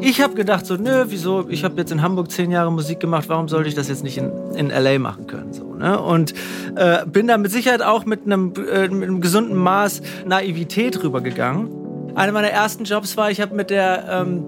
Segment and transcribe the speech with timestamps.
[0.00, 1.48] ich habe gedacht so, nö, wieso?
[1.48, 4.18] Ich habe jetzt in Hamburg zehn Jahre Musik gemacht, warum sollte ich das jetzt nicht
[4.18, 5.52] in, in LA machen können?
[5.52, 6.00] So, ne?
[6.00, 6.34] Und
[6.76, 11.68] äh, bin da mit Sicherheit auch mit einem, äh, mit einem gesunden Maß Naivität rübergegangen.
[12.14, 14.44] Einer meiner ersten Jobs war, ich habe mit der ähm,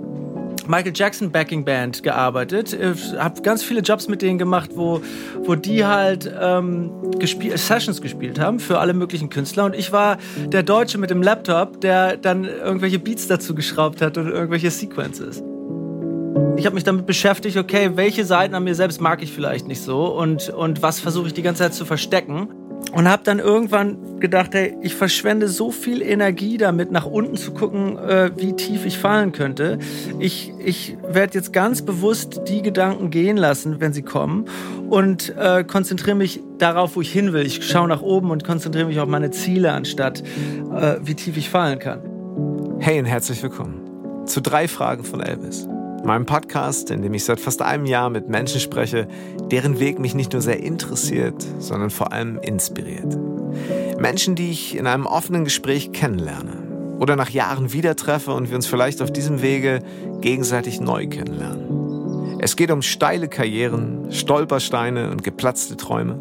[0.70, 2.72] Michael Jackson Backing Band gearbeitet.
[2.72, 5.02] Ich habe ganz viele Jobs mit denen gemacht, wo,
[5.42, 9.64] wo die halt ähm, gespiel Sessions gespielt haben für alle möglichen Künstler.
[9.64, 14.16] Und ich war der Deutsche mit dem Laptop, der dann irgendwelche Beats dazu geschraubt hat
[14.16, 15.42] und irgendwelche Sequences.
[16.56, 19.82] Ich habe mich damit beschäftigt, okay, welche Seiten an mir selbst mag ich vielleicht nicht
[19.82, 22.48] so und, und was versuche ich die ganze Zeit zu verstecken.
[22.92, 27.52] Und habe dann irgendwann gedacht, hey, ich verschwende so viel Energie damit, nach unten zu
[27.52, 29.78] gucken, äh, wie tief ich fallen könnte.
[30.18, 34.46] Ich, ich werde jetzt ganz bewusst die Gedanken gehen lassen, wenn sie kommen
[34.88, 37.46] und äh, konzentriere mich darauf, wo ich hin will.
[37.46, 40.22] Ich schaue nach oben und konzentriere mich auf meine Ziele, anstatt
[40.74, 42.00] äh, wie tief ich fallen kann.
[42.80, 45.68] Hey und herzlich willkommen zu drei Fragen von Elvis
[46.04, 49.06] meinem Podcast, in dem ich seit fast einem Jahr mit Menschen spreche,
[49.50, 53.16] deren Weg mich nicht nur sehr interessiert, sondern vor allem inspiriert.
[53.98, 58.56] Menschen, die ich in einem offenen Gespräch kennenlerne oder nach Jahren wieder treffe und wir
[58.56, 59.80] uns vielleicht auf diesem Wege
[60.20, 62.38] gegenseitig neu kennenlernen.
[62.40, 66.20] Es geht um steile Karrieren, Stolpersteine und geplatzte Träume,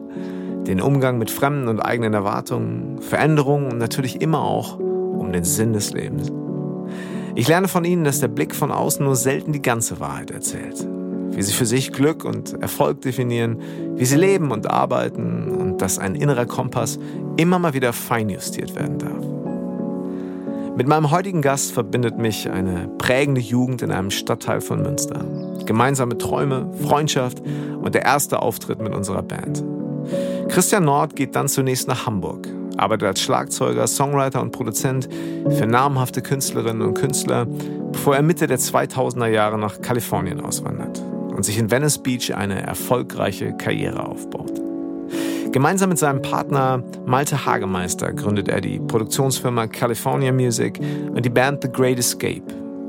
[0.67, 5.73] den Umgang mit fremden und eigenen Erwartungen, Veränderungen und natürlich immer auch um den Sinn
[5.73, 6.31] des Lebens.
[7.35, 10.85] Ich lerne von ihnen, dass der Blick von außen nur selten die ganze Wahrheit erzählt.
[11.31, 13.59] Wie sie für sich Glück und Erfolg definieren,
[13.95, 16.99] wie sie leben und arbeiten und dass ein innerer Kompass
[17.37, 19.29] immer mal wieder feinjustiert werden darf.
[20.75, 25.25] Mit meinem heutigen Gast verbindet mich eine prägende Jugend in einem Stadtteil von Münster.
[25.65, 27.41] Gemeinsame Träume, Freundschaft
[27.81, 29.63] und der erste Auftritt mit unserer Band.
[30.47, 32.47] Christian Nord geht dann zunächst nach Hamburg,
[32.79, 35.09] arbeitet als Schlagzeuger, Songwriter und Produzent
[35.49, 37.45] für namhafte Künstlerinnen und Künstler,
[37.91, 41.01] bevor er Mitte der 2000er Jahre nach Kalifornien auswandert
[41.35, 44.61] und sich in Venice Beach eine erfolgreiche Karriere aufbaut.
[45.51, 51.63] Gemeinsam mit seinem Partner Malte Hagemeister gründet er die Produktionsfirma California Music und die Band
[51.63, 52.43] The Great Escape,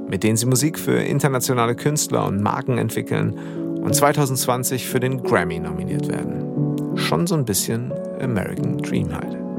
[0.09, 3.35] mit denen sie Musik für internationale Künstler und Marken entwickeln
[3.83, 6.97] und 2020 für den Grammy nominiert werden.
[6.97, 9.50] Schon so ein bisschen American Dream halt.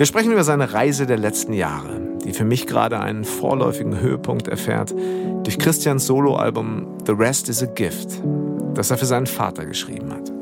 [0.00, 4.48] Wir sprechen über seine Reise der letzten Jahre, die für mich gerade einen vorläufigen Höhepunkt
[4.48, 4.94] erfährt
[5.42, 8.08] durch Christians Soloalbum The Rest is a Gift,
[8.72, 10.32] das er für seinen Vater geschrieben hat.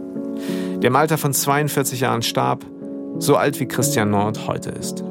[0.80, 2.64] Der im Alter von 42 Jahren starb,
[3.18, 5.02] so alt wie Christian Nord heute ist.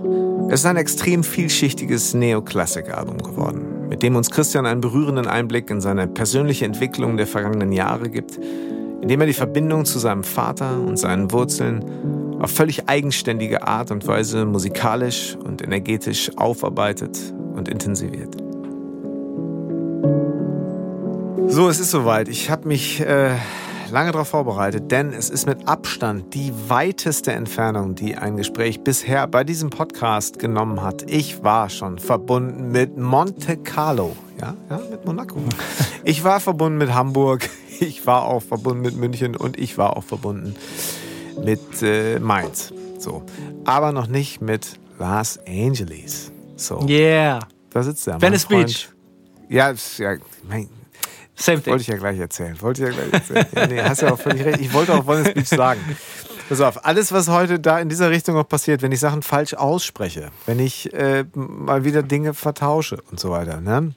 [0.47, 5.81] Es ist ein extrem vielschichtiges Neoklassik-Album geworden, mit dem uns Christian einen berührenden Einblick in
[5.81, 8.40] seine persönliche Entwicklung der vergangenen Jahre gibt,
[9.02, 11.84] indem er die Verbindung zu seinem Vater und seinen Wurzeln
[12.39, 18.35] auf völlig eigenständige Art und Weise musikalisch und energetisch aufarbeitet und intensiviert.
[21.47, 22.27] So, es ist soweit.
[22.27, 23.35] Ich habe mich äh,
[23.89, 29.25] lange darauf vorbereitet, denn es ist mit Abstand die weiteste Entfernung, die ein Gespräch bisher
[29.27, 31.09] bei diesem Podcast genommen hat.
[31.09, 35.37] Ich war schon verbunden mit Monte Carlo, ja, ja, mit Monaco.
[36.03, 37.49] Ich war verbunden mit Hamburg,
[37.79, 40.55] ich war auch verbunden mit München und ich war auch verbunden
[41.43, 42.73] mit äh, Mainz.
[42.99, 43.23] So.
[43.65, 46.31] Aber noch nicht mit Los Angeles.
[46.55, 46.85] So.
[46.87, 47.39] Yeah.
[47.69, 48.21] Da sitzt er.
[48.21, 48.89] Venice Beach.
[49.49, 50.15] Ja, ja
[50.47, 50.69] mein,
[51.39, 51.71] Same thing.
[51.71, 52.59] Wollte ich ja gleich erzählen.
[52.61, 53.45] Wollte ich ja gleich erzählen.
[53.55, 54.59] ja, nee, hast ja auch völlig recht.
[54.59, 55.79] Ich wollte auch Venice Beach sagen.
[56.49, 59.53] Pass auf, alles, was heute da in dieser Richtung auch passiert, wenn ich Sachen falsch
[59.53, 63.93] ausspreche, wenn ich äh, mal wieder Dinge vertausche und so weiter, ne?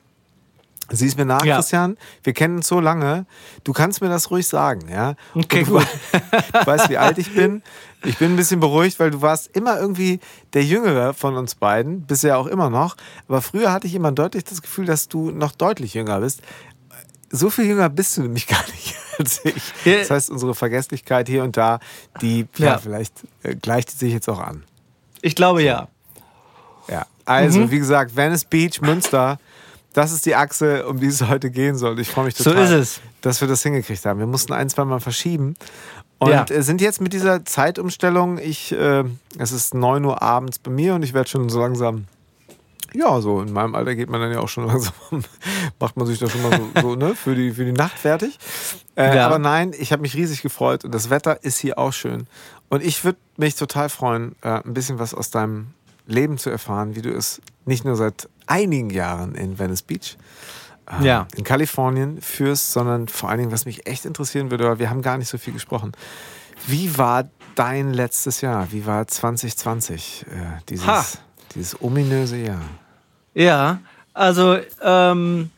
[0.93, 1.57] Siehst mir nach, ja.
[1.57, 1.97] Christian.
[2.23, 3.27] Wir kennen uns so lange.
[3.65, 5.15] Du kannst mir das ruhig sagen, ja?
[5.35, 5.87] Okay, gut.
[6.53, 7.63] Du weißt, wie alt ich bin.
[8.05, 10.21] Ich bin ein bisschen beruhigt, weil du warst immer irgendwie
[10.53, 12.03] der Jüngere von uns beiden.
[12.03, 12.97] Bist ja auch immer noch.
[13.29, 16.43] Aber früher hatte ich immer deutlich das Gefühl, dass du noch deutlich jünger bist.
[17.31, 19.63] So viel jünger bist du nämlich gar nicht als ich.
[19.85, 21.79] Das heißt, unsere Vergesslichkeit hier und da,
[22.21, 24.65] die, ja, ja vielleicht äh, gleicht sich jetzt auch an.
[25.23, 25.89] Ich glaube ja.
[26.89, 27.71] Ja, also mhm.
[27.71, 29.39] wie gesagt, Venice Beach, Münster
[29.93, 31.99] das ist die Achse, um die es heute gehen soll.
[31.99, 34.19] Ich freue mich total, so dass wir das hingekriegt haben.
[34.19, 35.57] Wir mussten ein, zwei Mal verschieben.
[36.19, 36.45] Und ja.
[36.45, 39.05] Äh, sind jetzt mit dieser Zeitumstellung, ich, äh,
[39.39, 42.05] es ist 9 Uhr abends bei mir und ich werde schon so langsam,
[42.93, 44.93] ja, so in meinem Alter geht man dann ja auch schon langsam,
[45.79, 48.39] macht man sich da schon mal so, so ne, für, die, für die Nacht fertig.
[48.97, 49.27] Äh, ja.
[49.27, 52.27] Aber nein, ich habe mich riesig gefreut und das Wetter ist hier auch schön.
[52.69, 55.69] Und ich würde mich total freuen, äh, ein bisschen was aus deinem
[56.07, 60.17] Leben zu erfahren, wie du es nicht nur seit einigen Jahren in Venice Beach,
[61.01, 61.29] äh, ja.
[61.37, 65.03] in Kalifornien führst, sondern vor allen Dingen, was mich echt interessieren würde, weil wir haben
[65.03, 65.93] gar nicht so viel gesprochen.
[66.67, 68.71] Wie war dein letztes Jahr?
[68.73, 70.27] Wie war 2020?
[70.29, 71.19] Äh, dieses,
[71.55, 72.63] dieses ominöse Jahr?
[73.35, 73.81] Ja,
[74.13, 75.51] also ähm,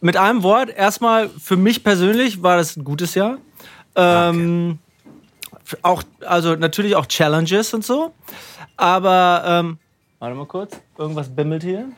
[0.00, 3.38] mit einem Wort, erstmal für mich persönlich war das ein gutes Jahr.
[3.94, 4.78] Ähm,
[5.82, 8.12] auch, also natürlich auch Challenges und so.
[8.76, 9.78] Aber, ähm,
[10.22, 11.88] warte mal kurz, irgendwas bimmelt hier.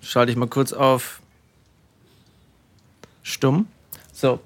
[0.00, 1.20] Schalte ich mal kurz auf
[3.22, 3.66] stumm.
[4.10, 4.40] So.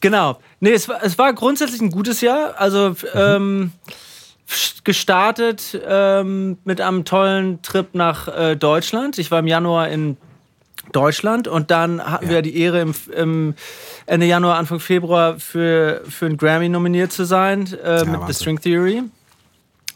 [0.00, 0.40] Genau.
[0.58, 2.60] Nee, es war, es war grundsätzlich ein gutes Jahr.
[2.60, 3.70] Also ähm,
[4.82, 9.18] gestartet ähm, mit einem tollen Trip nach äh, Deutschland.
[9.18, 10.16] Ich war im Januar in
[10.90, 12.30] Deutschland und dann hatten ja.
[12.32, 13.54] wir die Ehre im, im,
[14.06, 18.26] Ende Januar, Anfang Februar für, für einen Grammy nominiert zu sein äh, ja, mit Wahnsinn.
[18.26, 19.02] The String Theory.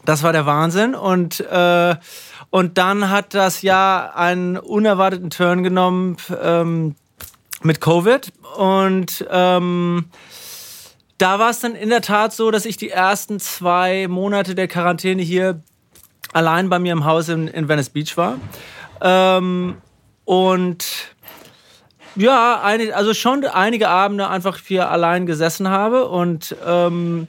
[0.07, 0.95] Das war der Wahnsinn.
[0.95, 1.95] Und äh,
[2.49, 6.95] und dann hat das Jahr einen unerwarteten Turn genommen ähm,
[7.61, 8.31] mit Covid.
[8.55, 10.05] Und ähm,
[11.17, 14.69] da war es dann in der Tat so, dass ich die ersten zwei Monate der
[14.69, 15.61] Quarantäne hier
[16.31, 18.37] allein bei mir im Haus in, in Venice Beach war.
[19.01, 19.75] Ähm,
[20.23, 20.85] und
[22.15, 26.07] ja, eine, also schon einige Abende einfach hier allein gesessen habe.
[26.07, 27.27] Und ähm,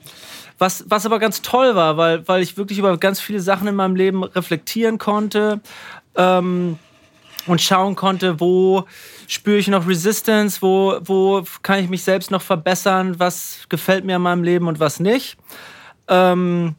[0.58, 3.75] was, was aber ganz toll war, weil, weil ich wirklich über ganz viele Sachen in
[3.75, 5.60] meinem Leben reflektieren konnte
[6.16, 6.78] ähm,
[7.46, 8.84] und schauen konnte, wo
[9.26, 14.16] spüre ich noch Resistance, wo, wo kann ich mich selbst noch verbessern, was gefällt mir
[14.16, 15.37] in meinem Leben und was nicht.
[16.08, 16.75] Ähm,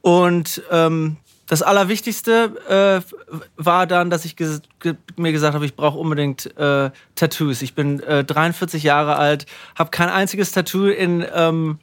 [0.00, 1.16] und ähm,
[1.48, 6.54] das Allerwichtigste äh, war dann, dass ich ges ge mir gesagt habe, ich brauche unbedingt
[6.58, 7.62] äh, Tattoos.
[7.62, 11.78] Ich bin äh, 43 Jahre alt, habe kein einziges Tattoo in ähm,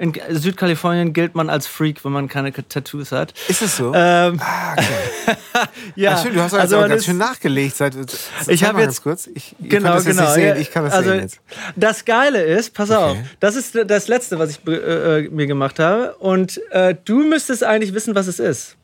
[0.00, 3.34] in Südkalifornien gilt man als Freak, wenn man keine Tattoos hat.
[3.48, 3.92] Ist es so?
[3.94, 5.36] Ähm, ah, okay.
[5.94, 6.14] ja.
[6.14, 7.76] Ach, schön, du hast also aber ganz schön nachgelegt.
[7.76, 7.94] Seit,
[8.48, 9.26] ich habe jetzt kurz.
[9.26, 10.32] Ich, ich genau, das genau.
[10.32, 10.56] Sehen.
[10.58, 11.40] Ich kann das also, sehen jetzt.
[11.76, 12.98] Das Geile ist, pass okay.
[12.98, 16.16] auf, das ist das Letzte, was ich äh, äh, mir gemacht habe.
[16.16, 18.76] Und äh, du müsstest eigentlich wissen, was es ist.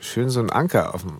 [0.00, 1.18] Schön so ein Anker auf dem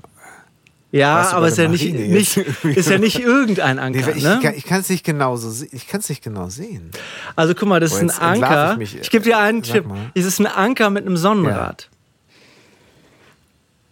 [0.90, 4.06] ja, aber ist ja, nicht, nicht, ist ja nicht irgendein Anker.
[4.06, 4.54] Nee, ich, ne?
[4.56, 6.90] ich kann es nicht genau so, ich nicht genau sehen.
[7.36, 8.72] Also guck mal, das ist ein Anker.
[8.72, 9.84] Ich, mich, ich gebe dir einen Tipp.
[10.14, 11.88] Es ist ein Anker mit einem Sonnenrad.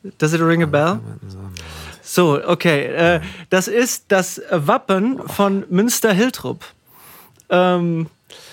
[0.02, 0.10] Ja.
[0.18, 1.00] Does it ring a bell?
[2.02, 2.84] So, okay.
[2.84, 3.20] Äh,
[3.50, 6.64] das ist das Wappen von Münster-Hiltrup.
[7.50, 8.06] Ähm,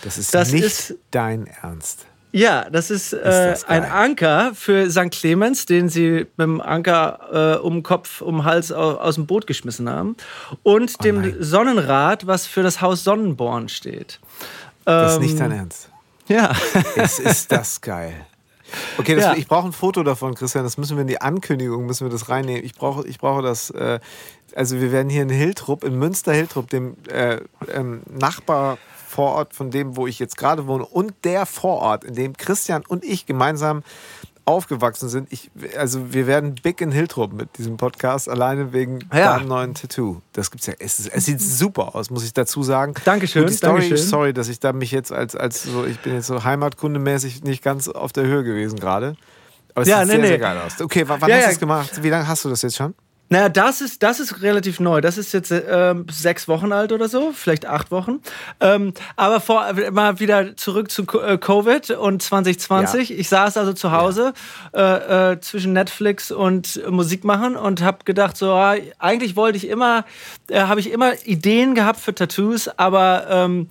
[0.04, 2.06] das ist das nicht ist, dein Ernst.
[2.36, 5.12] Ja, das ist, äh, ist ein Anker für St.
[5.12, 9.46] Clemens, den sie mit dem Anker äh, um Kopf, um Hals aus, aus, dem Boot
[9.46, 10.18] geschmissen haben.
[10.64, 11.36] Und oh dem nein.
[11.40, 14.20] Sonnenrad, was für das Haus Sonnenborn steht.
[14.84, 15.90] Das ist nicht dein ähm, Ernst.
[16.28, 16.54] Ja.
[16.96, 18.14] Es ist das geil.
[18.98, 19.34] Okay, das, ja.
[19.36, 20.64] ich brauche ein Foto davon, Christian.
[20.64, 22.64] Das müssen wir in die Ankündigung, müssen wir das reinnehmen.
[22.64, 23.70] Ich brauche, ich brauche das.
[23.70, 24.00] Äh,
[24.56, 27.38] also wir werden hier in Hiltrup, in Münster-Hiltrup, dem äh,
[27.72, 28.80] ähm, Nachbar
[29.14, 33.04] Vorort von dem, wo ich jetzt gerade wohne und der Vorort, in dem Christian und
[33.04, 33.84] ich gemeinsam
[34.46, 35.32] aufgewachsen sind.
[35.32, 39.38] Ich, also wir werden big in Hiltrup mit diesem Podcast, alleine wegen ja.
[39.38, 40.22] deinem neuen Tattoo.
[40.34, 40.74] Das gibt's ja.
[40.80, 42.94] Es, es, sieht super aus, muss ich dazu sagen.
[43.06, 43.48] Dankeschön.
[43.48, 44.08] die Story, Dankeschön.
[44.08, 47.64] sorry, dass ich da mich jetzt als, als so, ich bin jetzt so heimatkundemäßig nicht
[47.64, 49.16] ganz auf der Höhe gewesen gerade.
[49.76, 50.28] Aber es ja, sieht nee, sehr, nee.
[50.28, 50.82] sehr geil aus.
[50.82, 52.04] Okay, wann ja, hast du das gemacht?
[52.04, 52.94] Wie lange hast du das jetzt schon?
[53.30, 55.02] Naja, das ist, das ist relativ neu.
[55.02, 58.20] Das ist jetzt ähm, sechs Wochen alt oder so, vielleicht acht Wochen.
[58.60, 63.10] Ähm, aber vor, mal wieder zurück zu äh, Covid und 2020.
[63.10, 63.16] Ja.
[63.16, 64.34] Ich saß also zu Hause
[64.76, 64.98] ja.
[64.98, 69.68] äh, äh, zwischen Netflix und Musik machen und habe gedacht, so ah, eigentlich wollte ich
[69.68, 70.06] immer,
[70.50, 73.68] äh, habe ich immer Ideen gehabt für Tattoos, aber ähm,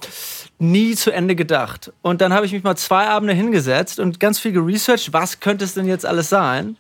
[0.59, 1.93] nie zu Ende gedacht.
[2.03, 5.65] Und dann habe ich mich mal zwei Abende hingesetzt und ganz viel geresearched, was könnte
[5.65, 6.77] es denn jetzt alles sein?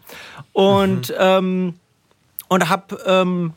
[0.52, 1.14] Und mhm.
[1.19, 1.75] ähm,
[2.53, 3.55] und habe ähm,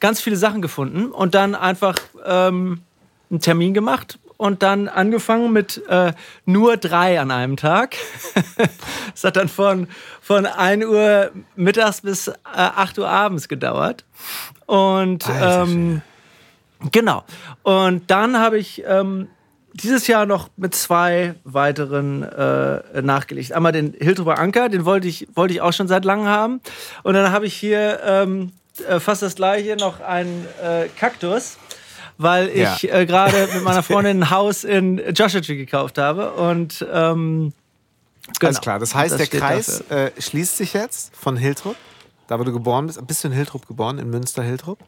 [0.00, 1.96] ganz viele Sachen gefunden und dann einfach
[2.26, 2.82] ähm,
[3.30, 6.12] einen Termin gemacht und dann angefangen mit äh,
[6.44, 7.96] nur drei an einem Tag.
[9.14, 9.86] Es hat dann von,
[10.20, 14.04] von 1 Uhr mittags bis äh, 8 Uhr abends gedauert.
[14.66, 16.02] Und ähm,
[16.90, 17.22] genau.
[17.62, 19.28] Und dann habe ich ähm,
[19.74, 23.52] dieses Jahr noch mit zwei weiteren äh, nachgelegt.
[23.52, 26.60] Einmal den Hiltruber Anker, den wollte ich, wollte ich auch schon seit langem haben.
[27.02, 28.52] Und dann habe ich hier ähm,
[28.88, 31.56] äh, fast das gleiche, noch einen äh, Kaktus,
[32.18, 32.94] weil ich ja.
[33.00, 36.32] äh, gerade mit meiner Freundin ein Haus in Joshua gekauft habe.
[36.34, 37.52] Und ähm,
[38.38, 41.76] genau, Alles klar, das heißt, das der Kreis äh, schließt sich jetzt von Hiltrup,
[42.28, 43.04] da wo du geboren bist.
[43.08, 44.78] Bist du in Hiltrup geboren, in Münster-Hiltrup?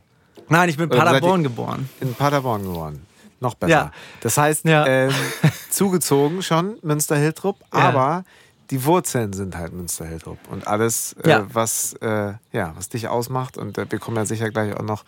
[0.49, 1.89] Nein, ich bin in Paderborn geboren.
[2.01, 3.01] In Paderborn geboren.
[3.41, 3.71] Noch besser.
[3.71, 3.93] Ja.
[4.21, 4.87] Das heißt, ja.
[4.87, 5.15] ähm,
[5.71, 8.25] zugezogen schon Münster-Hiltrup, aber
[8.71, 10.39] die Wurzeln sind halt Münster-Hiltrup.
[10.51, 14.51] Und alles, äh, was, äh, ja, was dich ausmacht, und äh, wir kommen ja sicher
[14.51, 15.05] gleich auch noch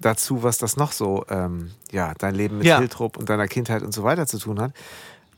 [0.00, 3.92] dazu, was das noch so, ähm, ja, dein Leben mit Hiltrup und deiner Kindheit und
[3.92, 4.72] so weiter zu tun hat.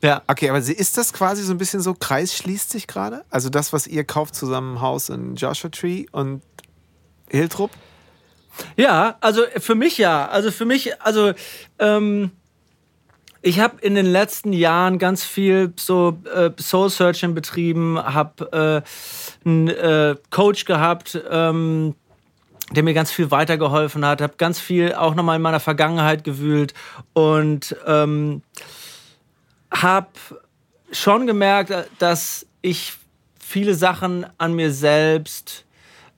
[0.01, 0.21] Ja.
[0.27, 3.23] Okay, aber ist das quasi so ein bisschen so, Kreis schließt sich gerade?
[3.29, 6.41] Also das, was ihr kauft zusammen im Haus in Joshua Tree und
[7.29, 7.71] Hiltrup?
[8.77, 10.27] Ja, also für mich ja.
[10.27, 11.33] Also für mich, also
[11.79, 12.31] ähm,
[13.41, 18.83] ich habe in den letzten Jahren ganz viel so äh, Soul Searching betrieben, habe
[19.45, 21.95] äh, einen äh, Coach gehabt, ähm,
[22.71, 26.73] der mir ganz viel weitergeholfen hat, habe ganz viel auch nochmal in meiner Vergangenheit gewühlt
[27.13, 28.41] und ähm,
[29.71, 30.07] habe
[30.91, 32.93] schon gemerkt, dass ich
[33.39, 35.64] viele Sachen an mir selbst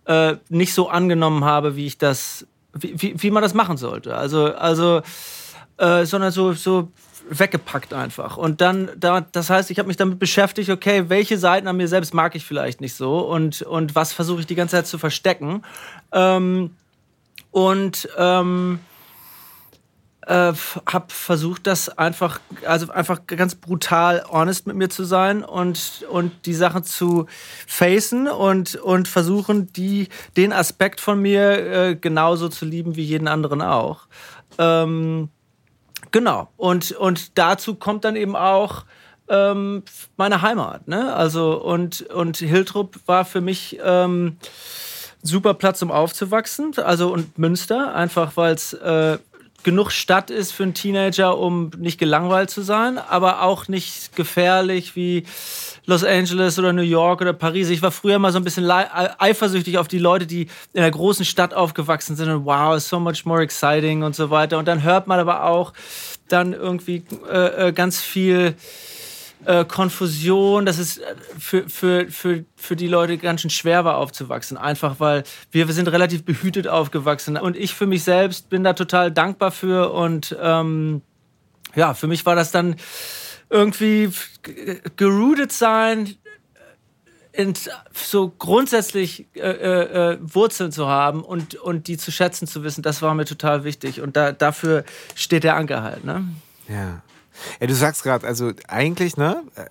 [0.08, 4.16] äh, nicht so angenommen habe, wie ich das, wie, wie, wie man das machen sollte.
[4.16, 5.02] Also, also,
[5.78, 6.92] äh, sondern so, so
[7.30, 8.38] weggepackt einfach.
[8.38, 11.88] Und dann, da, das heißt, ich habe mich damit beschäftigt, okay, welche Seiten an mir
[11.88, 14.98] selbst mag ich vielleicht nicht so und, und was versuche ich die ganze Zeit zu
[14.98, 15.64] verstecken.
[16.14, 16.72] Ähm,
[17.52, 18.80] und ähm,
[20.28, 20.54] äh,
[20.86, 26.46] habe versucht, das einfach, also einfach ganz brutal honest mit mir zu sein und, und
[26.46, 27.26] die Sachen zu
[27.66, 33.28] facen und, und versuchen, die, den Aspekt von mir äh, genauso zu lieben wie jeden
[33.28, 34.08] anderen auch.
[34.58, 35.30] Ähm,
[36.12, 36.50] Genau.
[36.58, 38.86] Und, und dazu kommt dann eben auch
[39.28, 39.84] ähm,
[40.16, 40.88] meine Heimat.
[40.88, 41.14] Ne?
[41.14, 44.38] Also, und, und Hiltrup war für mich ähm,
[45.22, 46.72] super Platz, um aufzuwachsen.
[46.78, 49.18] Also, und Münster, einfach weil es äh,
[49.64, 54.96] genug Stadt ist für einen Teenager, um nicht gelangweilt zu sein, aber auch nicht gefährlich
[54.96, 55.24] wie
[55.86, 57.70] Los Angeles oder New York oder Paris.
[57.70, 61.26] Ich war früher mal so ein bisschen eifersüchtig auf die Leute, die in einer großen
[61.26, 64.58] Stadt aufgewachsen sind und wow, so much more exciting und so weiter.
[64.58, 65.74] Und dann hört man aber auch
[66.28, 68.56] dann irgendwie äh, äh ganz viel
[69.46, 73.98] äh, Konfusion, dass es äh, für, für, für, für die Leute ganz schön schwer war
[73.98, 74.58] aufzuwachsen.
[74.58, 77.38] Einfach weil wir, sind relativ behütet aufgewachsen.
[77.38, 79.94] Und ich für mich selbst bin da total dankbar für.
[79.94, 81.02] Und ähm,
[81.76, 82.76] ja, für mich war das dann
[83.50, 84.10] irgendwie
[84.96, 86.16] gerootet sein,
[87.38, 87.54] in,
[87.94, 92.82] so grundsätzlich äh, äh, äh, Wurzeln zu haben und, und die zu schätzen zu wissen,
[92.82, 94.02] das war mir total wichtig.
[94.02, 96.04] Und da, dafür steht der Anker halt.
[96.04, 96.28] Ne?
[96.68, 97.04] Ja.
[97.60, 99.44] Ja, du sagst gerade, also eigentlich, ne?
[99.56, 99.66] Äh,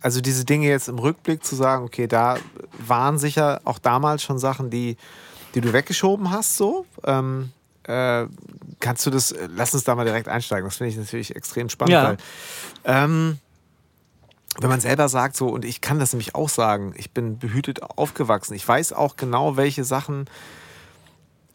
[0.00, 2.38] also diese Dinge jetzt im Rückblick zu sagen, okay, da
[2.78, 4.96] waren sicher auch damals schon Sachen, die,
[5.54, 6.86] die du weggeschoben hast, so.
[7.04, 7.50] Ähm,
[7.84, 8.26] äh,
[8.78, 10.64] kannst du das, lass uns da mal direkt einsteigen.
[10.64, 11.92] Das finde ich natürlich extrem spannend.
[11.92, 12.04] Ja.
[12.04, 12.16] Weil,
[12.84, 13.38] ähm,
[14.58, 17.82] wenn man selber sagt, so, und ich kann das nämlich auch sagen, ich bin behütet
[17.82, 18.54] aufgewachsen.
[18.54, 20.26] Ich weiß auch genau, welche Sachen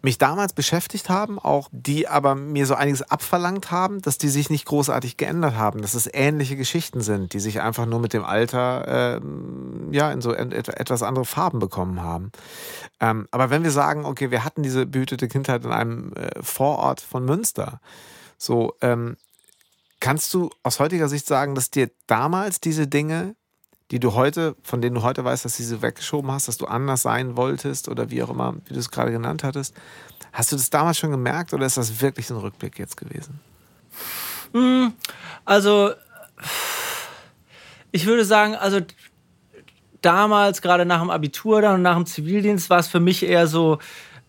[0.01, 4.49] mich damals beschäftigt haben, auch die aber mir so einiges abverlangt haben, dass die sich
[4.49, 8.23] nicht großartig geändert haben, dass es ähnliche Geschichten sind, die sich einfach nur mit dem
[8.23, 9.21] Alter äh,
[9.91, 12.31] ja in so etwas andere Farben bekommen haben.
[12.99, 17.01] Ähm, aber wenn wir sagen, okay, wir hatten diese behütete Kindheit in einem äh, Vorort
[17.01, 17.79] von Münster,
[18.37, 19.17] so ähm,
[19.99, 23.35] kannst du aus heutiger Sicht sagen, dass dir damals diese Dinge
[23.91, 27.01] die du heute, von denen du heute weißt, dass sie weggeschoben hast, dass du anders
[27.01, 29.75] sein wolltest oder wie auch immer, wie du es gerade genannt hattest.
[30.31, 33.41] Hast du das damals schon gemerkt oder ist das wirklich ein Rückblick jetzt gewesen?
[34.53, 34.93] Hm,
[35.43, 35.91] also,
[37.91, 38.79] ich würde sagen, also
[40.01, 43.47] damals, gerade nach dem Abitur dann und nach dem Zivildienst, war es für mich eher
[43.47, 43.79] so,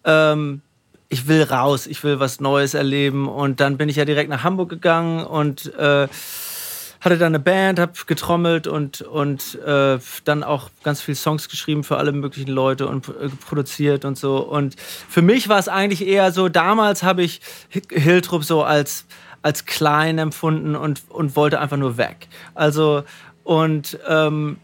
[0.02, 0.60] ähm,
[1.08, 3.28] ich will raus, ich will was Neues erleben.
[3.28, 6.08] Und dann bin ich ja direkt nach Hamburg gegangen und äh,
[7.02, 11.82] hatte dann eine Band, habe getrommelt und, und äh, dann auch ganz viele Songs geschrieben
[11.82, 14.38] für alle möglichen Leute und äh, produziert und so.
[14.38, 19.04] Und für mich war es eigentlich eher so, damals habe ich Hiltrup so als,
[19.42, 22.28] als klein empfunden und, und wollte einfach nur weg.
[22.54, 23.02] Also,
[23.42, 24.58] und ähm,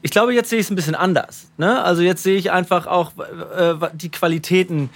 [0.00, 1.50] ich glaube, jetzt sehe ich es ein bisschen anders.
[1.58, 1.82] Ne?
[1.82, 4.88] Also jetzt sehe ich einfach auch äh, die Qualitäten,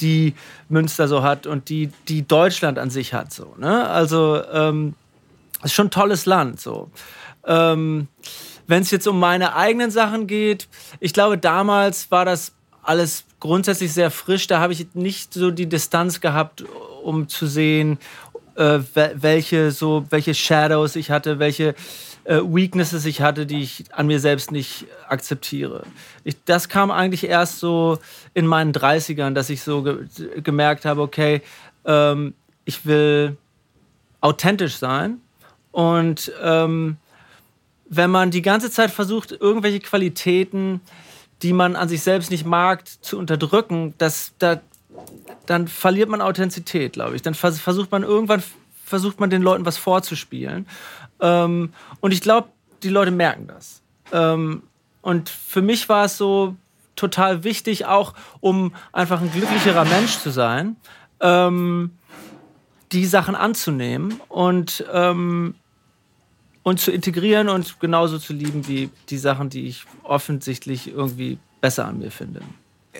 [0.00, 0.34] die
[0.68, 3.32] Münster so hat und die, die Deutschland an sich hat.
[3.32, 3.88] So, ne?
[3.88, 4.94] Also ähm,
[5.66, 6.60] ist schon ein tolles Land.
[6.60, 6.90] So.
[7.46, 8.08] Ähm,
[8.66, 10.68] Wenn es jetzt um meine eigenen Sachen geht,
[11.00, 14.46] ich glaube, damals war das alles grundsätzlich sehr frisch.
[14.46, 16.64] Da habe ich nicht so die Distanz gehabt,
[17.02, 17.98] um zu sehen,
[18.56, 21.74] äh, welche so welche Shadows ich hatte, welche
[22.24, 25.84] äh, Weaknesses ich hatte, die ich an mir selbst nicht akzeptiere.
[26.24, 27.98] Ich, das kam eigentlich erst so
[28.34, 30.08] in meinen 30ern, dass ich so ge
[30.42, 31.42] gemerkt habe, okay,
[31.84, 33.36] ähm, ich will
[34.20, 35.20] authentisch sein
[35.76, 36.96] und ähm,
[37.86, 40.80] wenn man die ganze Zeit versucht, irgendwelche Qualitäten,
[41.42, 44.62] die man an sich selbst nicht mag, zu unterdrücken, das, da,
[45.44, 47.20] dann verliert man Authentizität, glaube ich.
[47.20, 48.42] Dann versucht man irgendwann
[48.86, 50.66] versucht man den Leuten was vorzuspielen.
[51.20, 52.48] Ähm, und ich glaube,
[52.82, 53.82] die Leute merken das.
[54.12, 54.62] Ähm,
[55.02, 56.56] und für mich war es so
[56.94, 60.76] total wichtig, auch um einfach ein glücklicherer Mensch zu sein,
[61.20, 61.90] ähm,
[62.92, 65.54] die Sachen anzunehmen und ähm,
[66.66, 71.84] und zu integrieren und genauso zu lieben wie die Sachen, die ich offensichtlich irgendwie besser
[71.84, 72.40] an mir finde.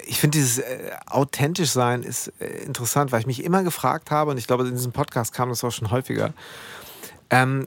[0.07, 4.31] ich finde dieses äh, authentisch sein ist äh, interessant, weil ich mich immer gefragt habe,
[4.31, 6.33] und ich glaube, in diesem Podcast kam das auch schon häufiger,
[7.29, 7.67] ähm,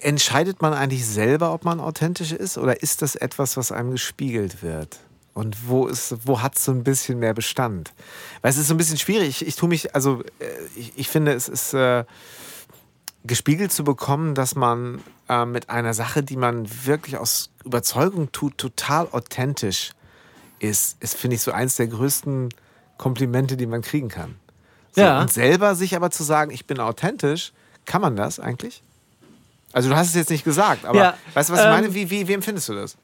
[0.00, 4.60] entscheidet man eigentlich selber, ob man authentisch ist, oder ist das etwas, was einem gespiegelt
[4.60, 4.98] wird?
[5.34, 5.88] Und wo,
[6.24, 7.92] wo hat es so ein bisschen mehr Bestand?
[8.40, 9.28] Weil es ist so ein bisschen schwierig.
[9.28, 12.04] Ich, ich tue mich, also äh, ich, ich finde, es ist äh,
[13.24, 18.58] gespiegelt zu bekommen, dass man äh, mit einer Sache, die man wirklich aus Überzeugung tut,
[18.58, 19.92] total authentisch
[20.58, 22.48] ist, ist, finde ich, so eins der größten
[22.98, 24.36] Komplimente, die man kriegen kann.
[24.92, 25.20] So, ja.
[25.20, 27.52] Und selber sich aber zu sagen, ich bin authentisch,
[27.84, 28.82] kann man das eigentlich?
[29.72, 31.86] Also du hast es jetzt nicht gesagt, aber ja, weißt du, was ich meine?
[31.86, 32.96] Ähm, wie, wie, wie empfindest du das?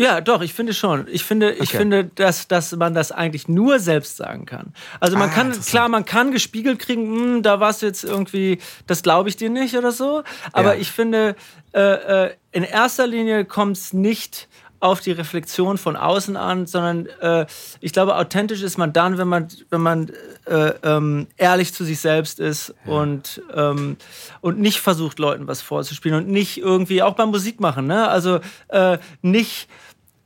[0.00, 1.06] Ja, doch, ich finde schon.
[1.10, 1.62] Ich finde, okay.
[1.62, 4.72] ich finde dass, dass man das eigentlich nur selbst sagen kann.
[4.98, 8.60] Also man ah, kann, klar, man kann gespiegelt kriegen, hm, da warst du jetzt irgendwie,
[8.86, 10.22] das glaube ich dir nicht oder so.
[10.52, 10.80] Aber ja.
[10.80, 11.36] ich finde,
[11.74, 11.80] äh,
[12.24, 14.48] äh, in erster Linie kommt es nicht
[14.80, 17.46] auf die Reflexion von außen an, sondern äh,
[17.80, 20.10] ich glaube, authentisch ist man dann, wenn man, wenn man
[20.46, 22.92] äh, ähm, ehrlich zu sich selbst ist ja.
[22.92, 23.98] und, ähm,
[24.40, 28.08] und nicht versucht, Leuten was vorzuspielen und nicht irgendwie, auch beim Musik machen, ne?
[28.08, 29.68] also äh, nicht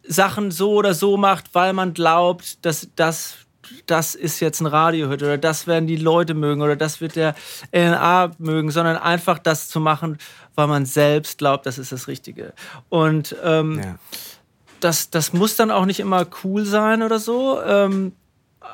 [0.06, 3.38] Sachen so oder so macht, weil man glaubt, dass das
[3.86, 7.34] das ist jetzt ein Radiohit oder das werden die Leute mögen oder das wird der
[7.72, 10.18] LNA mögen, sondern einfach das zu machen,
[10.54, 12.52] weil man selbst glaubt, das ist das Richtige.
[12.88, 13.98] Und ähm, ja.
[14.84, 18.12] Das, das muss dann auch nicht immer cool sein oder so, ähm,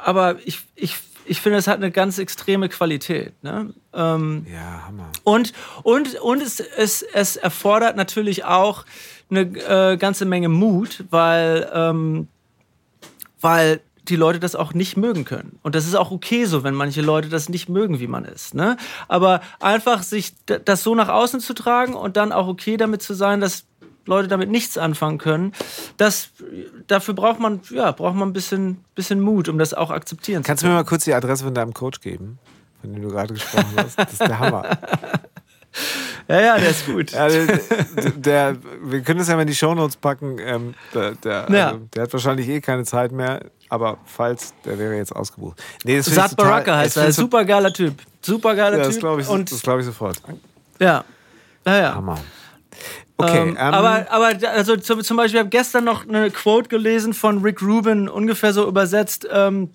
[0.04, 3.32] aber ich, ich, ich finde, es hat eine ganz extreme Qualität.
[3.42, 3.72] Ne?
[3.92, 5.10] Ähm, ja, Hammer.
[5.22, 5.52] Und,
[5.84, 8.84] und, und es, es, es erfordert natürlich auch
[9.30, 12.26] eine äh, ganze Menge Mut, weil, ähm,
[13.40, 15.60] weil die Leute das auch nicht mögen können.
[15.62, 18.54] Und das ist auch okay so, wenn manche Leute das nicht mögen, wie man ist.
[18.54, 18.76] Ne?
[19.06, 23.14] Aber einfach sich das so nach außen zu tragen und dann auch okay damit zu
[23.14, 23.66] sein, dass
[24.10, 25.52] Leute damit nichts anfangen können,
[25.96, 26.30] das,
[26.86, 30.60] dafür braucht man, ja, braucht man ein bisschen, bisschen Mut, um das auch akzeptieren Kannst
[30.60, 30.64] zu können.
[30.64, 32.38] Kannst du mir mal kurz die Adresse von deinem Coach geben,
[32.80, 33.98] von dem du gerade gesprochen hast?
[33.98, 34.64] Das ist der Hammer.
[36.28, 37.10] Ja, ja, der ist gut.
[37.10, 37.46] Ja, der,
[38.16, 40.38] der, wir können das ja mal in die Shownotes packen.
[40.38, 41.66] Ähm, der, der, ja.
[41.68, 45.60] also, der, hat wahrscheinlich eh keine Zeit mehr, aber falls, der wäre jetzt ausgebucht.
[45.82, 47.12] Nee, Sat Baraka heißt er.
[47.12, 47.94] Super geiler Typ.
[48.20, 49.18] Super geiler ja, das Typ.
[49.18, 50.22] Ich, und das glaube ich sofort.
[50.78, 51.04] Ja.
[51.64, 51.94] Naja.
[51.94, 52.18] Hammer.
[53.24, 57.14] Okay, ähm, ähm, aber, aber also zum Beispiel, ich habe gestern noch eine Quote gelesen
[57.14, 59.26] von Rick Rubin, ungefähr so übersetzt.
[59.30, 59.70] Ähm,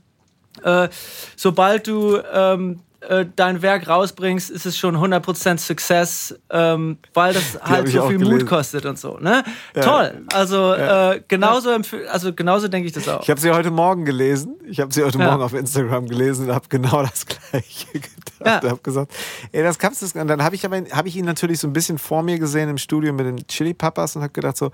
[0.63, 0.87] äh,
[1.35, 7.59] sobald du ähm, äh, dein Werk rausbringst, ist es schon 100% Success, ähm, weil das
[7.61, 8.37] halt so viel gelesen.
[8.39, 9.17] Mut kostet und so.
[9.19, 9.43] Ne?
[9.75, 9.81] Ja.
[9.81, 10.25] Toll.
[10.33, 11.13] Also ja.
[11.13, 11.69] äh, genauso,
[12.09, 13.21] also genauso denke ich das auch.
[13.21, 14.55] Ich habe sie heute Morgen gelesen.
[14.67, 15.29] Ich habe sie heute ja.
[15.29, 18.63] Morgen auf Instagram gelesen und habe genau das Gleiche gedacht.
[18.63, 19.13] Ich habe gesagt,
[19.51, 20.19] ey, das kannst du.
[20.19, 22.77] Und dann habe ich, hab ich ihn natürlich so ein bisschen vor mir gesehen im
[22.77, 24.71] Studio mit den Chili Papas und habe gedacht so,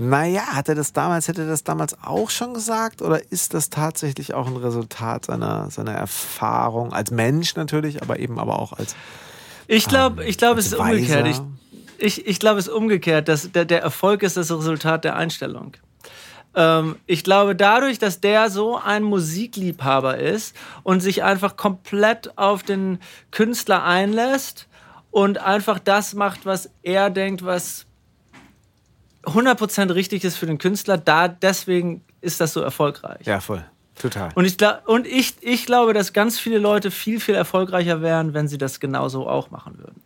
[0.00, 3.02] naja, hat er das damals, hätte er das damals auch schon gesagt?
[3.02, 8.38] Oder ist das tatsächlich auch ein Resultat seiner, seiner Erfahrung als Mensch natürlich, aber eben
[8.38, 8.94] aber auch als.
[9.66, 10.92] Ich glaube, ähm, ich glaube, es ist Weiser.
[10.92, 11.26] umgekehrt.
[11.26, 11.40] Ich,
[11.98, 13.26] ich, ich glaube, es ist umgekehrt.
[13.26, 15.76] Dass der, der Erfolg ist das Resultat der Einstellung.
[16.54, 22.62] Ähm, ich glaube, dadurch, dass der so ein Musikliebhaber ist und sich einfach komplett auf
[22.62, 23.00] den
[23.32, 24.68] Künstler einlässt
[25.10, 27.87] und einfach das macht, was er denkt, was
[29.28, 33.26] 100% richtig ist für den Künstler, da deswegen ist das so erfolgreich.
[33.26, 33.64] Ja, voll.
[33.94, 34.30] Total.
[34.34, 38.46] Und, ich, und ich, ich glaube, dass ganz viele Leute viel, viel erfolgreicher wären, wenn
[38.46, 40.00] sie das genauso auch machen würden.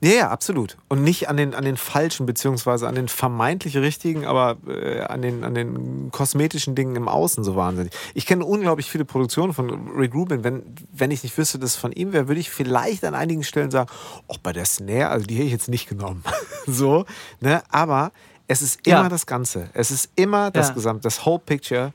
[0.00, 0.76] Ja, ja, absolut.
[0.88, 5.22] Und nicht an den, an den falschen, beziehungsweise an den vermeintlich richtigen, aber äh, an,
[5.22, 7.92] den, an den kosmetischen Dingen im Außen so wahnsinnig.
[8.14, 10.44] Ich kenne unglaublich viele Produktionen von Rick Rubin.
[10.44, 13.44] Wenn, wenn ich nicht wüsste, dass es von ihm wäre, würde ich vielleicht an einigen
[13.44, 13.90] Stellen sagen,
[14.28, 16.22] auch bei der Snare, also die hätte ich jetzt nicht genommen.
[16.66, 17.04] so,
[17.40, 17.62] ne?
[17.70, 18.12] Aber
[18.48, 19.08] es ist immer ja.
[19.08, 19.70] das Ganze.
[19.72, 20.74] Es ist immer das ja.
[20.74, 21.92] Gesamt, das Whole Picture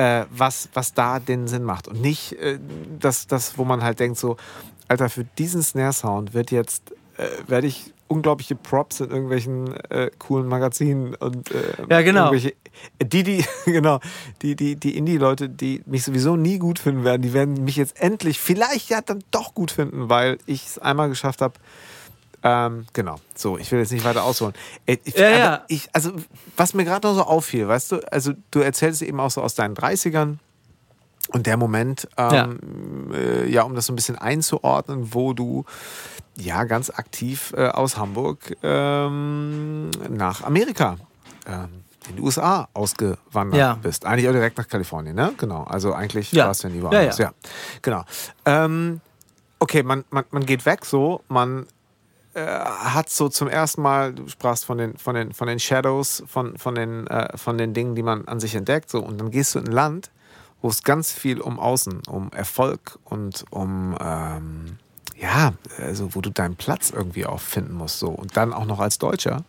[0.00, 1.86] äh, was, was da den Sinn macht.
[1.86, 2.58] Und nicht äh,
[2.98, 4.38] das, das, wo man halt denkt, so,
[4.88, 6.94] Alter, für diesen Snare-Sound wird jetzt
[7.46, 12.32] werde ich unglaubliche Props in irgendwelchen äh, coolen Magazinen und äh, ja, genau.
[12.32, 14.00] die, die, genau,
[14.42, 18.00] die, die, die Indie-Leute, die mich sowieso nie gut finden werden, die werden mich jetzt
[18.00, 21.54] endlich vielleicht ja dann doch gut finden, weil ich es einmal geschafft habe.
[22.42, 24.54] Ähm, genau, so, ich will jetzt nicht weiter ausholen.
[24.86, 25.64] Äh, ich, ja, ja.
[25.68, 26.12] Ich, also,
[26.56, 29.54] was mir gerade noch so auffiel, weißt du, also du erzählst eben auch so aus
[29.54, 30.38] deinen 30ern,
[31.32, 33.18] und der Moment, ähm, ja.
[33.18, 33.62] Äh, ja.
[33.62, 35.64] um das so ein bisschen einzuordnen, wo du
[36.36, 40.96] ja ganz aktiv äh, aus Hamburg ähm, nach Amerika,
[41.46, 43.74] ähm, in die USA ausgewandert ja.
[43.74, 44.06] bist.
[44.06, 45.32] Eigentlich auch direkt nach Kalifornien, ne?
[45.36, 45.64] Genau.
[45.64, 46.46] Also eigentlich ja.
[46.46, 47.18] warst du ja nie woanders.
[47.18, 47.32] Ja, ja.
[47.82, 48.04] Genau.
[48.46, 49.00] Ähm,
[49.58, 51.66] okay, man, man, man geht weg so, man
[52.34, 56.22] äh, hat so zum ersten Mal, du sprachst von den, von den, von den Shadows,
[56.26, 59.30] von, von, den, äh, von den Dingen, die man an sich entdeckt, so, und dann
[59.30, 60.10] gehst du in ein Land,
[60.62, 64.78] wo es ganz viel um Außen, um Erfolg und um ähm,
[65.18, 68.80] ja, also wo du deinen Platz irgendwie auch finden musst, so und dann auch noch
[68.80, 69.44] als Deutscher.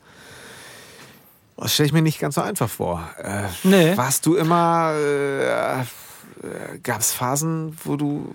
[1.58, 3.08] Das stelle ich mir nicht ganz so einfach vor.
[3.18, 3.96] Äh, nee.
[3.96, 5.86] Warst du immer, äh, äh
[6.82, 8.34] gab es Phasen, wo du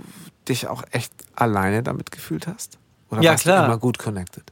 [0.49, 2.79] dich auch echt alleine damit gefühlt hast?
[3.11, 3.63] Oder ja, warst klar.
[3.63, 4.45] du immer gut connected?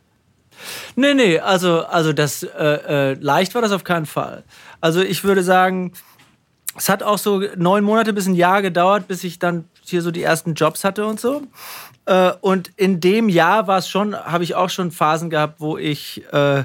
[0.97, 4.45] Nee, nee, also, also das äh, äh, leicht war das auf keinen Fall.
[4.81, 5.93] Also ich würde sagen,
[6.77, 10.11] es hat auch so neun Monate bis ein Jahr gedauert, bis ich dann hier so
[10.11, 11.43] die ersten Jobs hatte und so.
[12.07, 15.79] Äh, und in dem Jahr war es schon, habe ich auch schon Phasen gehabt, wo
[15.79, 16.65] ich äh,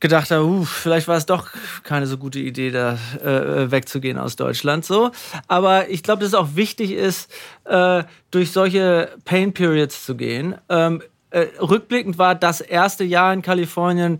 [0.00, 1.48] gedacht habe, uh, vielleicht war es doch
[1.82, 4.84] keine so gute Idee, da äh, wegzugehen aus Deutschland.
[4.84, 5.12] So.
[5.48, 7.32] Aber ich glaube, dass es auch wichtig ist,
[7.64, 10.56] äh, durch solche Pain Periods zu gehen.
[10.68, 14.18] Ähm, äh, rückblickend war das erste Jahr in Kalifornien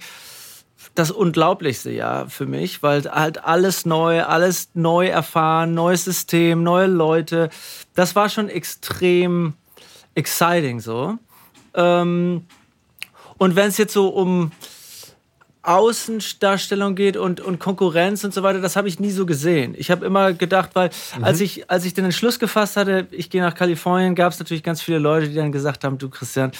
[0.94, 6.86] das unglaublichste Jahr für mich, weil halt alles neu, alles neu erfahren, neues System, neue
[6.86, 7.50] Leute.
[7.94, 9.54] Das war schon extrem
[10.14, 11.18] exciting so.
[11.74, 12.46] Ähm,
[13.38, 14.52] und wenn es jetzt so um
[15.64, 19.74] Außendarstellung geht und, und Konkurrenz und so weiter, das habe ich nie so gesehen.
[19.76, 21.24] Ich habe immer gedacht, weil mhm.
[21.24, 24.62] als, ich, als ich den Entschluss gefasst hatte, ich gehe nach Kalifornien, gab es natürlich
[24.62, 26.52] ganz viele Leute, die dann gesagt haben, du Christian,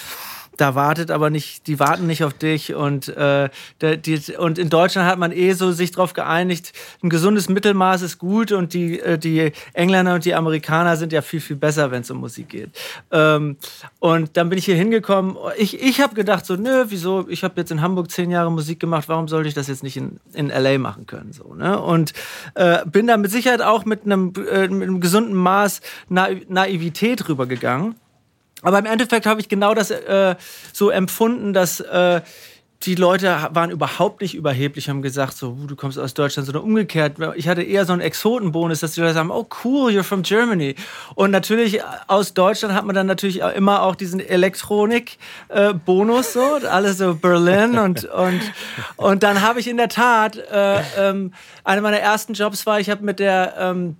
[0.57, 3.49] da wartet aber nicht, die warten nicht auf dich und, äh,
[3.81, 6.71] die, und in Deutschland hat man eh so sich darauf geeinigt,
[7.03, 11.21] ein gesundes Mittelmaß ist gut und die, äh, die Engländer und die Amerikaner sind ja
[11.21, 12.69] viel, viel besser, wenn es um Musik geht.
[13.11, 13.57] Ähm,
[13.99, 15.35] und dann bin ich hier hingekommen.
[15.57, 18.79] Ich, ich habe gedacht so, nö, wieso, ich habe jetzt in Hamburg zehn Jahre Musik
[18.79, 20.77] gemacht, warum sollte ich das jetzt nicht in, in L.A.
[20.77, 21.33] machen können?
[21.33, 21.79] So, ne?
[21.79, 22.13] Und
[22.55, 27.27] äh, bin da mit Sicherheit auch mit einem, äh, mit einem gesunden Maß Na Naivität
[27.27, 27.95] rübergegangen
[28.65, 30.35] aber im Endeffekt habe ich genau das äh,
[30.73, 32.19] so empfunden, dass äh,
[32.83, 37.17] die Leute waren überhaupt nicht überheblich, haben gesagt, so, du kommst aus Deutschland, sondern umgekehrt.
[37.35, 40.75] Ich hatte eher so einen Exotenbonus, dass die Leute sagen, oh cool, you're from Germany.
[41.15, 47.15] Und natürlich aus Deutschland hat man dann natürlich immer auch diesen Elektronik-Bonus, so, alles so
[47.15, 48.41] Berlin und, und,
[48.97, 52.89] und dann habe ich in der Tat, äh, ähm, einer meiner ersten Jobs war, ich
[52.89, 53.97] habe mit der, ähm,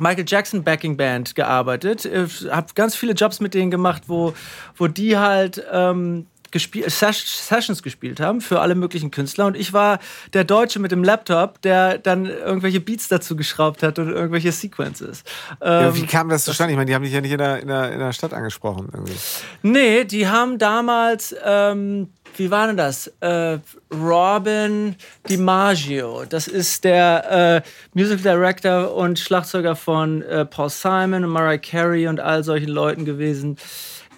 [0.00, 2.04] Michael Jackson Backing Band gearbeitet.
[2.04, 4.34] Ich äh, habe ganz viele Jobs mit denen gemacht, wo,
[4.76, 9.46] wo die halt ähm, gespielt, Sessions gespielt haben für alle möglichen Künstler.
[9.46, 9.98] Und ich war
[10.32, 15.22] der Deutsche mit dem Laptop, der dann irgendwelche Beats dazu geschraubt hat und irgendwelche Sequences.
[15.62, 16.72] Ja, wie ähm, kam das zustande?
[16.72, 18.88] Ich meine, die haben dich ja nicht in der, in der, in der Stadt angesprochen
[18.92, 19.16] irgendwie.
[19.62, 21.34] Nee, die haben damals.
[21.44, 22.08] Ähm,
[22.40, 23.06] wie war denn das?
[23.20, 23.58] Äh,
[23.92, 24.96] Robin
[25.28, 26.24] DiMaggio.
[26.24, 32.08] Das ist der äh, Music Director und Schlagzeuger von äh, Paul Simon und Mariah Carey
[32.08, 33.58] und all solchen Leuten gewesen.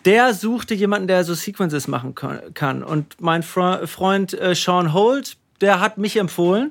[0.04, 2.84] Der suchte jemanden, der so Sequences machen kann.
[2.84, 6.70] Und mein Fre Freund äh, Sean Holt, der hat mich empfohlen.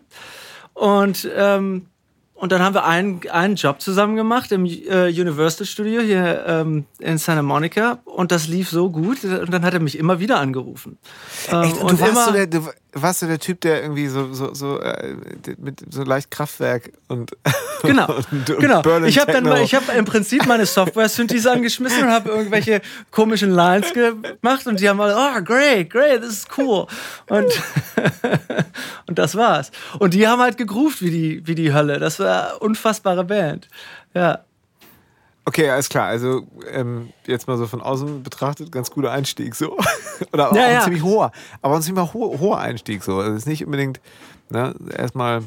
[0.74, 1.88] Und ähm,
[2.42, 6.86] und dann haben wir einen, einen Job zusammen gemacht im äh, Universal Studio hier ähm,
[6.98, 8.00] in Santa Monica.
[8.04, 9.24] Und das lief so gut.
[9.24, 10.98] Und dann hat er mich immer wieder angerufen.
[11.52, 11.78] Ähm, Echt?
[11.78, 14.54] Und, und du, warst so der, du warst du der Typ, der irgendwie so, so,
[14.54, 15.16] so äh,
[15.58, 17.32] mit so leicht Kraftwerk und.
[17.84, 18.06] Genau.
[18.14, 18.84] und, und genau.
[19.06, 23.92] Ich habe dann ich hab im Prinzip meine Software-Synthes angeschmissen und habe irgendwelche komischen Lines
[23.92, 24.68] gemacht.
[24.68, 26.86] Und die haben alle, oh, great, great, this is cool.
[27.28, 27.52] Und,
[29.08, 29.72] und das war's.
[29.98, 31.98] Und die haben halt gegroovt wie die, wie die Hölle.
[31.98, 33.68] Das war eine unfassbare Band.
[34.14, 34.42] Ja.
[35.44, 36.08] Okay, alles klar.
[36.08, 39.78] Also ähm, jetzt mal so von außen betrachtet, ganz guter Einstieg so.
[40.34, 40.82] Oder auch ja, ein ja.
[40.82, 43.18] ziemlich hoher, aber ein ziemlich ho hoher Einstieg so.
[43.18, 44.00] Also es ist nicht unbedingt,
[44.50, 45.44] ne, erstmal.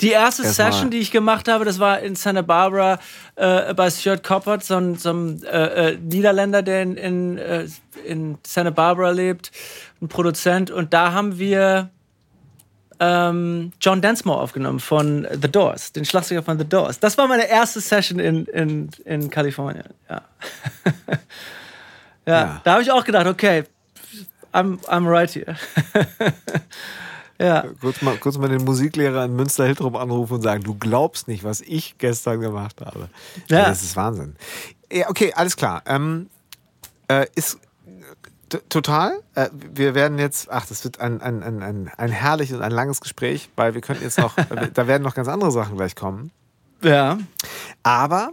[0.00, 2.98] Die erste Session, die ich gemacht habe, das war in Santa Barbara
[3.36, 7.66] äh, bei Stuart Coppert, so ein, so ein äh, äh, Niederländer, der in, in, äh,
[8.04, 9.52] in Santa Barbara lebt,
[10.00, 10.70] ein Produzent.
[10.70, 11.90] Und da haben wir
[13.02, 17.00] ähm, John Densmore aufgenommen von The Doors, den Schlagzeuger von The Doors.
[17.00, 19.88] Das war meine erste Session in, in, in Kalifornien.
[20.08, 20.22] Ja.
[22.26, 23.64] ja, ja, da habe ich auch gedacht, okay,
[24.54, 25.56] I'm, I'm right here.
[27.40, 27.64] ja.
[27.80, 31.60] Kurz mal, kurz mal den Musiklehrer in Münster-Hildrup anrufen und sagen, du glaubst nicht, was
[31.60, 33.08] ich gestern gemacht habe.
[33.48, 33.64] Ja.
[33.64, 34.36] Das ist Wahnsinn.
[34.92, 35.82] Ja, okay, alles klar.
[35.86, 36.30] Ähm,
[37.08, 37.58] äh, ist
[38.68, 39.20] total.
[39.34, 43.00] Äh, wir werden jetzt, ach, das wird ein, ein, ein, ein, ein herrliches, ein langes
[43.00, 44.34] Gespräch, weil wir könnten jetzt noch,
[44.74, 46.30] da werden noch ganz andere Sachen gleich kommen.
[46.82, 47.18] Ja.
[47.82, 48.32] Aber,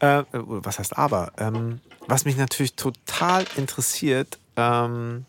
[0.00, 1.32] äh, was heißt aber?
[1.38, 5.24] Ähm, was mich natürlich total interessiert, ähm,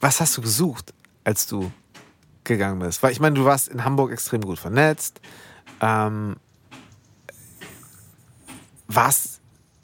[0.00, 1.70] was hast du gesucht, als du
[2.44, 3.02] gegangen bist?
[3.02, 5.20] Weil ich meine, du warst in Hamburg extrem gut vernetzt.
[5.80, 6.36] Ähm,
[8.88, 9.39] warst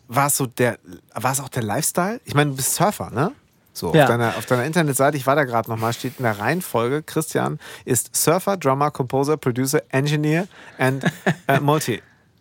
[0.08, 0.78] war es so der,
[1.14, 2.20] war es auch der Lifestyle?
[2.24, 3.32] Ich meine, du bist Surfer, ne?
[3.72, 4.04] So, Ja.
[4.04, 7.58] auf, deiner, auf deiner Internetseite, ich war da gerade nochmal, steht in der Reihenfolge, Christian
[7.84, 11.04] ist Surfer, Drummer, Composer, Producer, Engineer and
[11.46, 11.60] äh,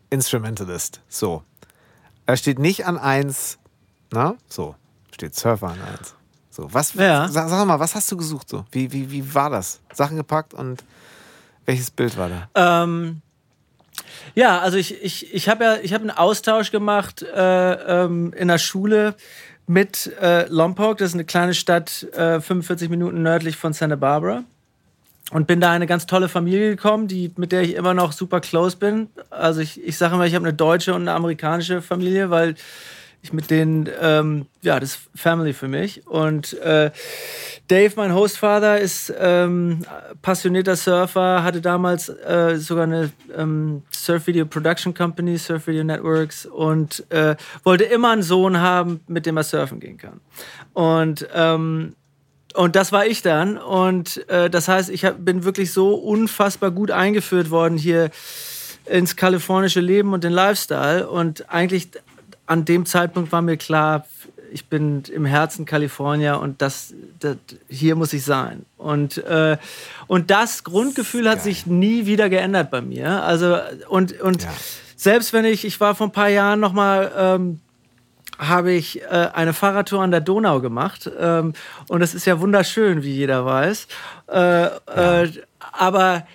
[0.09, 1.01] Multi-Instrumentalist.
[1.09, 1.43] So.
[2.25, 3.57] Er steht nicht an eins,
[4.11, 4.35] na?
[4.47, 4.75] So.
[5.13, 6.15] Steht Surfer an eins.
[6.49, 7.27] So, was, Ja.
[7.27, 8.65] sag, sag mal, was hast du gesucht so?
[8.71, 9.81] Wie, wie, wie war das?
[9.93, 10.83] Sachen gepackt und
[11.65, 12.49] welches Bild war da?
[12.83, 13.21] Ähm,
[14.33, 18.47] ja, also ich, ich, ich habe ja ich hab einen Austausch gemacht äh, ähm, in
[18.47, 19.15] der Schule
[19.67, 20.97] mit äh, Lompoc.
[20.97, 24.43] Das ist eine kleine Stadt, äh, 45 Minuten nördlich von Santa Barbara.
[25.31, 28.11] Und bin da in eine ganz tolle Familie gekommen, die, mit der ich immer noch
[28.11, 29.09] super close bin.
[29.31, 32.53] Also ich, ich sage immer, ich habe eine deutsche und eine amerikanische Familie, weil
[33.25, 36.07] ich mit denen, ähm, ja, das ist Family für mich.
[36.07, 36.91] Und äh,
[37.67, 39.81] Dave, mein Hostfather, ist ähm,
[40.21, 46.45] passionierter Surfer, hatte damals äh, sogar eine ähm, Surf Video Production Company, Surf Video Networks
[46.45, 50.21] und äh, wollte immer einen Sohn haben, mit dem er surfen gehen kann.
[50.73, 51.95] Und ähm,
[52.53, 53.57] und das war ich dann.
[53.57, 58.11] Und äh, das heißt, ich hab, bin wirklich so unfassbar gut eingeführt worden hier
[58.85, 61.09] ins kalifornische Leben und den Lifestyle.
[61.09, 61.89] Und eigentlich
[62.47, 64.05] an dem Zeitpunkt war mir klar,
[64.51, 68.65] ich bin im Herzen Kalifornier und das, das hier muss ich sein.
[68.77, 69.57] Und, äh,
[70.07, 71.43] und das Grundgefühl hat geil.
[71.43, 73.23] sich nie wieder geändert bei mir.
[73.23, 73.57] Also
[73.89, 74.53] und, und Ja.
[74.95, 77.59] selbst wenn ich, ich war vor ein paar Jahren noch mal ähm,
[78.37, 81.09] habe ich äh, eine Fahrradtour an der Donau gemacht.
[81.19, 81.53] Ähm,
[81.87, 83.87] und es ist ja wunderschön, wie jeder weiß.
[84.27, 85.31] Äh, äh,
[85.71, 86.27] aber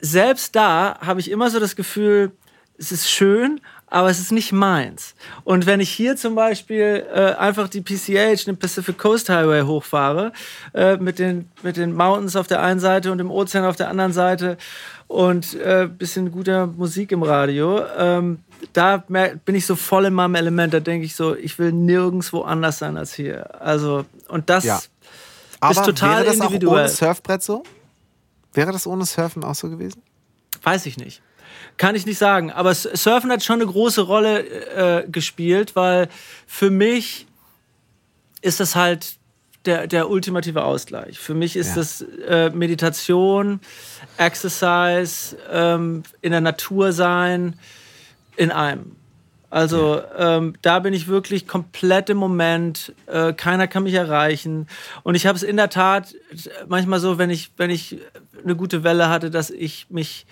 [0.00, 2.32] selbst da habe ich immer so das Gefühl,
[2.78, 5.14] es ist schön, aber es ist nicht meins.
[5.44, 10.32] Und wenn ich hier zum Beispiel äh, einfach die PCH, den Pacific Coast Highway hochfahre,
[10.74, 13.88] äh, mit, den, mit den Mountains auf der einen Seite und dem Ozean auf der
[13.88, 14.58] anderen Seite
[15.06, 18.40] und äh, bisschen guter Musik im Radio, ähm,
[18.72, 20.74] da bin ich so voll in meinem Element.
[20.74, 23.60] Da denke ich so, ich will nirgendwo anders sein als hier.
[23.62, 24.80] Also, und das Ja.
[25.60, 26.84] Aber total wäre das auch individuell.
[26.84, 27.62] ohne Surfbrett so?
[28.52, 30.02] Wäre das ohne Surfen auch so gewesen?
[30.62, 31.22] Weiß ich nicht.
[31.78, 32.52] Kann ich nicht sagen.
[32.52, 34.40] Aber Surfen hat schon eine große Rolle
[35.04, 36.08] äh, gespielt, weil
[36.46, 37.26] für mich
[38.42, 39.16] ist das halt
[39.64, 41.18] der, der ultimative Ausgleich.
[41.18, 41.74] Für mich ist Ja.
[41.76, 43.60] das äh, Meditation,
[44.16, 47.58] Exercise, ähm, in der Natur sein,
[48.36, 48.96] in einem.
[49.50, 52.92] Also ähm, da bin ich wirklich komplett im Moment.
[53.06, 54.66] Äh, keiner kann mich erreichen.
[55.04, 56.14] Und ich habe es in der Tat
[56.66, 57.98] manchmal so, wenn ich, wenn ich
[58.44, 60.26] eine gute Welle hatte, dass ich mich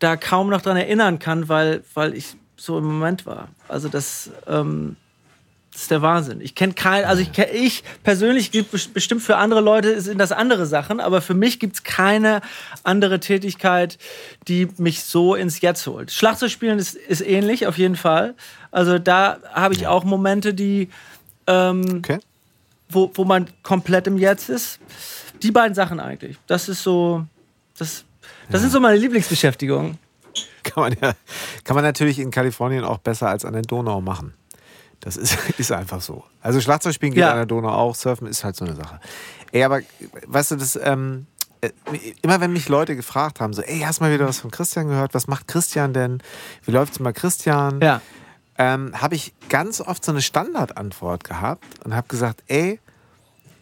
[0.00, 3.48] da kaum noch dran erinnern kann, weil, weil ich so im Moment war.
[3.68, 4.96] Also das, ähm,
[5.72, 6.40] das ist der Wahnsinn.
[6.40, 10.32] Ich kenne kein, also ich, ich persönlich gibt bes- bestimmt für andere Leute sind das
[10.32, 12.40] andere Sachen, aber für mich gibt es keine
[12.82, 13.96] andere Tätigkeit,
[14.48, 16.10] die mich so ins Jetzt holt.
[16.10, 18.34] Schlagzeug spielen ist, ist ähnlich, auf jeden Fall.
[18.72, 20.88] Also da habe ich auch Momente, die
[21.46, 22.18] ähm, Okay.
[22.88, 24.78] wo, wo man komplett im Jetzt ist.
[25.42, 26.36] Die beiden Sachen eigentlich.
[26.46, 27.24] Das ist so,
[27.78, 28.04] das,
[28.50, 29.98] das sind so meine Lieblingsbeschäftigungen.
[30.62, 31.14] Kann man, ja,
[31.64, 34.34] kann man natürlich in Kalifornien auch besser als an der Donau machen.
[35.00, 36.24] Das ist, ist einfach so.
[36.42, 37.30] Also Schlagzeug spielen geht Ja.
[37.30, 39.00] an der Donau auch, Surfen ist halt so eine Sache.
[39.52, 39.80] Ey, aber
[40.26, 41.26] weißt du, das, ähm,
[41.62, 41.70] äh,
[42.22, 45.14] immer wenn mich Leute gefragt haben, so, ey, hast mal wieder was von Christian gehört?
[45.14, 46.22] Was macht Christian denn?
[46.64, 47.80] Wie läuft's mal Christian?
[47.80, 48.00] Ja.
[48.58, 52.78] ähm, habe ich ganz oft so eine Standardantwort gehabt und habe gesagt, ey,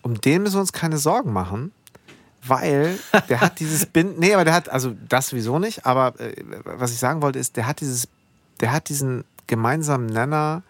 [0.03, 1.73] um den müssen wir uns keine Sorgen machen,
[2.47, 2.99] weil
[3.29, 6.93] der hat dieses Bind, nee, aber der hat, also das sowieso nicht, aber äh, was
[6.93, 8.09] ich sagen wollte ist, der hat dieses,
[8.61, 10.63] der hat diesen gemeinsamen Nenner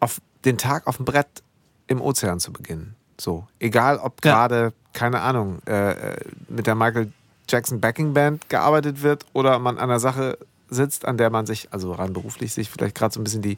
[0.00, 1.42] auf den Tag auf dem Brett
[1.86, 2.94] im Ozean zu beginnen.
[3.20, 4.32] So, egal ob Ja.
[4.32, 6.16] gerade, keine Ahnung, äh, äh,
[6.48, 7.12] mit der Michael
[7.48, 10.38] Jackson Backing Band gearbeitet wird oder man an einer Sache
[10.70, 13.56] sitzt, an der man sich, also rein beruflich, sich vielleicht gerade so ein bisschen die,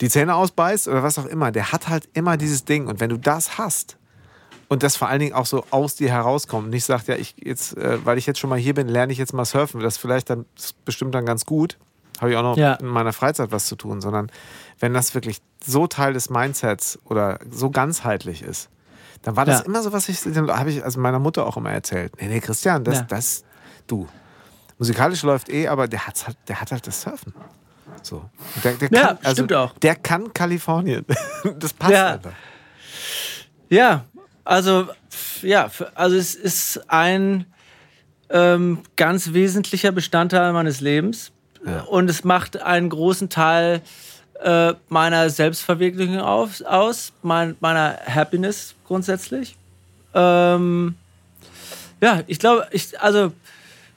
[0.00, 1.52] die Zähne ausbeißt oder was auch immer.
[1.52, 2.88] Der hat halt immer dieses Ding.
[2.88, 3.96] Und wenn du das hast
[4.72, 7.76] und das vor allen Dingen auch so aus dir herauskommt, nicht sagt, ja, ich jetzt,
[7.76, 9.80] äh, weil ich jetzt schon mal hier bin, lerne ich jetzt mal surfen.
[9.80, 11.76] Das vielleicht dann das ist bestimmt dann ganz gut.
[12.20, 12.74] Habe ich auch noch Ja.
[12.74, 14.30] in meiner Freizeit was zu tun, sondern
[14.80, 18.70] wenn das wirklich so Teil des Mindsets oder so ganzheitlich ist,
[19.22, 19.66] dann war das Ja.
[19.66, 22.12] immer so, was ich, habe ich also meiner Mutter auch immer erzählt.
[22.20, 23.02] Nee, nee, Christian, das, Ja.
[23.08, 23.44] das,
[23.86, 24.08] du.
[24.78, 27.34] Musikalisch läuft eh, aber der, hat's halt, der hat halt das Surfen.
[28.02, 28.24] So.
[28.64, 29.74] Der, der Ja, kann, also, stimmt auch.
[29.80, 31.04] Der kann Kalifornien.
[31.58, 32.06] Das passt Ja.
[32.14, 32.32] einfach.
[33.68, 34.04] Ja,
[34.44, 34.88] also,
[35.42, 37.46] ja, also es ist ein
[38.30, 41.32] ähm, ganz wesentlicher Bestandteil meines Lebens.
[41.64, 41.82] Ja.
[41.82, 43.82] Und es macht einen großen Teil
[44.42, 49.56] äh, meiner Selbstverwirklichung auf, aus, mein, meiner Happiness grundsätzlich.
[50.14, 50.96] Ähm,
[52.00, 53.32] ja, ich glaube, ich, also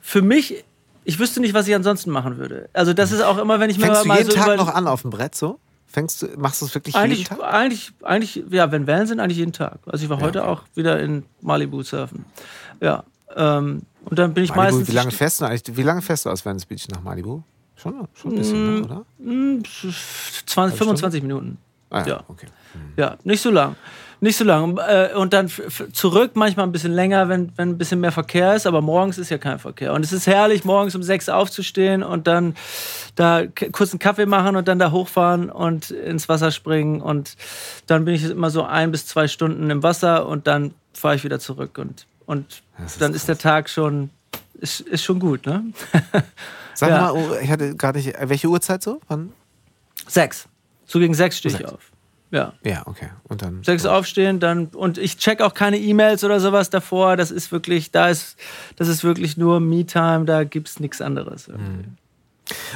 [0.00, 0.64] für mich,
[1.04, 2.68] ich wüsste nicht, was ich ansonsten machen würde.
[2.72, 4.72] Also das ist auch immer, wenn ich mir Fängst du mal jeden so Tag noch
[4.72, 5.58] an auf dem Brett so?
[5.96, 7.54] Fängst du, machst du es wirklich eigentlich, jeden Tag?
[7.54, 9.78] Eigentlich, eigentlich, ja, wenn Wellen sind, eigentlich jeden Tag.
[9.86, 10.50] Also ich war Ja, heute okay.
[10.50, 12.26] auch wieder in Malibu surfen.
[12.82, 13.04] Ja.
[13.34, 14.88] Ähm, und dann bin ich Malibu, meistens.
[14.88, 15.74] wie lange fährst du eigentlich?
[15.74, 17.40] Wie lange fährst du aus Venice Beach nach Malibu?
[17.76, 19.06] Schon, schon ein bisschen, ne, oder?
[19.18, 21.56] Hm, 20, 25 Minuten.
[21.88, 22.24] Ah, ja, Ja.
[22.28, 22.46] okay.
[22.98, 23.74] Ja, nicht so lang.
[24.20, 24.78] Nicht so lang.
[24.78, 25.50] Äh, Und dann
[25.92, 29.30] zurück, manchmal ein bisschen länger, wenn, wenn ein bisschen mehr Verkehr ist, aber morgens ist
[29.30, 29.92] ja kein Verkehr.
[29.92, 32.54] Und es ist herrlich, morgens um sechs aufzustehen und dann
[33.14, 37.00] da kurz einen Kaffee machen und dann da hochfahren und ins Wasser springen.
[37.02, 37.36] Und
[37.86, 41.24] dann bin ich immer so ein bis zwei Stunden im Wasser und dann fahre ich
[41.24, 41.76] wieder zurück.
[41.78, 44.08] Und, und ist dann ist der Tag schon,
[44.54, 45.62] ist, ist schon gut, ne?
[46.74, 47.00] Sag Ja.
[47.00, 49.00] mal, oh, ich hatte gar nicht, welche Uhrzeit so?
[49.08, 49.32] Wann?
[50.08, 50.46] sechs.
[50.86, 51.90] So gegen sechs stehe ich auf.
[52.30, 52.52] Ja.
[52.64, 53.10] Ja, okay.
[53.24, 53.62] Und dann.
[53.62, 57.16] sechs aufstehen, dann und ich check auch keine E-Mails oder sowas davor.
[57.16, 58.36] Das ist wirklich, da ist,
[58.76, 61.48] das ist wirklich nur Me-Time, da gibt's nichts anderes.
[61.48, 61.88] irgendwie.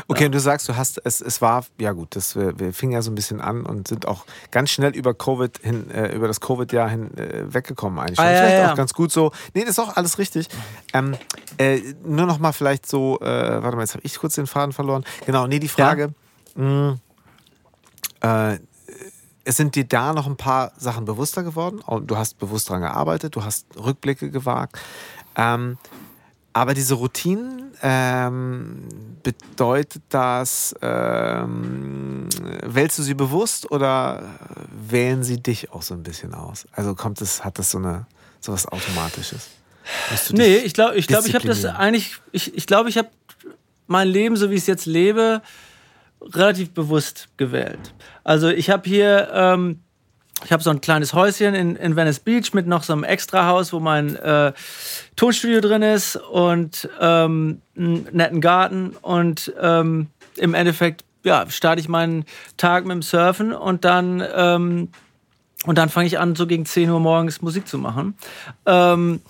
[0.08, 2.92] Okay, und du sagst, du hast, es, es war, ja gut, das, wir, wir fingen
[2.92, 6.26] ja so ein bisschen an und sind auch ganz schnell über Covid hin, äh, über
[6.26, 8.18] das Covid-Jahr hin äh, weggekommen eigentlich.
[8.18, 8.72] Ah, ja, vielleicht ja.
[8.72, 9.30] auch ganz gut so.
[9.54, 10.48] Nee, das ist auch alles richtig.
[10.92, 11.16] Ähm,
[11.58, 13.24] äh, nur noch mal vielleicht so, äh,
[13.62, 15.04] warte mal, jetzt habe ich kurz den Faden verloren.
[15.24, 16.14] Genau, nee, die Frage,
[16.56, 16.98] mh,
[18.22, 18.58] äh,
[19.50, 21.80] es sind dir da noch ein paar Sachen bewusster geworden.
[21.84, 24.78] Oh, Du hast bewusst daran gearbeitet, du hast Rückblicke gewagt.
[25.34, 25.76] Ähm,
[26.52, 28.86] aber diese Routinen, ähm,
[29.24, 32.28] bedeutet das, ähm,
[32.62, 34.22] wählst du sie bewusst oder
[34.88, 36.68] wählen sie dich auch so ein bisschen aus?
[36.70, 38.06] Also kommt es, hat das so eine
[38.38, 39.48] so was Automatisches?
[40.30, 43.08] Nee, ich glaube, ich, glaub, ich habe das eigentlich, ich, ich glaube, ich habe
[43.88, 45.42] mein Leben, so wie ich es jetzt lebe,
[46.20, 47.94] relativ bewusst gewählt.
[48.24, 49.80] Also ich habe hier, ähm,
[50.44, 53.72] ich habe so ein kleines Häuschen in, in Venice Beach mit noch so einem Extrahaus,
[53.72, 54.52] wo mein äh,
[55.16, 61.88] Tonstudio drin ist und ähm, einen netten Garten und ähm, im Endeffekt ja, starte ich
[61.88, 62.24] meinen
[62.56, 64.88] Tag mit dem Surfen und dann ähm,
[65.66, 68.14] und dann fange ich an, so gegen 10 Uhr morgens Musik zu machen.
[68.66, 69.20] Ähm,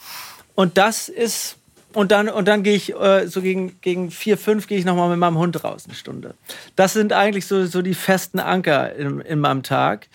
[0.54, 1.56] und das ist.
[1.92, 5.10] Und dann, und dann gehe ich äh, so gegen, gegen 4, 5 gehe ich nochmal
[5.10, 6.34] mit meinem Hund raus, eine Stunde.
[6.76, 10.08] Das sind eigentlich so, so die festen Anker in, in meinem Tag.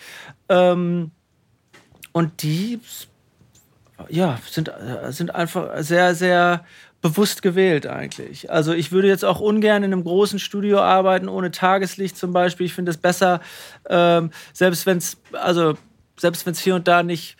[0.48, 1.10] Ähm,
[2.12, 2.80] und die
[4.08, 6.64] ja, sind, äh, sind einfach sehr, sehr
[7.02, 8.50] bewusst gewählt eigentlich.
[8.50, 12.66] Also ich würde jetzt auch ungern in einem großen Studio arbeiten, ohne Tageslicht zum Beispiel.
[12.66, 13.40] Ich finde es besser,
[13.88, 15.74] ähm, selbst wenn es, also
[16.16, 17.36] selbst wenn es hier und da nicht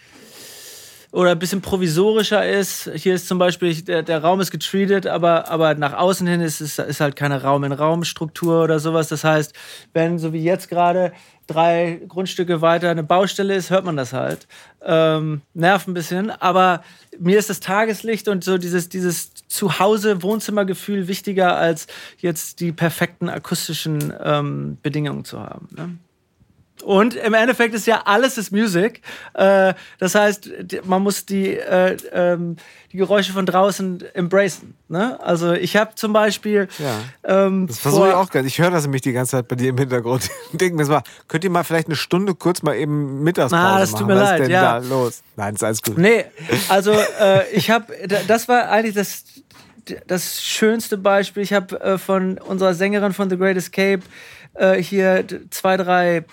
[1.12, 2.90] oder ein bisschen provisorischer ist.
[2.94, 6.60] Hier ist zum Beispiel, der, der Raum ist getreated, aber, aber nach außen hin ist
[6.60, 9.08] es ist halt keine Raum-in-Raum-Struktur oder sowas.
[9.08, 9.54] Das heißt,
[9.92, 11.12] wenn, so wie jetzt gerade,
[11.46, 14.46] drei Grundstücke weiter eine Baustelle ist, hört man das halt.
[14.82, 16.82] Ähm, nervt ein bisschen, aber
[17.18, 21.86] mir ist das Tageslicht und so dieses, dieses Zuhause-Wohnzimmergefühl wichtiger, als
[22.18, 25.68] jetzt die perfekten akustischen ähm, Bedingungen zu haben.
[25.76, 25.98] Ne?
[26.86, 29.00] Und im Endeffekt ist ja alles ist Music.
[29.34, 30.48] Äh, das heißt,
[30.84, 32.54] man muss die, äh, ähm,
[32.92, 34.76] die Geräusche von draußen embracen.
[34.88, 35.18] Ne?
[35.20, 36.68] Also ich habe zum Beispiel.
[36.78, 37.00] Ja.
[37.46, 38.46] Ähm, Das versuche ich auch gerne.
[38.46, 40.30] Ich höre das nämlich die ganze Zeit bei dir im Hintergrund.
[40.52, 43.90] Denken mir mal, könnt ihr mal vielleicht eine Stunde kurz mal eben Mittagspause Ah, das
[43.90, 44.06] tut machen?
[44.06, 44.78] mir Was ist leid, denn ja.
[44.80, 45.22] da los?
[45.34, 45.98] Nein, ist alles gut.
[45.98, 46.24] Nee,
[46.68, 47.92] also äh, ich habe,
[48.28, 49.24] das war eigentlich das,
[50.06, 51.42] das schönste Beispiel.
[51.42, 54.02] Ich habe äh, von unserer Sängerin von The Great Escape
[54.54, 56.24] äh, hier zwei, drei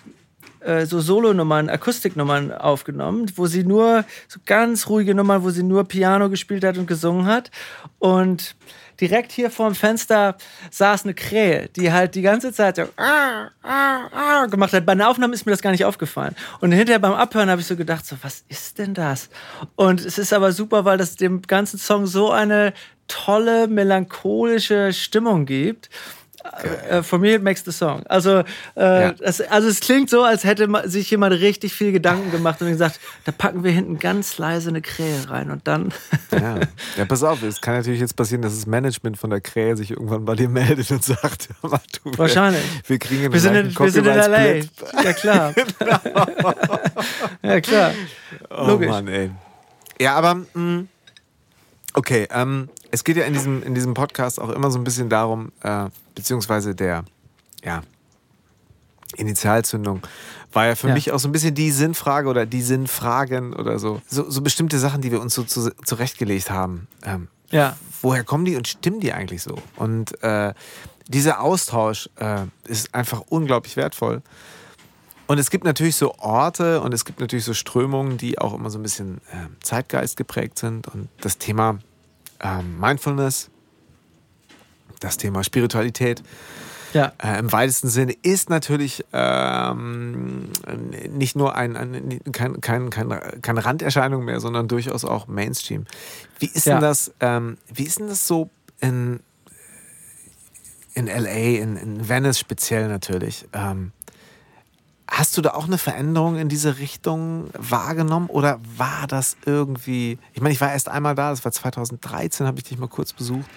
[0.63, 5.84] äh, so Solo-Nummern, Akustiknummern aufgenommen, wo sie nur so ganz ruhige Nummern, wo sie nur
[5.86, 7.52] Piano gespielt hat und gesungen hat.
[7.99, 8.56] Und
[8.99, 10.38] direkt hier vorm Fenster
[10.71, 14.86] saß eine Krähe, die halt die ganze Zeit so ah, ah, ah, gemacht hat.
[14.86, 16.36] Bei einer Aufnahme ist mir das gar nicht aufgefallen.
[16.62, 19.30] Und hinterher beim Abhören habe ich so gedacht, so, was ist denn das?
[19.76, 22.73] Und es ist aber super, weil das dem ganzen Song so eine
[23.08, 25.89] tolle, melancholische Stimmung gibt.
[26.89, 28.03] Äh, For me, it makes the song.
[28.08, 28.43] Also, äh,
[28.75, 29.13] Ja.
[29.21, 32.99] es, also es klingt so, als hätte sich jemand richtig viel Gedanken gemacht und gesagt,
[33.25, 35.93] da packen wir hinten ganz leise eine Krähe rein und dann.
[36.32, 36.60] Ja.
[36.97, 39.91] ja, pass auf, es kann natürlich jetzt passieren, dass das Management von der Krähe sich
[39.91, 42.62] irgendwann bei dir meldet und sagt, mal, du, Wahrscheinlich.
[42.88, 44.56] Wir kriegen Wir sind, in, wir sind in LA.
[45.03, 45.53] Ja, klar.
[47.41, 47.91] ja, klar.
[48.50, 48.89] Oh Logisch.
[48.89, 49.31] Mann, ey.
[50.00, 50.85] Ja, aber mh,
[51.94, 55.10] okay, ähm, es geht ja in diesem, in diesem Podcast auch immer so ein bisschen
[55.10, 55.85] darum, äh,
[56.15, 57.06] beziehungsweise der,
[57.63, 57.81] ja,
[59.15, 60.02] Initialzündung
[60.54, 60.94] war ja für Ja.
[60.96, 64.02] mich auch so ein bisschen die Sinnfrage oder die Sinnfragen oder so.
[64.08, 66.87] So, so bestimmte Sachen, die wir uns so zu, zurechtgelegt haben.
[67.04, 67.77] Ähm, Ja.
[68.02, 69.56] woher kommen die und stimmen die eigentlich so?
[69.75, 70.54] Und äh,
[71.08, 74.21] dieser Austausch äh, ist einfach unglaublich wertvoll.
[75.28, 78.69] Und es gibt natürlich so Orte und es gibt natürlich so Strömungen, die auch immer
[78.69, 80.88] so ein bisschen äh, Zeitgeist geprägt sind.
[80.88, 81.80] Und das Thema
[82.42, 83.50] ähm, Mindfulness,
[85.00, 86.21] das Thema Spiritualität,
[86.94, 87.13] ja.
[87.24, 90.50] äh, im weitesten Sinne, ist natürlich ähm,
[91.10, 95.86] nicht nur ein, ein, kein, kein, kein, keine Randerscheinung mehr, sondern durchaus auch Mainstream.
[96.40, 96.74] Wie ist ja.
[96.74, 98.50] denn das, ähm, wie ist denn das so
[98.82, 99.21] in,
[100.94, 103.46] in LA, in, in Venice speziell natürlich?
[103.54, 103.94] Ähm,
[105.16, 110.18] Hast du da auch eine Veränderung in diese Richtung wahrgenommen oder war das irgendwie?
[110.34, 113.14] Ich meine, ich war erst einmal da, das war 2013, habe ich dich mal kurz
[113.14, 113.48] besucht.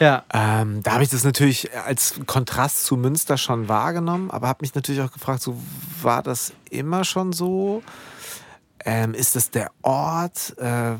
[0.00, 0.24] Ja.
[0.34, 4.74] Ähm, da habe ich das natürlich als Kontrast zu Münster schon wahrgenommen, aber habe mich
[4.74, 5.56] natürlich auch gefragt, so
[6.02, 7.84] war das immer schon so?
[8.84, 10.96] Ähm, ist das der Ort, äh,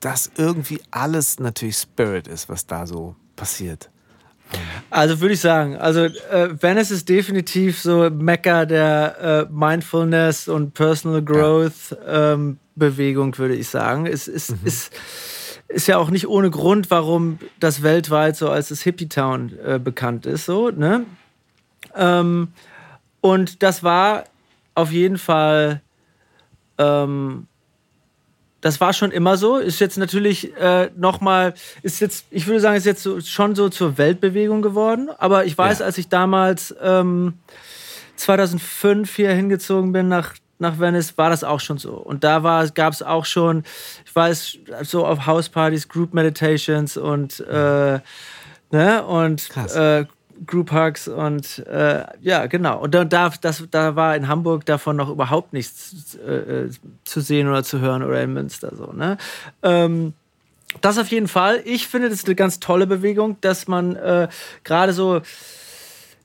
[0.00, 3.88] dass irgendwie alles natürlich Spirit ist, was da so passiert?
[4.94, 10.72] Also würde ich sagen, also äh, Venice ist definitiv so Mecca der äh, Mindfulness und
[10.72, 12.34] Personal Growth ja.
[12.34, 14.06] ähm, Bewegung, würde ich sagen.
[14.06, 14.58] Es ist, mhm.
[14.62, 14.92] ist,
[15.66, 19.80] ist ja auch nicht ohne Grund, warum das weltweit so als das Hippie Town äh,
[19.80, 20.44] bekannt ist.
[20.44, 21.04] So, ne?
[21.96, 22.52] Ähm,
[23.20, 24.22] und das war
[24.76, 25.82] auf jeden Fall
[26.78, 27.48] ähm,
[28.64, 29.58] das war schon immer so.
[29.58, 31.52] Ist jetzt natürlich äh, nochmal,
[31.82, 35.10] ist jetzt, ich würde sagen, ist jetzt so, schon so zur Weltbewegung geworden.
[35.18, 35.84] Aber ich weiß, ja.
[35.84, 37.34] als ich damals ähm,
[38.16, 41.92] 2005 hier hingezogen bin nach, nach Venice, war das auch schon so.
[41.92, 43.64] Und da gab es auch schon,
[44.06, 48.00] ich weiß, so auf Housepartys, Group Meditations und, äh,
[48.70, 50.06] ne, und äh,
[50.46, 52.80] Group Hugs und äh, ja, genau.
[52.80, 56.68] Und da, das, da war in Hamburg davon noch überhaupt nichts äh,
[57.04, 58.92] zu sehen oder zu hören oder in Münster so.
[58.92, 59.16] Ne?
[59.62, 60.12] Ähm,
[60.80, 61.62] das auf jeden Fall.
[61.64, 64.28] Ich finde das eine ganz tolle Bewegung, dass man äh,
[64.64, 65.22] gerade so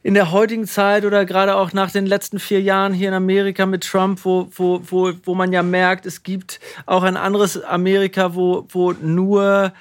[0.01, 3.65] in der heutigen Zeit oder gerade auch nach den letzten vier Jahren hier in Amerika
[3.65, 8.33] mit Trump, wo, wo, wo, wo man ja merkt, es gibt auch ein anderes Amerika,
[8.33, 9.73] wo, wo nur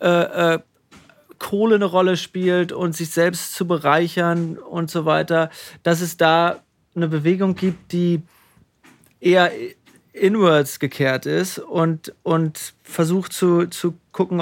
[0.00, 0.58] äh, äh
[1.38, 5.50] Kohle eine Rolle spielt und sich selbst zu bereichern und so weiter,
[5.82, 6.62] dass es da
[6.94, 8.22] eine Bewegung gibt, die
[9.20, 9.50] eher
[10.12, 14.40] inwards gekehrt ist und, und versucht zu, zu gucken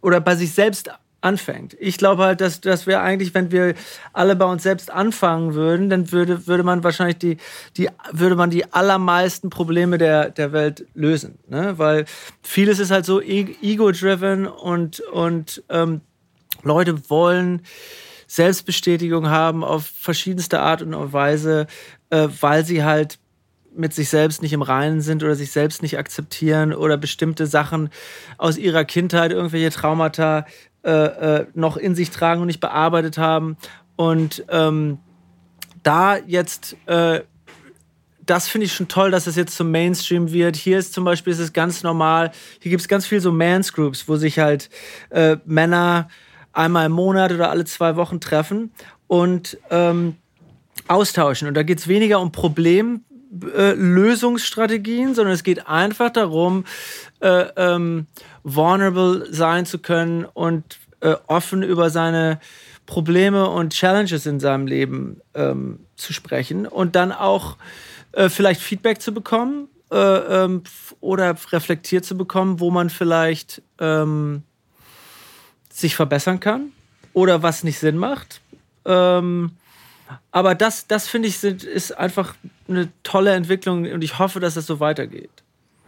[0.00, 0.90] oder bei sich selbst
[1.20, 1.76] anfängt.
[1.80, 3.74] Ich glaube halt, dass, dass wir eigentlich, wenn wir
[4.12, 7.36] alle bei uns selbst anfangen würden, dann würde, würde man wahrscheinlich die,
[7.76, 11.38] die, würde man die allermeisten Probleme der, der Welt lösen.
[11.48, 11.78] Ne?
[11.78, 12.04] Weil
[12.42, 16.00] vieles ist halt so e-, ego-driven und, und ähm,
[16.62, 17.62] Leute wollen
[18.26, 21.66] Selbstbestätigung haben auf verschiedenste Art und Weise,
[22.10, 23.18] äh, weil sie halt
[23.74, 27.90] mit sich selbst nicht im Reinen sind oder sich selbst nicht akzeptieren oder bestimmte Sachen
[28.38, 30.46] aus ihrer Kindheit, irgendwelche Traumata
[30.82, 33.56] äh, äh, noch in sich tragen und nicht bearbeitet haben.
[33.96, 34.98] Und ähm,
[35.82, 37.20] da jetzt äh,
[38.26, 40.56] das finde ich schon toll, dass es jetzt zum Mainstream wird.
[40.56, 42.32] Hier ist zum Beispiel ist es ganz normal.
[42.60, 44.68] Hier gibt es ganz viel so Mans Groups, wo sich halt
[45.10, 46.08] äh, Männer
[46.56, 48.70] einmal im Monat oder alle zwei Wochen treffen
[49.06, 50.16] und ähm,
[50.88, 51.48] austauschen.
[51.48, 56.64] Und da geht es weniger um Problemlösungsstrategien, äh, sondern es geht einfach darum,
[57.20, 58.06] äh, ähm,
[58.42, 62.40] vulnerable sein zu können und äh, offen über seine
[62.86, 67.56] Probleme und Challenges in seinem Leben ähm, zu sprechen und dann auch
[68.12, 70.62] äh, vielleicht Feedback zu bekommen äh, ähm,
[71.00, 74.42] oder reflektiert zu bekommen, wo man vielleicht ähm,
[75.76, 76.72] sich verbessern kann
[77.12, 78.40] oder was nicht Sinn macht.
[78.84, 79.52] Ähm,
[80.30, 82.34] aber das, das finde ich, sind, ist einfach
[82.68, 85.30] eine tolle Entwicklung und ich hoffe, dass es so weitergeht.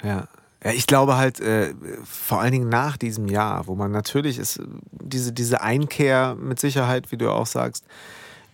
[0.02, 0.28] Ja.
[0.64, 1.72] Ja, ich glaube halt, äh,
[2.04, 4.60] vor allen Dingen nach diesem Jahr, wo man natürlich ist,
[4.90, 7.84] diese, diese Einkehr mit Sicherheit, wie du auch sagst,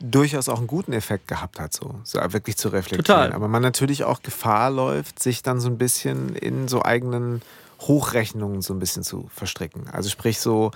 [0.01, 3.05] durchaus auch einen guten Effekt gehabt hat, so, so wirklich zu reflektieren.
[3.05, 3.33] Total.
[3.33, 7.41] Aber man natürlich auch Gefahr läuft, sich dann so ein bisschen in so eigenen
[7.81, 9.89] Hochrechnungen so ein bisschen zu verstricken.
[9.91, 10.73] Also sprich so,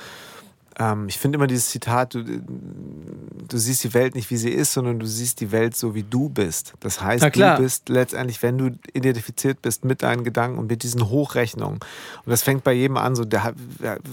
[0.78, 4.72] ähm, ich finde immer dieses Zitat, du, du siehst die Welt nicht, wie sie ist,
[4.72, 6.74] sondern du siehst die Welt so, wie du bist.
[6.80, 7.24] Das heißt,
[7.56, 11.78] du bist letztendlich, wenn du identifiziert bist mit deinen Gedanken und mit diesen Hochrechnungen.
[11.78, 13.54] Und das fängt bei jedem an, so, der,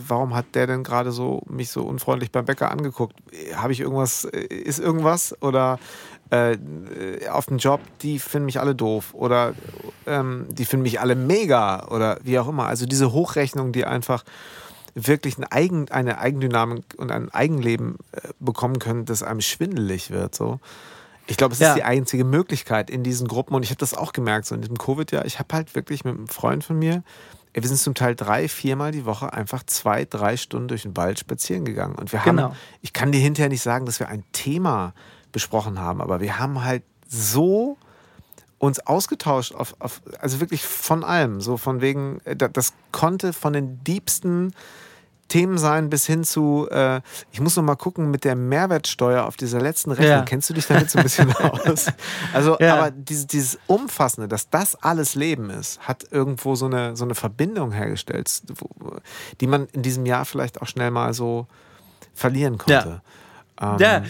[0.07, 3.15] warum hat der denn gerade so mich so unfreundlich beim Bäcker angeguckt?
[3.55, 5.35] Habe ich irgendwas, ist irgendwas?
[5.41, 5.79] Oder
[6.31, 6.57] äh,
[7.29, 9.53] auf dem Job, die finden mich alle doof oder
[10.07, 12.65] ähm, die finden mich alle mega oder wie auch immer.
[12.65, 14.23] Also diese Hochrechnung, die einfach
[14.95, 20.33] wirklich ein Eigen, eine Eigendynamik und ein Eigenleben äh, bekommen können, das einem schwindelig wird.
[20.33, 20.59] So.
[21.27, 21.75] Ich glaube, es ist ja.
[21.75, 23.55] die einzige Möglichkeit in diesen Gruppen.
[23.55, 25.25] Und ich habe das auch gemerkt, so in diesem Covid-Jahr.
[25.25, 27.03] Ich habe halt wirklich mit einem Freund von mir,
[27.53, 31.19] wir sind zum Teil drei, viermal die Woche einfach zwei, drei Stunden durch den Wald
[31.19, 31.95] spazieren gegangen.
[31.95, 32.55] Und wir haben, genau.
[32.81, 34.93] ich kann dir hinterher nicht sagen, dass wir ein Thema
[35.31, 37.77] besprochen haben, aber wir haben halt so
[38.57, 41.39] uns ausgetauscht, auf, auf, also wirklich von allem.
[41.39, 44.53] So von wegen, äh, das konnte von den diebsten
[45.27, 47.01] Themen sein bis hin zu, äh,
[47.31, 50.21] ich muss noch mal gucken, mit der Mehrwertsteuer auf dieser letzten Rechnung, ja.
[50.23, 51.91] kennst du dich damit so ein bisschen aus?
[52.33, 52.75] Also, ja.
[52.75, 57.15] aber dieses, dieses Umfassende, dass das alles Leben ist, hat irgendwo so eine, so eine
[57.15, 58.43] Verbindung hergestellt,
[59.41, 61.47] die man in diesem Jahr vielleicht auch schnell mal so
[62.13, 63.01] verlieren konnte.
[63.59, 63.79] Ja, ähm.
[63.79, 64.03] ja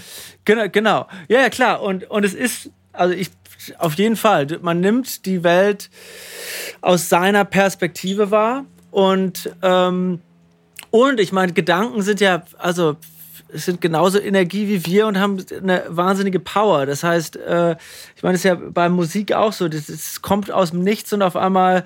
[0.43, 1.07] genau, genau.
[1.27, 1.81] Ja, ja, klar.
[1.81, 3.31] Und, und es ist, also ich,
[3.77, 5.89] auf jeden Fall, man nimmt die Welt
[6.81, 10.21] aus seiner Perspektive wahr und ähm,
[10.95, 12.95] und ich meine, Gedanken sind ja, also
[13.49, 16.85] sind genauso Energie wie wir und haben eine wahnsinnige Power.
[16.85, 17.75] Das heißt, äh,
[18.15, 21.21] ich meine, es ist ja bei Musik auch so, das kommt aus dem Nichts und
[21.21, 21.83] auf einmal,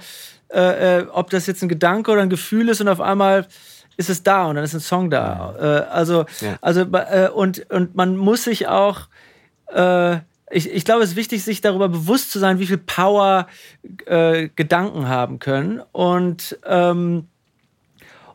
[0.54, 3.48] äh, äh, ob das jetzt ein Gedanke oder ein Gefühl ist und auf einmal
[3.98, 5.56] ist es da und dann ist ein Song da.
[5.60, 6.60] Äh, also, ja.
[6.62, 9.08] also äh, und, und man muss sich auch
[9.74, 10.18] äh,
[10.52, 13.48] ich, ich glaube, es ist wichtig, sich darüber bewusst zu sein, wie viel Power
[14.06, 15.80] Gedanken haben können.
[15.92, 17.28] Und, ähm,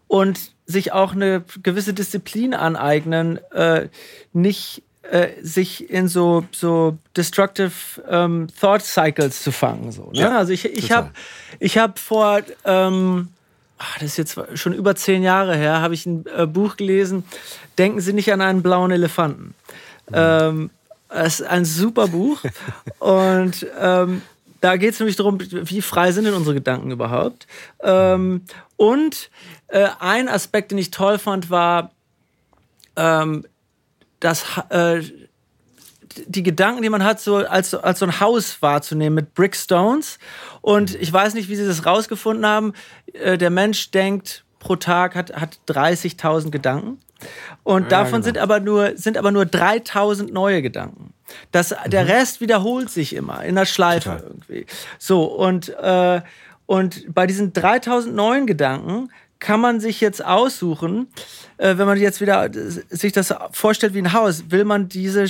[0.06, 3.88] und sich auch eine gewisse Disziplin aneignen, äh,
[4.32, 7.72] nicht äh, sich in so, so destructive
[8.08, 9.92] ähm, Thought Cycles zu fangen.
[9.92, 10.20] So, ne?
[10.20, 11.10] ja, also ich, ich habe
[11.60, 13.28] ich hab vor, ähm,
[13.78, 17.24] ach, das ist jetzt schon über zehn Jahre her, habe ich ein äh, Buch gelesen,
[17.78, 19.54] Denken Sie nicht an einen blauen Elefanten.
[20.08, 20.14] Mhm.
[20.14, 20.70] Ähm,
[21.08, 22.40] das ist ein super Buch
[22.98, 24.22] und ähm,
[24.60, 27.46] da geht es nämlich darum, wie frei sind denn unsere Gedanken überhaupt.
[27.82, 28.42] Ähm,
[28.76, 29.30] und
[29.68, 31.92] äh, ein Aspekt, den ich toll fand, war,
[32.96, 33.44] ähm,
[34.20, 35.02] dass äh,
[36.26, 40.18] die Gedanken, die man hat, so als, als so ein Haus wahrzunehmen mit Brickstones.
[40.60, 42.72] Und ich weiß nicht, wie sie das rausgefunden haben.
[43.12, 46.98] Äh, der Mensch denkt pro Tag, hat, hat 30.000 Gedanken.
[47.62, 48.24] Und davon ja, genau.
[48.24, 51.14] sind aber nur, sind aber nur 3000 neue Gedanken.
[51.52, 51.90] Das, mhm.
[51.90, 54.24] Der Rest wiederholt sich immer in der Schleife Total.
[54.26, 54.66] irgendwie.
[54.98, 56.20] So, und, äh,
[56.66, 61.08] und bei diesen 3000 neuen Gedanken kann man sich jetzt aussuchen,
[61.58, 62.50] äh, wenn man jetzt wieder
[62.90, 65.28] sich das vorstellt wie ein Haus, will man diese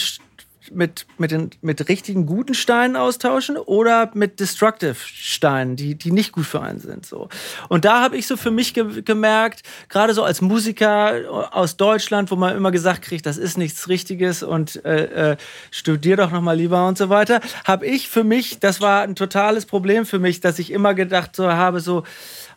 [0.72, 6.32] mit, mit, den, mit richtigen guten Steinen austauschen oder mit destructive Steinen, die, die nicht
[6.32, 7.06] gut für einen sind.
[7.06, 7.28] So.
[7.68, 12.30] Und da habe ich so für mich ge gemerkt, gerade so als Musiker aus Deutschland,
[12.30, 15.36] wo man immer gesagt kriegt, das ist nichts Richtiges und äh, äh,
[15.70, 19.16] studier doch noch mal lieber und so weiter, habe ich für mich, das war ein
[19.16, 22.04] totales Problem für mich, dass ich immer gedacht so habe, so,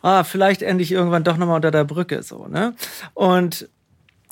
[0.02, 2.22] ah, vielleicht endlich irgendwann doch noch mal unter der Brücke.
[2.22, 2.74] So, ne?
[3.14, 3.68] Und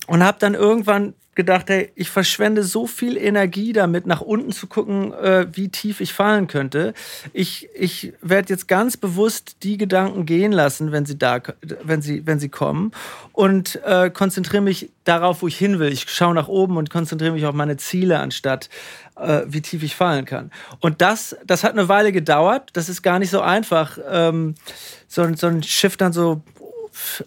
[0.06, 4.66] und habe dann irgendwann gedacht, hey, ich verschwende so viel Energie damit, nach unten zu
[4.66, 6.94] gucken, äh, wie tief ich fallen könnte.
[7.32, 11.40] Ich, ich werde jetzt ganz bewusst die Gedanken gehen lassen, wenn sie da,
[11.82, 12.90] wenn sie, wenn sie kommen
[13.32, 15.92] und äh, konzentriere mich darauf, wo ich hin will.
[15.92, 18.68] Ich schaue nach oben und konzentriere mich auf meine Ziele, anstatt
[19.16, 20.50] äh, wie tief ich fallen kann.
[20.80, 22.70] Und das, das hat eine Weile gedauert.
[22.72, 24.54] Das ist gar nicht so einfach, ähm,
[25.06, 26.42] so, so ein Schiff dann so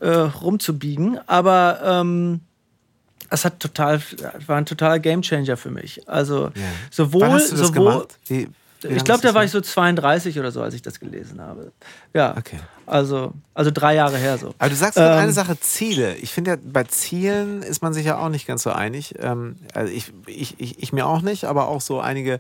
[0.02, 1.20] äh, rumzubiegen.
[1.28, 2.42] Aber ähm,
[3.30, 4.02] es hat total,
[4.48, 6.08] war ein totaler Gamechanger für mich.
[6.08, 6.52] Also ja.
[6.92, 8.20] sowohl, Wann hast du das sowohl, gemacht?
[8.28, 8.50] Wie,
[8.82, 11.72] wie ich glaube, da war ich so 32 oder so, als ich das gelesen habe.
[12.14, 12.36] Ja.
[12.38, 12.60] Okay.
[12.86, 14.56] Also, also drei Jahre her so.
[14.58, 16.16] Aber du sagst ähm, eine Sache, Ziele.
[16.16, 19.16] Ich finde ja, bei Zielen ist man sich ja auch nicht ganz so einig.
[19.20, 22.40] Ähm, also ich, ich, ich, ich mir auch nicht, aber auch so einige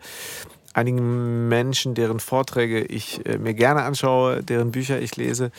[0.74, 5.52] einigen Menschen, deren Vorträge ich äh, mir gerne anschaue, deren Bücher ich lese,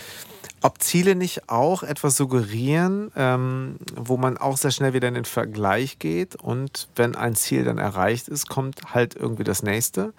[0.62, 5.24] ob Ziele nicht auch etwas suggerieren, ähm, wo man auch sehr schnell wieder in den
[5.24, 10.12] Vergleich geht und wenn ein Ziel dann erreicht ist, kommt halt irgendwie das nächste.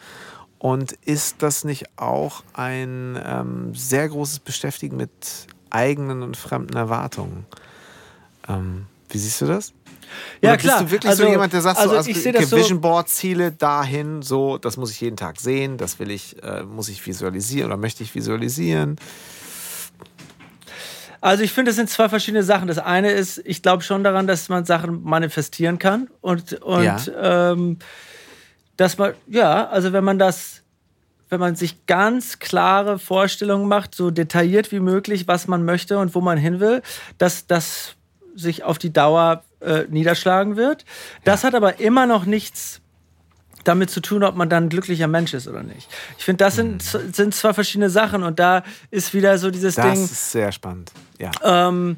[0.58, 7.48] Und ist das nicht auch ein ähm, sehr großes Beschäftigen mit eigenen und fremden Erwartungen?
[8.48, 9.74] Ähm, wie siehst du das?
[10.42, 10.80] Ja, Oder klar.
[10.80, 12.82] Bist du wirklich also, so jemand, der sagt, also, so, also, ich okay, so Vision
[12.82, 16.90] Board, Ziele dahin, so, das muss ich jeden Tag sehen, das will ich, äh, muss
[16.90, 18.98] ich visualisieren oder möchte ich visualisieren?
[21.22, 22.68] Also ich finde, es sind zwei verschiedene Sachen.
[22.68, 27.52] Das eine ist, ich glaube schon daran, dass man Sachen manifestieren kann und, und ja.
[27.52, 27.78] ähm,
[28.76, 30.64] dass man, ja, also wenn man das,
[31.30, 36.16] wenn man sich ganz klare Vorstellungen macht, so detailliert wie möglich, was man möchte und
[36.16, 36.82] wo man hin will,
[37.20, 37.96] dass das
[38.36, 40.86] sich auf die Dauer äh, niederschlagen wird.
[41.24, 41.48] Das ja.
[41.48, 42.82] hat aber immer noch nichts
[43.64, 45.88] damit zu tun, ob man dann ein glücklicher Mensch ist oder nicht.
[46.18, 47.14] Ich finde, das sind, mhm.
[47.14, 50.02] sind zwei verschiedene Sachen und da ist wieder so dieses das Ding.
[50.02, 51.32] Das ist sehr spannend, ja.
[51.44, 51.98] Ähm,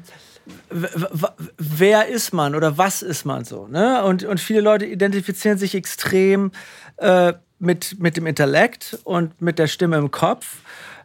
[1.56, 3.66] wer ist man oder was ist man so?
[3.66, 4.04] Ne?
[4.04, 6.52] Und, und viele Leute identifizieren sich extrem
[6.98, 10.58] äh, mit, mit dem Intellekt und mit der Stimme im Kopf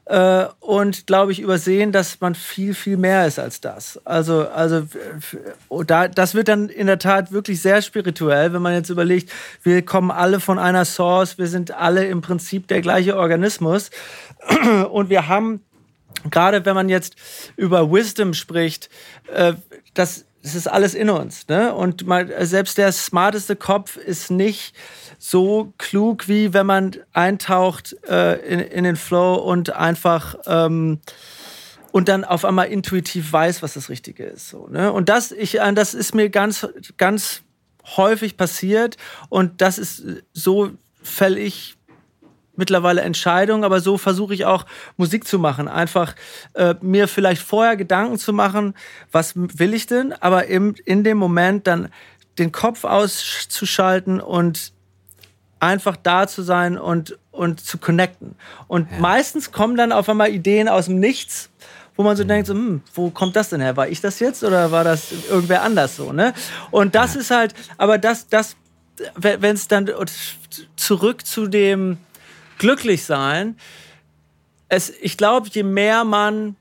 [0.09, 4.01] äh, und, glaube ich, übersehen, dass man viel, viel mehr ist als das.
[4.05, 4.81] Also, also
[5.85, 9.31] da, das wird dann in der Tat wirklich sehr spirituell, wenn man jetzt überlegt,
[9.61, 13.91] wir kommen alle von einer Source, wir sind alle im Prinzip der gleiche Organismus
[14.91, 15.61] und wir haben
[16.31, 17.15] gerade wenn man jetzt
[17.55, 18.89] über Wisdom spricht,
[19.31, 19.53] äh,
[19.93, 21.47] das, das ist alles in uns.
[21.47, 21.73] Ne?
[21.73, 24.73] Und mal, selbst der smarteste Kopf ist nicht
[25.19, 30.99] so klug, wie wenn man eintaucht äh, in, in den Flow und einfach ähm,
[31.91, 34.49] und dann auf einmal intuitiv weiß, was das Richtige ist.
[34.49, 34.91] So, ne?
[34.91, 36.67] Und das, ich, äh, das ist mir ganz,
[36.97, 37.41] ganz
[37.97, 38.97] häufig passiert
[39.27, 40.03] und das ist
[40.33, 41.75] so fäll ich
[42.55, 44.65] mittlerweile Entscheidungen, aber so versuche ich auch
[44.97, 45.67] Musik zu machen.
[45.67, 46.15] Einfach
[46.53, 48.73] äh, mir vielleicht vorher Gedanken zu machen,
[49.11, 51.89] was will ich denn, aber im, in dem Moment dann
[52.37, 54.73] den Kopf auszuschalten und
[55.59, 58.35] einfach da zu sein und, und zu connecten.
[58.67, 58.99] Und ja.
[58.99, 61.49] meistens kommen dann auf einmal Ideen aus dem Nichts,
[61.95, 62.29] wo man so mhm.
[62.29, 63.75] denkt, so, hm, wo kommt das denn her?
[63.75, 66.13] War ich das jetzt oder war das irgendwer anders so?
[66.13, 66.33] Ne?
[66.71, 67.21] Und das ja.
[67.21, 68.55] ist halt, aber das, das
[69.15, 69.89] wenn es dann
[70.75, 71.97] zurück zu dem
[72.57, 73.57] Glücklichsein,
[74.67, 76.55] es, ich glaube, je mehr man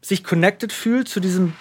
[0.00, 1.54] sich connected fühlt zu diesem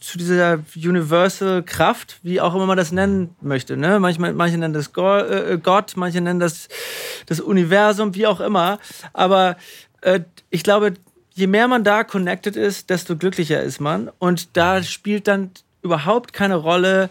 [0.00, 3.76] zu dieser Universal Kraft, wie auch immer man das nennen möchte.
[3.76, 4.00] Ne?
[4.00, 6.68] Manchmal, manche nennen das äh, Gott, manche nennen das
[7.26, 8.78] das Universum, wie auch immer.
[9.12, 9.56] Aber
[10.00, 10.20] äh,
[10.50, 10.94] ich glaube,
[11.34, 14.10] je mehr man da connected ist, desto glücklicher ist man.
[14.18, 15.50] Und da spielt dann
[15.82, 17.10] überhaupt keine Rolle,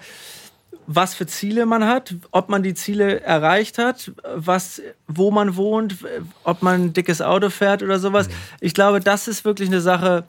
[0.87, 5.97] was für Ziele man hat, ob man die Ziele erreicht hat, was, wo man wohnt,
[6.43, 8.27] ob man ein dickes Auto fährt oder sowas.
[8.27, 8.33] Mhm.
[8.61, 10.25] Ich glaube, das ist wirklich eine Sache.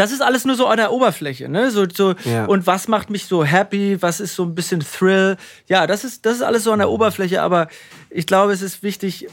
[0.00, 1.70] Das ist alles nur so an der Oberfläche, ne?
[1.70, 2.46] So, so ja.
[2.46, 4.00] und was macht mich so happy?
[4.00, 5.36] Was ist so ein bisschen Thrill?
[5.66, 6.94] Ja, das ist das ist alles so an der mhm.
[6.94, 7.68] Oberfläche, aber
[8.08, 9.28] ich glaube, es ist wichtig,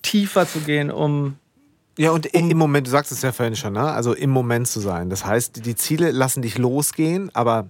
[0.00, 1.36] tiefer zu gehen, um
[1.98, 3.82] ja, und im Moment, du sagst es ja vorhin schon, ne?
[3.82, 5.10] also im Moment zu sein.
[5.10, 7.66] Das heißt, die Ziele lassen dich losgehen, aber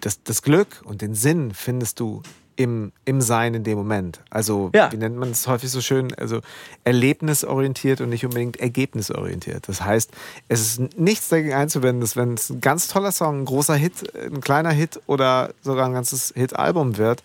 [0.00, 2.22] das, das Glück und den Sinn findest du
[2.56, 4.20] im, im Sein in dem Moment.
[4.30, 4.90] Also, ja.
[4.92, 6.14] wie nennt man es häufig so schön?
[6.14, 6.40] Also,
[6.84, 9.68] erlebnisorientiert und nicht unbedingt ergebnisorientiert.
[9.68, 10.10] Das heißt,
[10.48, 14.14] es ist nichts dagegen einzuwenden, dass wenn es ein ganz toller Song, ein großer Hit,
[14.16, 17.22] ein kleiner Hit oder sogar ein ganzes Hit-Album wird,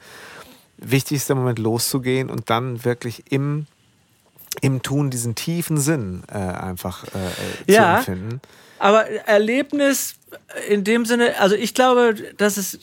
[0.77, 3.67] wichtig ist der Moment loszugehen und dann wirklich im,
[4.61, 8.41] im Tun diesen tiefen Sinn äh, einfach äh, ja, zu empfinden.
[8.79, 10.15] Aber Erlebnis
[10.67, 12.79] in dem Sinne, also ich glaube, dass es,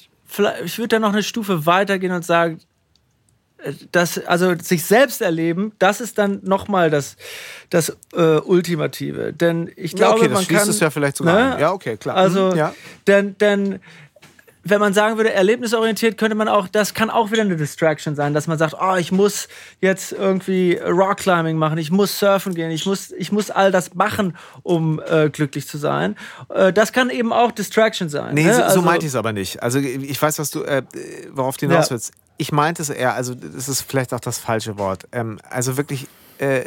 [0.64, 2.60] ich würde da noch eine Stufe weitergehen und sagen,
[3.58, 7.16] äh, dass, also sich selbst erleben, das ist dann nochmal das,
[7.70, 9.32] das äh, Ultimative.
[9.32, 11.54] Denn ich glaube, ja, okay, das man schließt kann, es ja vielleicht sogar ne?
[11.54, 11.60] ein.
[11.60, 12.16] Ja, okay, klar.
[12.16, 12.74] Also, mhm, ja.
[13.06, 13.80] denn, denn
[14.68, 18.34] wenn man sagen würde, erlebnisorientiert, könnte man auch, das kann auch wieder eine Distraction sein,
[18.34, 19.48] dass man sagt, oh, ich muss
[19.80, 24.36] jetzt irgendwie Rockclimbing machen, ich muss surfen gehen, ich muss, ich muss all das machen,
[24.62, 26.16] um äh, glücklich zu sein.
[26.48, 28.34] Äh, das kann eben auch Distraction sein.
[28.34, 28.54] Nee, ne?
[28.54, 29.62] so, also, so meinte ich es aber nicht.
[29.62, 30.82] Also ich weiß, was du, äh,
[31.30, 32.08] worauf du hinaus willst.
[32.08, 32.20] Ja.
[32.38, 35.06] Ich meinte es eher, also das ist vielleicht auch das falsche Wort.
[35.12, 36.06] Ähm, also wirklich
[36.38, 36.62] äh,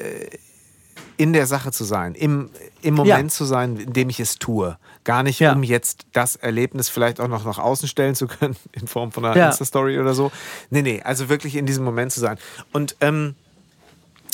[1.17, 2.49] in der Sache zu sein, im,
[2.81, 3.35] im Moment ja.
[3.35, 4.77] zu sein, in dem ich es tue.
[5.09, 5.53] Gar nicht, ja.
[5.53, 9.25] um jetzt das Erlebnis vielleicht auch noch nach außen stellen zu können, in Form von
[9.25, 9.47] einer ja.
[9.47, 10.31] Insta-Story oder so.
[10.69, 12.37] Nee, nee, also wirklich in diesem Moment zu sein.
[12.73, 13.33] Und ähm,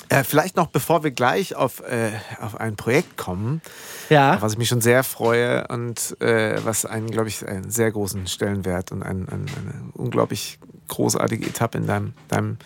[0.09, 2.11] äh, vielleicht noch, bevor wir gleich auf, äh,
[2.41, 3.61] auf ein Projekt kommen,
[4.09, 4.41] ja.
[4.41, 8.27] was ich mich schon sehr freue und äh, was einen, glaube ich, einen sehr großen
[8.27, 10.59] Stellenwert und ein, ein, eine unglaublich
[10.89, 12.57] großartige Etappe in deinem, deinem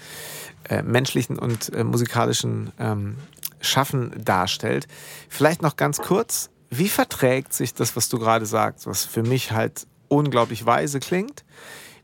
[0.67, 3.17] äh, menschlichen und äh, musikalischen ähm,
[3.61, 4.87] Schaffen darstellt.
[5.29, 9.51] Vielleicht noch ganz kurz, wie verträgt sich das, was du gerade sagst, was für mich
[9.51, 11.43] halt unglaublich weise klingt,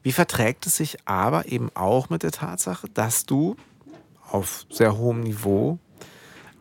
[0.03, 3.55] wie verträgt es sich aber eben auch mit der Tatsache, dass du
[4.29, 5.79] auf sehr hohem Niveau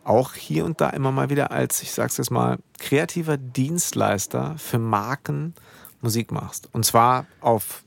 [0.03, 4.77] auch hier und da immer mal wieder als, ich sag's jetzt mal, kreativer Dienstleister für
[4.77, 5.55] Marken
[6.01, 6.69] Musik machst.
[6.71, 7.83] Und zwar auf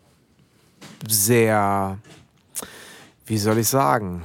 [1.07, 1.99] sehr,
[3.27, 4.25] wie soll ich sagen,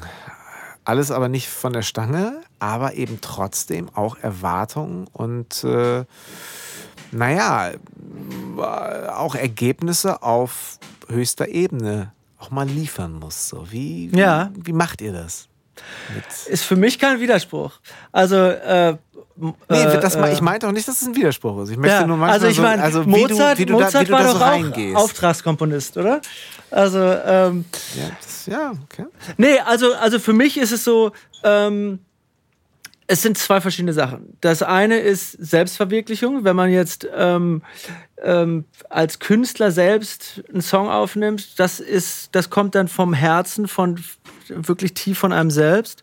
[0.84, 6.06] alles aber nicht von der Stange, aber eben trotzdem auch Erwartungen und äh,
[7.12, 7.72] naja,
[9.14, 13.50] auch Ergebnisse auf höchster Ebene auch mal liefern muss.
[13.50, 14.50] So, wie, ja.
[14.54, 15.50] wie, wie macht ihr das?
[16.48, 17.74] Ist für mich kein Widerspruch.
[18.14, 18.96] Also äh,
[19.36, 21.72] Nee, das mal, äh, ich meinte auch nicht, dass es ein Widerspruch ist.
[21.72, 23.84] Ich möchte ja, nur manchmal also ich mein, so, also Mozart, wie du, wie du
[23.84, 24.96] Mozart da, wie war so doch reingehst.
[24.96, 26.22] Auch Auftragskomponist, oder?
[26.70, 29.06] Also ähm, ja, das, ja, okay.
[29.38, 31.12] Nee, also also für mich ist es so.
[31.44, 32.00] Ähm,
[33.14, 34.40] es sind zwei verschiedene Sachen.
[34.42, 37.62] Das eine ist Selbstverwirklichung, wenn man jetzt ähm,
[38.24, 44.04] ähm, als Künstler selbst einen Song aufnimmt, das ist, das kommt dann vom Herzen, von
[44.48, 46.02] wirklich tief von einem selbst.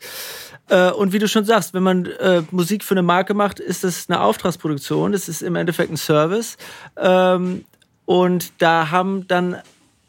[0.68, 3.82] Äh, und wie du schon sagst, wenn man äh, Musik für eine Marke macht, ist
[3.82, 5.11] das eine Auftragsproduktion.
[5.11, 6.58] Das ist im Endeffekt ein Service.
[6.96, 7.64] Ähm,
[8.04, 9.56] und da haben dann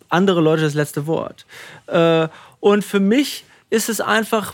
[0.07, 1.47] andere Leute das letzte Wort.
[1.87, 2.27] Äh,
[2.59, 4.53] und für mich ist es einfach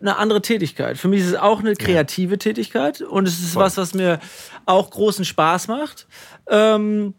[0.00, 0.98] eine andere Tätigkeit.
[0.98, 2.38] Für mich ist es auch eine kreative ja.
[2.38, 3.62] Tätigkeit und es ist Voll.
[3.62, 4.18] was, was mir
[4.66, 6.08] auch großen Spaß macht.
[6.48, 7.14] Ähm,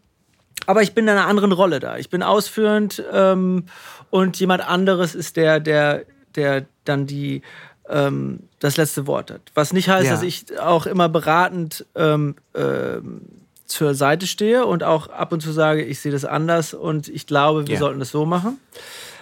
[0.66, 1.96] aber ich bin in einer anderen Rolle da.
[1.98, 3.66] Ich bin ausführend ähm,
[4.10, 7.42] und jemand anderes ist der, der, der dann die
[7.88, 9.42] ähm, das letzte Wort hat.
[9.54, 10.12] Was nicht heißt, ja.
[10.12, 13.20] dass ich auch immer beratend ähm, ähm,
[13.66, 17.28] zur Seite stehe und auch ab und zu sage, ich sehe das anders und ich
[17.28, 17.80] glaube, wir ja.
[17.80, 18.58] sollten das so machen.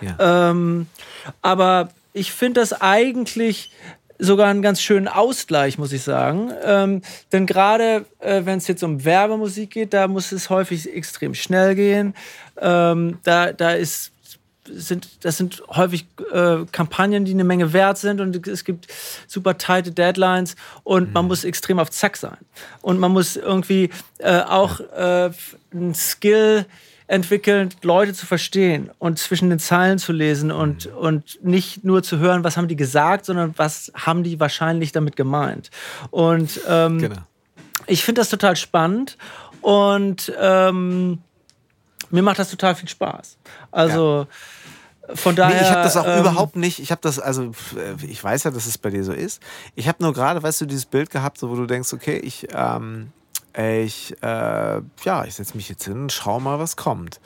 [0.00, 0.50] Ja.
[0.50, 0.86] Ähm,
[1.42, 3.70] aber ich finde das eigentlich
[4.18, 6.52] sogar einen ganz schönen Ausgleich, muss ich sagen.
[6.62, 7.02] Ähm,
[7.32, 11.74] denn gerade äh, wenn es jetzt um Werbemusik geht, da muss es häufig extrem schnell
[11.74, 12.14] gehen.
[12.60, 14.12] Ähm, da, da ist
[14.66, 18.86] sind, das sind häufig äh, Kampagnen, die eine Menge wert sind und es gibt
[19.26, 21.12] super tighte Deadlines und mhm.
[21.12, 22.38] man muss extrem auf Zack sein.
[22.80, 25.30] Und man muss irgendwie äh, auch äh,
[25.74, 26.64] ein Skill
[27.07, 30.96] entwickeln, Leute zu verstehen und zwischen den Zeilen zu lesen und, mhm.
[30.96, 35.16] und nicht nur zu hören, was haben die gesagt, sondern was haben die wahrscheinlich damit
[35.16, 35.70] gemeint.
[36.11, 37.16] Und ähm, genau.
[37.86, 39.18] ich finde das total spannend
[39.61, 41.18] und ähm,
[42.11, 43.36] mir macht das total viel Spaß.
[43.70, 44.36] Also ja.
[45.12, 45.57] Von daher.
[45.57, 46.78] Nee, ich habe das auch ähm, überhaupt nicht.
[46.78, 47.52] Ich habe das, also
[48.07, 49.42] ich weiß ja, dass es bei dir so ist.
[49.74, 52.48] Ich habe nur gerade, weißt du, dieses Bild gehabt, so, wo du denkst, okay, ich
[52.55, 53.12] ähm,
[53.57, 57.20] ich, äh, ja, ich setze mich jetzt hin und schau mal, was kommt.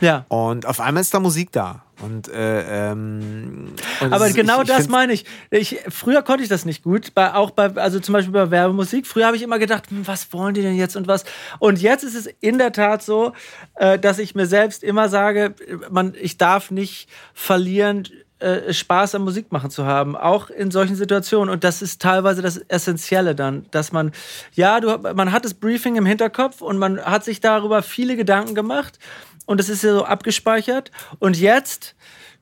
[0.00, 0.24] Ja.
[0.28, 1.82] Und auf einmal ist da Musik da.
[2.02, 5.24] Und, äh, ähm, und Aber ist, genau ich, ich das meine ich.
[5.50, 5.78] ich.
[5.88, 7.14] Früher konnte ich das nicht gut.
[7.14, 9.06] Bei, auch bei, also zum Beispiel bei Werbemusik.
[9.06, 11.24] Früher habe ich immer gedacht, hm, was wollen die denn jetzt und was.
[11.60, 13.32] Und jetzt ist es in der Tat so,
[13.76, 15.54] äh, dass ich mir selbst immer sage,
[15.90, 18.08] man, ich darf nicht verlieren
[18.38, 21.48] äh, Spaß am Musikmachen zu haben, auch in solchen Situationen.
[21.48, 24.12] Und das ist teilweise das Essentielle dann, dass man,
[24.54, 28.54] ja, du, man hat das Briefing im Hinterkopf und man hat sich darüber viele Gedanken
[28.54, 28.98] gemacht
[29.46, 30.90] und es ist ja so abgespeichert.
[31.18, 31.94] Und jetzt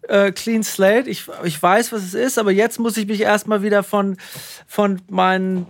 [0.09, 1.09] äh, Clean Slate.
[1.09, 4.17] Ich, ich weiß, was es ist, aber jetzt muss ich mich erstmal wieder von,
[4.67, 5.67] von mein,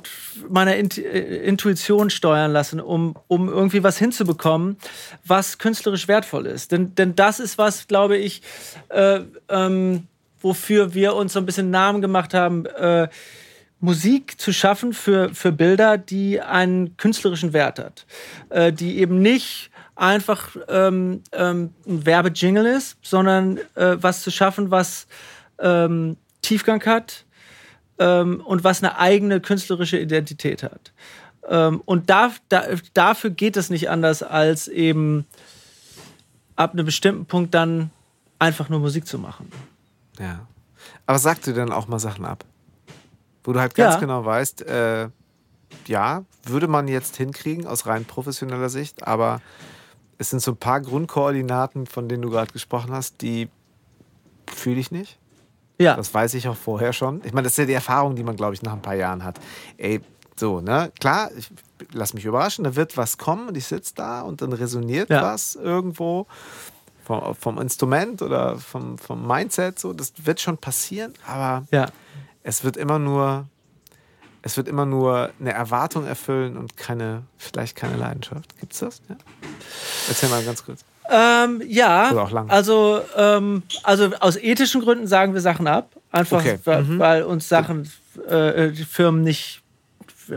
[0.49, 4.77] meiner äh, Intuition steuern lassen, um, um irgendwie was hinzubekommen,
[5.25, 6.73] was künstlerisch wertvoll ist.
[6.73, 8.43] Denn, denn das ist was, glaube ich,
[8.89, 10.09] äh, ähm,
[10.43, 13.09] wofür wir uns so ein bisschen Namen gemacht haben, äh,
[13.81, 18.07] Musik zu schaffen für, für Bilder, die einen künstlerischen Wert hat.
[18.51, 24.71] Äh, die eben nicht einfach ähm, ähm, ein Werbejingle ist, sondern äh, was zu schaffen,
[24.71, 25.07] was
[25.59, 27.25] ähm, Tiefgang hat
[27.99, 30.93] ähm, und was eine eigene künstlerische Identität hat.
[31.49, 32.65] Ähm, und da, da,
[32.95, 35.27] dafür geht es nicht anders, als eben
[36.57, 37.91] ab einem bestimmten Punkt dann
[38.39, 39.51] einfach nur Musik zu machen.
[40.23, 40.47] Ja.
[41.07, 42.45] Aber sagst du dann auch mal Sachen ab?
[43.45, 44.01] Wo du halt ganz ja.
[44.01, 45.09] genau weißt, äh,
[45.87, 49.41] ja, würde man jetzt hinkriegen aus rein professioneller Sicht, aber
[50.19, 53.49] es sind so ein paar Grundkoordinaten, von denen du gerade gesprochen hast, die
[54.47, 55.19] fühle ich nicht.
[55.79, 55.97] Ja.
[55.97, 57.23] Das weiß ich auch vorher schon.
[57.25, 59.25] Ich meine, das ist ja die Erfahrung, die man, glaube ich, nach ein paar Jahren
[59.25, 59.41] hat.
[59.79, 60.01] Ey,
[60.37, 60.93] so, ne?
[61.01, 61.51] Klar, ich
[61.93, 65.23] lass mich überraschen, da wird was kommen und ich sitze da und dann resoniert ja.
[65.23, 66.27] was irgendwo
[67.05, 71.87] vom, vom Instrument oder vom, vom Mindset, so, das wird schon passieren, aber ja.
[72.43, 73.47] es wird immer nur,
[74.43, 78.59] es wird immer nur eine Erwartung erfüllen und keine, vielleicht keine Leidenschaft.
[78.59, 79.03] Gibt's das?
[79.09, 79.17] Ja?
[80.09, 80.85] Erzähl mal ganz kurz.
[81.11, 85.91] Ähm, ja, also, ähm, also aus ethischen Gründen sagen wir Sachen ab.
[86.11, 86.59] Einfach, okay.
[86.65, 86.99] weil, mhm.
[86.99, 87.91] weil, uns Sachen,
[88.29, 89.62] äh, die Firmen nicht,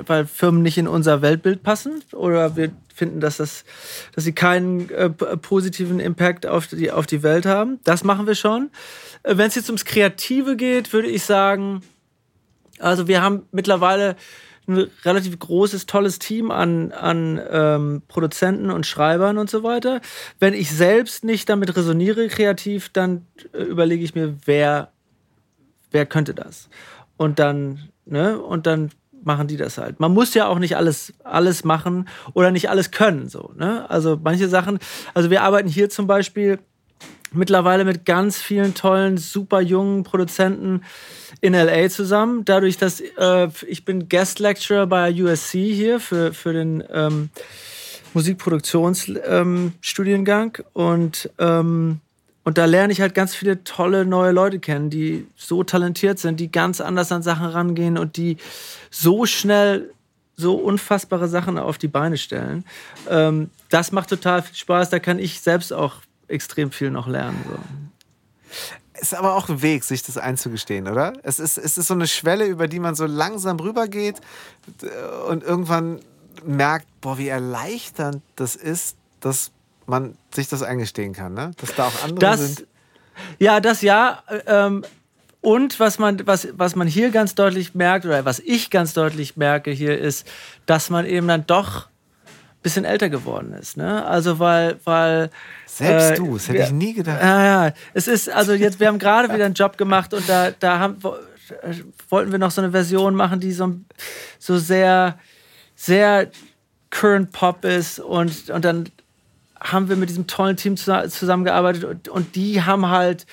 [0.07, 3.65] weil Firmen nicht in unser Weltbild passen oder wir finden, dass, das,
[4.13, 7.79] dass sie keinen äh, positiven Impact auf die, auf die Welt haben.
[7.83, 8.71] Das machen wir schon.
[9.23, 11.81] Äh, Wenn es jetzt ums Kreative geht, würde ich sagen,
[12.79, 14.15] also wir haben mittlerweile
[14.67, 20.01] ein relativ großes, tolles Team an, an ähm, Produzenten und Schreibern und so weiter.
[20.39, 24.91] Wenn ich selbst nicht damit resoniere kreativ, dann äh, überlege ich mir, wer,
[25.91, 26.69] wer könnte das?
[27.17, 28.89] Und dann, ne, und dann
[29.25, 29.99] machen die das halt.
[29.99, 33.29] Man muss ja auch nicht alles, alles machen oder nicht alles können.
[33.29, 33.89] So, ne?
[33.89, 34.79] Also manche Sachen,
[35.13, 36.59] also wir arbeiten hier zum Beispiel
[37.31, 40.81] mittlerweile mit ganz vielen tollen, super jungen Produzenten
[41.41, 42.45] in LA zusammen.
[42.45, 47.29] Dadurch, dass äh, ich bin Guest Lecturer bei USC hier für, für den ähm,
[48.13, 51.99] Musikproduktionsstudiengang ähm, und ähm,
[52.45, 56.39] und da lerne ich halt ganz viele tolle neue Leute kennen, die so talentiert sind,
[56.39, 58.37] die ganz anders an Sachen rangehen und die
[58.91, 59.91] so schnell
[60.37, 62.63] so unfassbare Sachen auf die Beine stellen.
[63.09, 64.91] Ähm, das macht total viel Spaß.
[64.91, 65.95] Da kann ich selbst auch
[66.27, 67.43] extrem viel noch lernen.
[67.49, 69.01] So.
[69.01, 71.13] Ist aber auch ein Weg, sich das einzugestehen, oder?
[71.23, 74.21] Es ist, es ist so eine Schwelle, über die man so langsam rübergeht
[75.29, 75.99] und irgendwann
[76.45, 79.51] merkt, boah, wie erleichternd das ist, dass
[79.85, 81.51] man sich das eingestehen kann, ne?
[81.57, 82.67] Dass da auch andere das, sind.
[83.39, 84.23] Ja, das ja.
[84.45, 84.83] Ähm,
[85.41, 89.37] Und was man, was, was man hier ganz deutlich merkt, oder was ich ganz deutlich
[89.37, 90.27] merke hier, ist,
[90.65, 93.77] dass man eben dann doch ein bisschen älter geworden ist.
[93.77, 94.03] Ne?
[94.07, 95.29] Also weil, weil
[95.67, 97.21] selbst äh, du, das hätte wir, ich nie gedacht.
[97.21, 97.73] Ja, ja.
[97.93, 100.97] Es ist, also jetzt, wir haben gerade wieder einen Job gemacht und da, da haben,
[102.09, 103.75] wollten wir noch so eine Version machen, die so,
[104.39, 105.19] so sehr,
[105.75, 106.31] sehr
[106.89, 108.89] Current Pop ist und, und dann
[109.71, 113.25] haben wir mit diesem tollen Team zusammengearbeitet und, die haben halt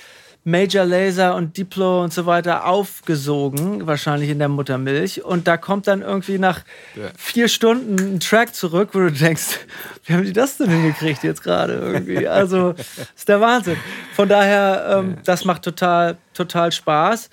[0.45, 5.22] Major Laser und Diplo und so weiter aufgesogen, wahrscheinlich in der Muttermilch.
[5.22, 6.64] Und da kommt dann irgendwie nach
[6.97, 7.11] ja.
[7.16, 9.61] vier Stunden ein Track zurück, wo du denkst,
[10.05, 12.26] wie haben die das denn hingekriegt jetzt gerade irgendwie?
[12.26, 12.74] Also,
[13.16, 13.76] ist der Wahnsinn.
[14.14, 15.16] Von daher, ähm, ja.
[15.24, 17.30] das macht total, total Spaß.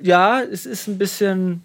[0.00, 1.62] Ja, es ist ein bisschen.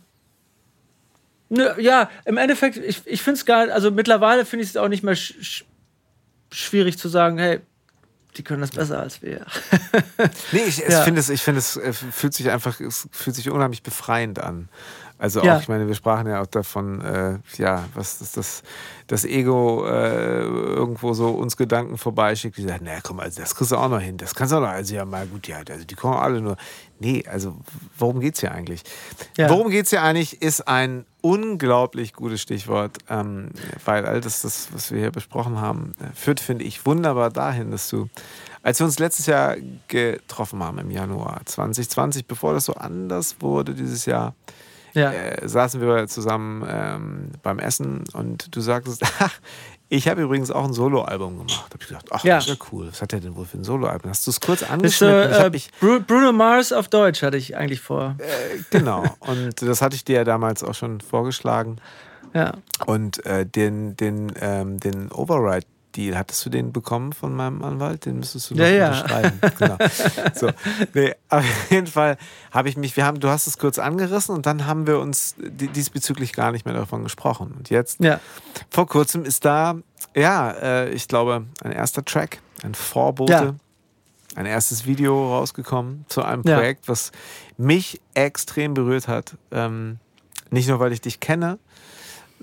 [1.78, 5.03] Ja, im Endeffekt, ich, ich finde es gar also mittlerweile finde ich es auch nicht
[5.03, 5.65] mehr sch
[6.51, 7.61] schwierig zu sagen, hey,
[8.37, 9.45] die können das besser als wir.
[10.51, 11.01] nee, ich, ja.
[11.01, 14.69] finde es, ich finde es äh, fühlt sich einfach, es fühlt sich unheimlich befreiend an.
[15.21, 15.59] Also auch, ja.
[15.59, 18.63] ich meine, wir sprachen ja auch davon, äh, ja, was ist das,
[19.05, 23.71] das Ego äh, irgendwo so uns Gedanken vorbeischickt, die sagen, naja, komm, also das kriegst
[23.71, 25.85] du auch noch hin, das kannst du auch noch, also ja, mal gut, ja, also
[25.85, 26.57] die kommen alle nur.
[26.99, 27.55] Nee, also
[27.99, 28.81] worum geht es hier eigentlich?
[29.37, 29.47] Ja.
[29.47, 33.49] Worum geht es hier eigentlich, ist ein unglaublich gutes Stichwort, ähm,
[33.86, 37.72] weil all das, das, was wir hier besprochen haben, äh, führt, finde ich, wunderbar dahin,
[37.72, 38.09] dass du,
[38.63, 39.55] als wir uns letztes Jahr
[39.88, 44.34] getroffen haben im Januar 2020, bevor das so anders wurde dieses Jahr,
[44.93, 45.11] ja.
[45.11, 49.39] äh, saßen wir zusammen ähm, beim Essen und du sagtest, ach,
[49.93, 51.65] ich habe übrigens auch ein Soloalbum gemacht.
[51.67, 52.35] Da habe ich gedacht, ach, ja.
[52.35, 52.87] das ist ja cool.
[52.87, 54.09] Was hat er denn wohl für ein Soloalbum?
[54.09, 55.31] Hast du es kurz angeschnitten?
[55.59, 58.15] Ist, äh, Bruno Mars auf Deutsch hatte ich eigentlich vor.
[58.19, 59.03] Äh, genau.
[59.19, 61.75] Und das hatte ich dir ja damals auch schon vorgeschlagen.
[62.33, 62.53] Ja.
[62.85, 66.17] Und äh, den, den, ähm, den Override Deal.
[66.17, 68.05] Hattest du den bekommen von meinem Anwalt?
[68.05, 69.39] Den müsstest du noch ja, unterschreiben.
[69.41, 69.51] Ja.
[69.59, 69.77] Genau.
[70.33, 70.49] So.
[70.93, 72.17] Nee, auf jeden Fall
[72.51, 75.35] habe ich mich, wir haben, du hast es kurz angerissen und dann haben wir uns
[75.37, 77.53] diesbezüglich gar nicht mehr davon gesprochen.
[77.57, 78.19] Und jetzt, ja.
[78.69, 79.75] vor kurzem ist da,
[80.15, 83.33] ja, äh, ich glaube, ein erster Track, ein Vorbote.
[83.33, 83.55] Ja.
[84.33, 87.11] Ein erstes Video rausgekommen zu einem Projekt, was
[87.57, 89.35] mich extrem berührt hat.
[89.51, 89.99] Ähm,
[90.51, 91.59] nicht nur, weil ich dich kenne,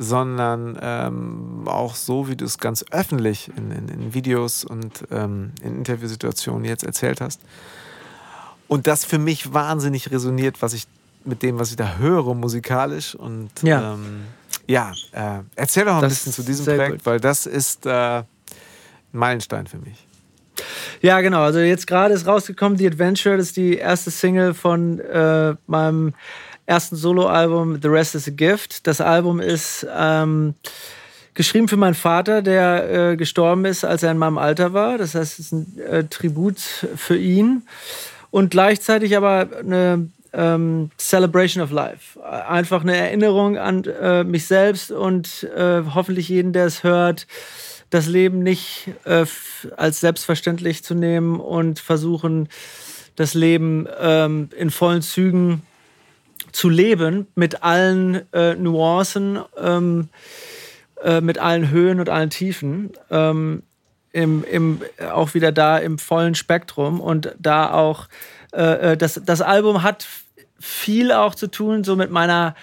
[0.00, 5.50] sondern ähm, auch so, wie du es ganz öffentlich in, in, in Videos und ähm,
[5.60, 7.40] in Interviewsituationen jetzt erzählt hast.
[8.68, 10.86] Und das für mich wahnsinnig resoniert, was ich
[11.24, 13.16] mit dem, was ich da höre, musikalisch.
[13.16, 14.20] Und ja, ähm,
[14.68, 17.06] ja äh, erzähl doch ein das bisschen zu diesem Projekt, gut.
[17.06, 18.24] weil das ist äh, ein
[19.10, 20.06] Meilenstein für mich.
[21.02, 21.42] Ja, genau.
[21.42, 26.14] Also jetzt gerade ist rausgekommen, The Adventure, das ist die erste Single von äh, meinem
[26.68, 28.86] ersten Soloalbum The Rest is a Gift.
[28.86, 30.54] Das Album ist ähm,
[31.32, 34.98] geschrieben für meinen Vater, der äh, gestorben ist, als er in meinem Alter war.
[34.98, 37.62] Das heißt, es ist ein äh, Tribut für ihn
[38.30, 42.22] und gleichzeitig aber eine ähm, Celebration of Life.
[42.22, 47.26] Einfach eine Erinnerung an äh, mich selbst und äh, hoffentlich jeden, der es hört,
[47.88, 49.24] das Leben nicht äh,
[49.78, 52.50] als selbstverständlich zu nehmen und versuchen,
[53.16, 55.62] das Leben ähm, in vollen Zügen
[56.52, 60.08] zu leben mit allen äh, Nuancen, ähm,
[61.02, 62.92] äh, mit allen Höhen und allen Tiefen.
[63.10, 63.62] Ähm,
[64.12, 64.80] im, im,
[65.12, 68.08] auch wieder da im vollen Spektrum und da auch
[68.52, 70.06] äh, äh, das, das Album hat
[70.58, 72.54] viel auch zu tun so mit meiner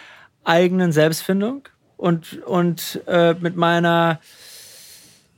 [0.43, 1.67] eigenen Selbstfindung
[1.97, 4.19] und, und äh, mit meiner,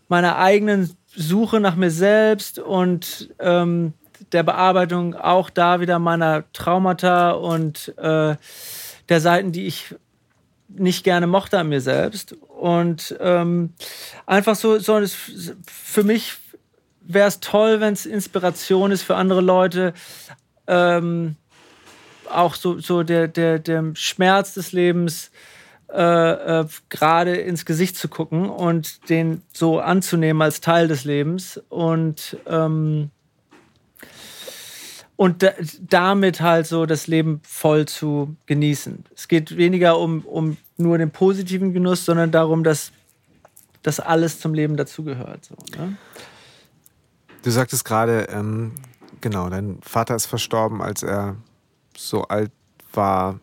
[0.08, 3.94] meiner eigenen Suche nach mir selbst und ähm,
[4.32, 8.36] der Bearbeitung auch da wieder meiner Traumata und äh,
[9.10, 9.96] der Seiten, die ich
[10.70, 12.34] nicht gerne mochte an mir selbst.
[12.34, 13.74] Und ähm,
[14.26, 15.02] einfach so, so
[15.66, 16.36] für mich
[17.02, 19.94] wäre es toll, wenn es Inspiration ist für andere Leute.
[20.68, 21.36] Ähm,
[22.30, 25.32] auch so, so der, der, der Schmerz des Lebens
[25.90, 31.62] äh, äh, gerade ins Gesicht zu gucken und den so anzunehmen als Teil des Lebens.
[31.70, 33.12] Und ähm,
[35.18, 35.52] und da,
[35.82, 39.04] damit halt so das Leben voll zu genießen.
[39.14, 42.92] Es geht weniger um, um nur den positiven Genuss, sondern darum, dass
[43.82, 45.46] das alles zum Leben dazugehört.
[45.46, 45.98] So, ne?
[47.42, 48.74] Du sagtest gerade, ähm,
[49.20, 51.36] genau, dein Vater ist verstorben, als er
[51.96, 52.52] so alt
[52.94, 53.40] war,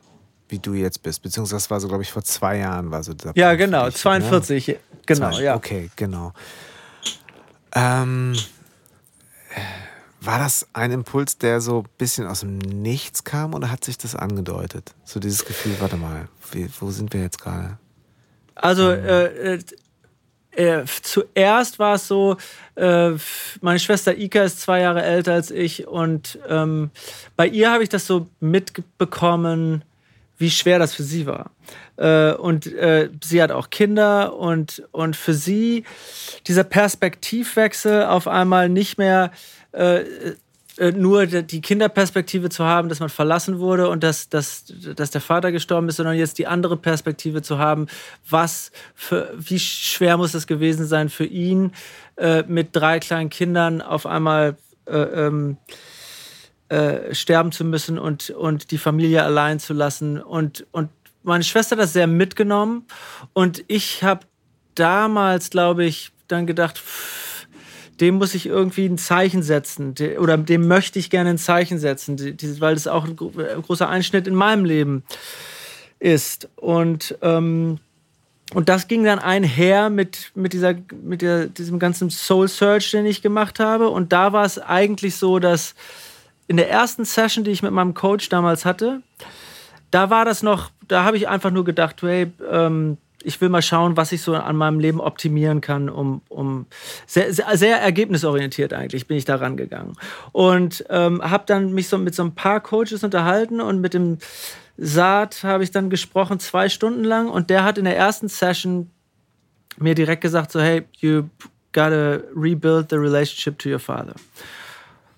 [0.48, 1.22] wie du jetzt bist.
[1.22, 4.68] Beziehungsweise war so, glaube ich, vor zwei Jahren war so dieser Ja, genau, dich, 42,
[4.68, 4.76] ne?
[5.06, 5.56] genau, Zwei, ja.
[5.56, 6.32] Okay, genau.
[7.74, 8.36] Ähm,
[10.24, 13.98] war das ein Impuls, der so ein bisschen aus dem Nichts kam oder hat sich
[13.98, 14.94] das angedeutet?
[15.04, 16.28] So dieses Gefühl, warte mal,
[16.80, 17.78] wo sind wir jetzt gerade?
[18.54, 19.58] Also, äh, äh
[20.56, 22.36] äh, zuerst war es so,
[22.76, 23.10] äh,
[23.60, 26.90] meine Schwester Ika ist zwei Jahre älter als ich und ähm,
[27.34, 29.82] bei ihr habe ich das so mitbekommen,
[30.38, 31.50] wie schwer das für sie war.
[31.96, 35.84] Äh, und äh, sie hat auch Kinder und, und für sie
[36.46, 39.30] dieser Perspektivwechsel auf einmal nicht mehr
[39.74, 40.34] äh,
[40.76, 44.64] äh, nur die Kinderperspektive zu haben, dass man verlassen wurde und dass, dass,
[44.96, 47.86] dass der Vater gestorben ist, sondern jetzt die andere Perspektive zu haben,
[48.28, 51.72] was für, wie schwer muss es gewesen sein für ihn,
[52.16, 54.56] äh, mit drei kleinen Kindern auf einmal
[54.86, 55.58] äh, ähm,
[56.70, 60.20] äh, sterben zu müssen und, und die Familie allein zu lassen.
[60.20, 60.90] Und, und
[61.22, 62.84] meine Schwester hat das sehr mitgenommen
[63.32, 64.26] und ich habe
[64.74, 67.23] damals, glaube ich, dann gedacht, pff,
[68.00, 72.18] dem muss ich irgendwie ein Zeichen setzen oder dem möchte ich gerne ein Zeichen setzen,
[72.60, 75.04] weil das auch ein großer Einschnitt in meinem Leben
[75.98, 76.48] ist.
[76.56, 77.78] Und, ähm,
[78.52, 83.06] und das ging dann einher mit, mit, dieser, mit der, diesem ganzen Soul Search, den
[83.06, 83.88] ich gemacht habe.
[83.88, 85.74] Und da war es eigentlich so, dass
[86.46, 89.02] in der ersten Session, die ich mit meinem Coach damals hatte,
[89.90, 93.62] da war das noch, da habe ich einfach nur gedacht, hey, ähm, ich will mal
[93.62, 96.66] schauen, was ich so an meinem Leben optimieren kann, um, um
[97.06, 99.94] sehr, sehr, sehr ergebnisorientiert eigentlich bin ich da rangegangen.
[100.32, 104.18] Und ähm, habe dann mich so mit so ein paar Coaches unterhalten und mit dem
[104.76, 107.28] Saat habe ich dann gesprochen, zwei Stunden lang.
[107.28, 108.90] Und der hat in der ersten Session
[109.76, 111.24] mir direkt gesagt, so, hey, you
[111.72, 114.14] gotta rebuild the relationship to your father.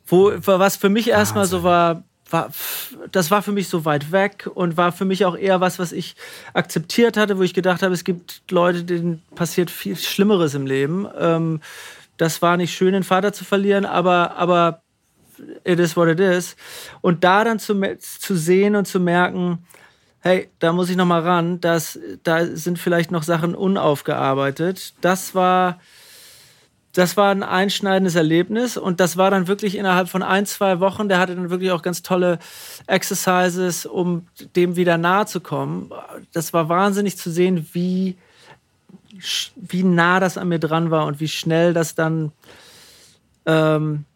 [0.07, 2.51] Wo, was für mich erstmal so war, war,
[3.13, 5.93] das war für mich so weit weg und war für mich auch eher was, was
[5.93, 6.17] ich
[6.55, 11.07] akzeptiert hatte, wo ich gedacht habe, es gibt Leute, denen passiert viel Schlimmeres im Leben.
[11.19, 11.61] Ähm,
[12.17, 14.83] das war nicht schön, den Vater zu verlieren, aber, aber
[15.65, 16.57] it is what it is.
[17.01, 19.65] Und da dann zu, zu sehen und zu merken,
[20.21, 24.95] hey, da muss ich noch mal ran, das, da sind vielleicht noch Sachen unaufgearbeitet.
[25.01, 25.79] Das war
[26.97, 31.11] das war ein einschneidendes Erlebnis und das war dann wirklich innerhalb von ein, zwei Wochen.
[31.11, 32.39] Der hatte dann wirklich auch ganz tolle
[32.87, 35.91] Exercises, um dem wieder nahe zu kommen.
[36.33, 38.17] Das war wahnsinnig zu sehen, wie,
[39.57, 42.33] wie nah das an mir dran war und wie schnell das dann,
[43.45, 44.07] ähm,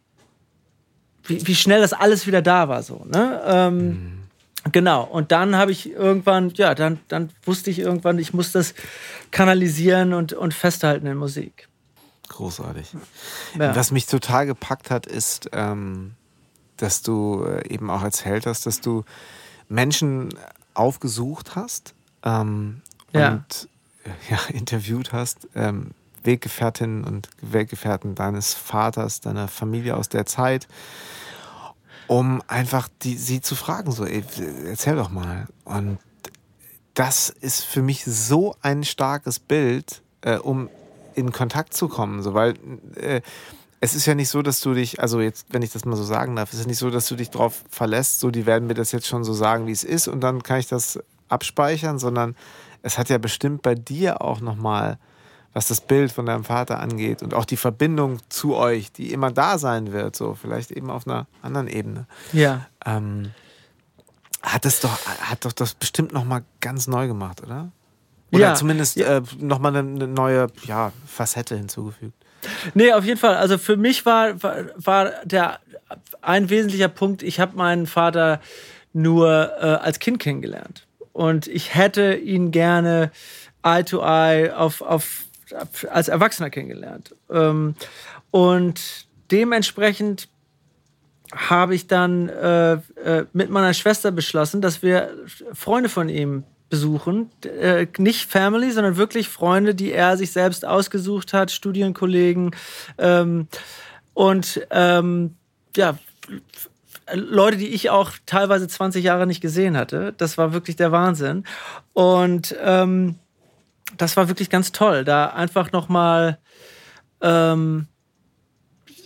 [1.24, 2.82] wie, wie schnell das alles wieder da war.
[2.82, 3.42] So, ne?
[3.44, 4.20] Ähm, mhm.
[4.72, 8.72] Genau, und dann habe ich irgendwann, ja, dann, dann wusste ich irgendwann, ich muss das
[9.30, 11.69] kanalisieren und, und festhalten in Musik.
[12.30, 12.94] Großartig.
[13.58, 13.74] Ja.
[13.74, 16.12] Was mich total gepackt hat, ist, ähm,
[16.76, 19.04] dass du äh, eben auch erzählt hast, dass du
[19.68, 20.32] Menschen
[20.72, 23.32] aufgesucht hast ähm, ja.
[23.32, 23.68] und
[24.30, 25.90] ja, interviewt hast, ähm,
[26.22, 30.68] Weggefährtinnen und Weggefährten deines Vaters, deiner Familie aus der Zeit,
[32.06, 34.24] um einfach die, sie zu fragen, so, ey,
[34.66, 35.48] erzähl doch mal.
[35.64, 35.98] Und
[36.94, 40.68] das ist für mich so ein starkes Bild, äh, um
[41.14, 42.54] in Kontakt zu kommen, so, weil
[42.96, 43.20] äh,
[43.80, 46.04] es ist ja nicht so, dass du dich, also jetzt, wenn ich das mal so
[46.04, 48.74] sagen darf, es ist nicht so, dass du dich darauf verlässt, so, die werden mir
[48.74, 50.98] das jetzt schon so sagen, wie es ist und dann kann ich das
[51.28, 52.36] abspeichern, sondern
[52.82, 54.98] es hat ja bestimmt bei dir auch nochmal,
[55.52, 59.30] was das Bild von deinem Vater angeht und auch die Verbindung zu euch, die immer
[59.30, 62.06] da sein wird, so, vielleicht eben auf einer anderen Ebene.
[62.32, 62.66] Ja.
[62.84, 63.32] Ähm,
[64.42, 67.72] hat das doch, hat doch das bestimmt nochmal ganz neu gemacht, oder?
[68.32, 69.18] Oder ja, zumindest ja.
[69.18, 72.14] äh, nochmal eine neue ja, Facette hinzugefügt.
[72.74, 73.36] Nee, auf jeden Fall.
[73.36, 75.60] Also für mich war, war, war der
[76.22, 78.40] ein wesentlicher Punkt, ich habe meinen Vater
[78.92, 80.86] nur äh, als Kind kennengelernt.
[81.12, 83.10] Und ich hätte ihn gerne
[83.62, 85.24] eye to eye auf, auf,
[85.90, 87.14] als Erwachsener kennengelernt.
[87.30, 87.74] Ähm,
[88.30, 90.28] und dementsprechend
[91.34, 95.10] habe ich dann äh, äh, mit meiner Schwester beschlossen, dass wir
[95.52, 97.30] Freunde von ihm besuchen.
[97.44, 102.56] Äh, nicht Family, sondern wirklich Freunde, die er sich selbst ausgesucht hat, Studienkollegen.
[102.96, 103.48] Ähm,
[104.14, 105.36] und ähm,
[105.76, 105.98] ja,
[107.12, 110.14] Leute, die ich auch teilweise 20 Jahre nicht gesehen hatte.
[110.16, 111.44] Das war wirklich der Wahnsinn.
[111.92, 113.16] Und ähm,
[113.96, 116.38] das war wirklich ganz toll, da einfach nochmal
[117.20, 117.88] ähm,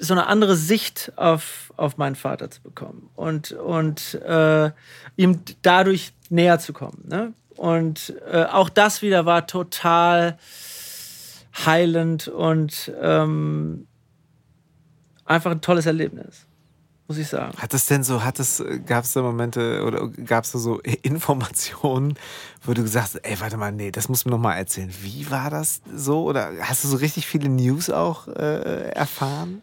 [0.01, 4.71] so eine andere Sicht auf, auf meinen Vater zu bekommen und, und äh,
[5.17, 7.05] ihm dadurch näher zu kommen.
[7.09, 7.33] Ne?
[7.57, 10.39] Und äh, auch das wieder war total
[11.65, 13.87] heilend und ähm,
[15.25, 16.47] einfach ein tolles Erlebnis,
[17.07, 17.57] muss ich sagen.
[17.57, 20.81] Hat es denn so, hat es, gab es da Momente oder gab es da so
[21.03, 22.15] Informationen,
[22.63, 24.93] wo du gesagt hast, ey, warte mal, nee, das muss mir nochmal erzählen.
[25.03, 26.25] Wie war das so?
[26.25, 29.63] Oder hast du so richtig viele News auch äh, erfahren?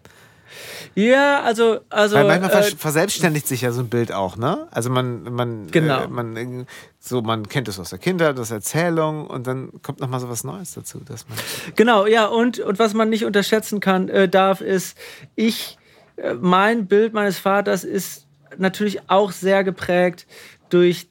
[0.96, 1.80] Ja, also.
[1.90, 4.68] also Weil manchmal äh, verselbstständigt sich ja so ein Bild auch, ne?
[4.72, 6.04] Also man, man, Genau.
[6.04, 6.68] äh, man,
[7.00, 10.44] so, man kennt es aus der Kindheit, aus Erzählung und dann kommt nochmal so was
[10.44, 11.38] Neues dazu, dass man.
[11.76, 14.98] Genau, ja, und, und was man nicht unterschätzen kann, äh, darf, ist,
[15.36, 15.78] ich,
[16.18, 20.28] äh, mein Bild meines Vaters ist natürlich auch sehr geprägt
[20.70, 21.08] durch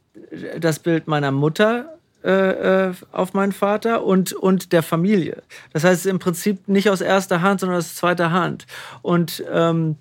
[0.58, 5.42] das Bild meiner Mutter äh, äh, auf meinen Vater und, und der Familie.
[5.72, 8.66] Das heißt im Prinzip nicht aus erster Hand, sondern aus zweiter Hand.
[9.02, 9.96] Und ähm,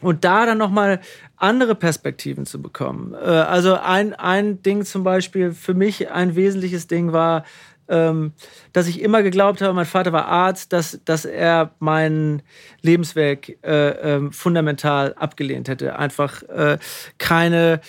[0.00, 1.00] und da dann nochmal
[1.36, 3.14] andere Perspektiven zu bekommen.
[3.14, 7.44] Äh, also ein, ein Ding zum Beispiel, für mich ein wesentliches Ding war,
[7.88, 8.32] ähm,
[8.72, 12.42] dass ich immer geglaubt habe, mein Vater war Arzt, dass, dass er meinen
[12.82, 15.98] Lebensweg äh, ähm, fundamental abgelehnt hätte.
[15.98, 16.78] Einfach äh,
[17.16, 17.80] keine,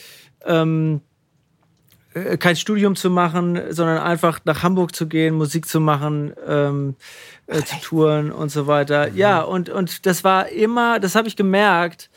[0.45, 1.08] ähm, äh,
[2.13, 6.95] kein Studium zu machen, sondern einfach nach Hamburg zu gehen, Musik zu machen, ähm,
[7.47, 9.09] äh, zu touren und so weiter.
[9.13, 12.09] Ja, und, und das war immer, das habe ich gemerkt,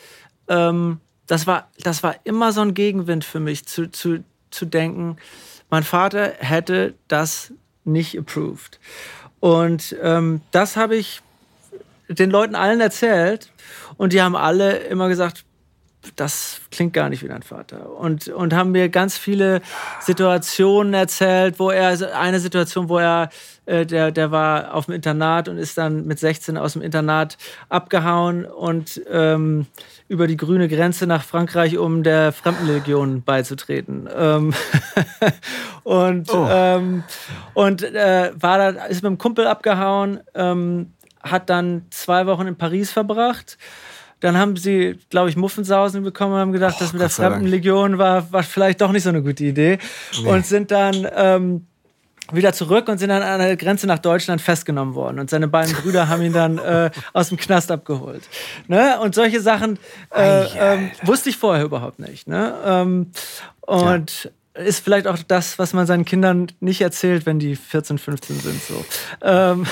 [0.49, 5.16] ähm, das, war, das war immer so ein Gegenwind für mich, zu, zu, zu denken,
[5.68, 7.53] mein Vater hätte das
[7.84, 8.78] nicht approved.
[9.40, 11.20] Und ähm, das habe ich
[12.09, 13.51] den Leuten allen erzählt
[13.97, 15.45] und die haben alle immer gesagt,
[16.16, 17.90] das klingt gar nicht wie dein Vater.
[17.96, 19.62] Und, und haben mir ganz viele
[20.00, 23.28] Situationen erzählt, wo er, also eine Situation, wo er,
[23.66, 27.38] äh, der, der war auf dem Internat und ist dann mit 16 aus dem Internat
[27.68, 29.66] abgehauen und ähm,
[30.09, 34.09] über die grüne Grenze nach Frankreich, um der Fremdenlegion beizutreten.
[34.14, 34.55] Ähm
[35.84, 36.48] und Oh.
[36.50, 37.05] ähm,
[37.55, 40.92] und äh, war da, ist mit einem Kumpel abgehauen, ähm,
[41.22, 43.57] hat dann zwei Wochen in Paris verbracht.
[44.22, 47.32] Dann haben sie, glaube ich, Muffensausen bekommen und haben gedacht, das mit der Gott Dank.
[47.32, 49.78] Fremdenlegion war, war vielleicht doch nicht so eine gute Idee.
[50.24, 51.66] Und sind dann ähm,
[52.30, 55.18] wieder zurück und sind dann an der Grenze nach Deutschland festgenommen worden.
[55.18, 58.22] Und seine beiden Brüder haben ihn dann äh, aus dem Knast abgeholt.
[58.68, 59.00] Ne?
[59.00, 59.76] Und solche Sachen
[60.14, 62.28] äh, ähm, wusste ich vorher überhaupt nicht.
[62.28, 62.54] Ne?
[62.64, 63.10] Ähm,
[63.62, 68.40] und ist vielleicht auch das, was man seinen Kindern nicht erzählt, wenn die 14, 15
[68.40, 68.62] sind.
[68.62, 68.84] So.
[69.22, 69.66] Ähm,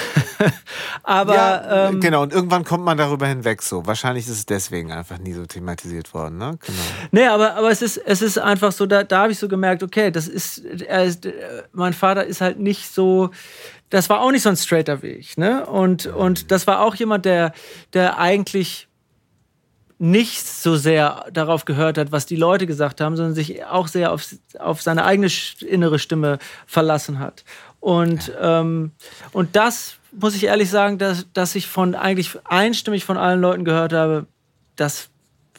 [1.03, 3.87] aber ja, ähm, genau, und irgendwann kommt man darüber hinweg so.
[3.87, 6.59] Wahrscheinlich ist es deswegen einfach nie so thematisiert worden, ne?
[6.65, 6.79] Genau.
[7.11, 9.83] Nee, aber, aber es, ist, es ist einfach so, da, da habe ich so gemerkt,
[9.83, 11.33] okay, das ist, er ist, äh,
[11.73, 13.31] mein Vater ist halt nicht so,
[13.91, 15.67] das war auch nicht so ein straighter Weg, ne?
[15.67, 17.53] Und, und das war auch jemand, der,
[17.93, 18.89] der eigentlich
[20.01, 24.13] nicht so sehr darauf gehört hat, was die Leute gesagt haben, sondern sich auch sehr
[24.13, 24.25] auf,
[24.59, 25.29] auf seine eigene
[25.61, 27.45] innere Stimme verlassen hat.
[27.81, 28.93] Und, ähm,
[29.33, 33.65] und das muss ich ehrlich sagen, dass, dass ich von eigentlich einstimmig von allen Leuten
[33.67, 34.27] gehört habe,
[34.75, 35.11] das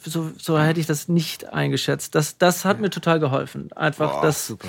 [0.04, 2.16] so, so hätte ich das nicht eingeschätzt.
[2.16, 3.70] Das, das hat mir total geholfen.
[3.74, 4.66] Einfach Boah, das, super.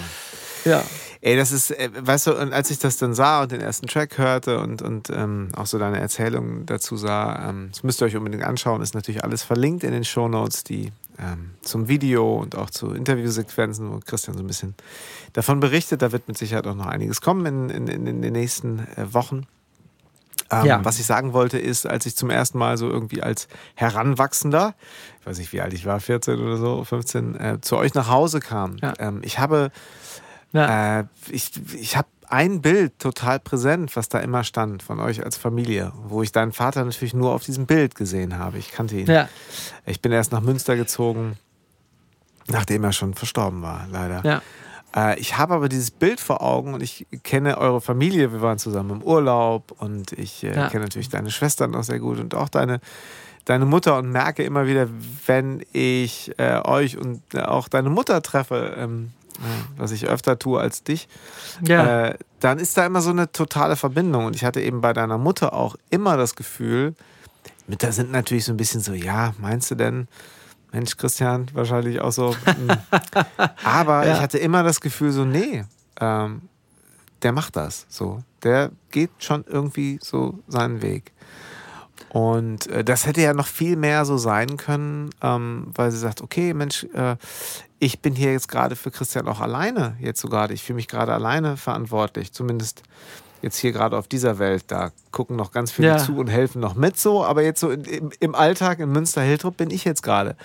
[0.65, 0.83] ja.
[1.25, 3.87] Ey, das ist, äh, weißt du, und als ich das dann sah und den ersten
[3.87, 8.07] Track hörte und, und ähm, auch so deine Erzählung dazu sah, ähm, das müsst ihr
[8.07, 12.57] euch unbedingt anschauen, ist natürlich alles verlinkt in den Shownotes, die ähm, zum Video und
[12.57, 14.75] auch zu Interviewsequenzen, wo Christian so ein bisschen
[15.31, 16.01] davon berichtet.
[16.01, 19.13] Da wird mit Sicherheit auch noch einiges kommen in, in, in, in den nächsten äh,
[19.13, 19.47] Wochen.
[20.51, 20.83] Ähm, Ja.
[20.83, 24.75] Was ich sagen wollte, ist, als ich zum ersten Mal so irgendwie als Heranwachsender,
[25.21, 28.09] ich weiß nicht, wie alt ich war, 14 oder so, 15, äh, zu euch nach
[28.09, 28.75] Hause kam.
[28.81, 28.93] Ja.
[28.99, 29.71] Ähm, ich habe
[30.53, 30.99] ja.
[30.99, 35.37] äh, ich ich habe ein Bild total präsent, was da immer stand von euch als
[35.37, 38.57] Familie, wo ich deinen Vater natürlich nur auf diesem Bild gesehen habe.
[38.57, 39.05] Ich kannte ihn.
[39.07, 39.29] ja,
[39.85, 41.37] Ich bin erst nach Münster gezogen,
[42.47, 44.21] nachdem er schon verstorben war, leider.
[44.25, 44.41] ja.
[44.95, 48.31] Äh, ich habe aber dieses Bild vor Augen und ich kenne eure Familie.
[48.31, 50.69] Wir waren zusammen im Urlaub und ich äh, Ja.
[50.69, 52.79] kenne natürlich deine Schwestern noch sehr gut und auch deine,
[53.45, 54.87] deine Mutter und merke immer wieder,
[55.25, 59.22] wenn ich äh, euch und äh, auch deine Mutter treffe, ähm, äh,
[59.77, 61.07] was ich öfter tue als dich,
[61.61, 62.07] ja.
[62.07, 64.25] äh, dann ist da immer so eine totale Verbindung.
[64.25, 66.95] Und ich hatte eben bei deiner Mutter auch immer das Gefühl,
[67.67, 70.07] Mütter sind natürlich so ein bisschen so, ja, meinst du denn?
[70.71, 72.31] Mensch, Christian, wahrscheinlich auch so.
[72.31, 72.71] mm.
[73.63, 74.15] Aber Ja.
[74.15, 75.63] ich hatte immer das Gefühl, so, nee,
[76.01, 76.41] ähm,
[77.21, 78.23] der macht das so.
[78.43, 81.11] Der geht schon irgendwie so seinen Weg.
[82.09, 86.21] Und äh, das hätte ja noch viel mehr so sein können, ähm, weil sie sagt,
[86.21, 87.15] okay, Mensch, äh,
[87.83, 90.53] ich bin hier jetzt gerade für Christian auch alleine, jetzt so gerade.
[90.53, 92.81] Ich fühle mich gerade alleine verantwortlich, zumindest
[93.41, 94.63] jetzt hier gerade auf dieser Welt.
[94.67, 95.97] Da gucken noch ganz viele Ja.
[95.97, 99.69] zu und helfen noch mit so, aber jetzt so im, im Alltag in Münster-Hiltrup bin
[99.69, 100.37] ich jetzt gerade.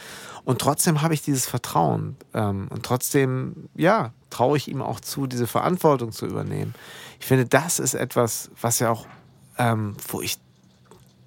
[0.44, 2.16] Und trotzdem habe ich dieses Vertrauen.
[2.34, 6.74] Ähm, und trotzdem, ja, traue ich ihm auch zu, diese Verantwortung zu übernehmen.
[7.20, 9.06] Ich finde, das ist etwas, was ja auch,
[9.58, 10.38] ähm, wo ich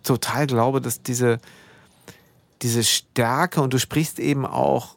[0.03, 1.39] total glaube, dass diese,
[2.63, 4.95] diese Stärke und du sprichst eben auch,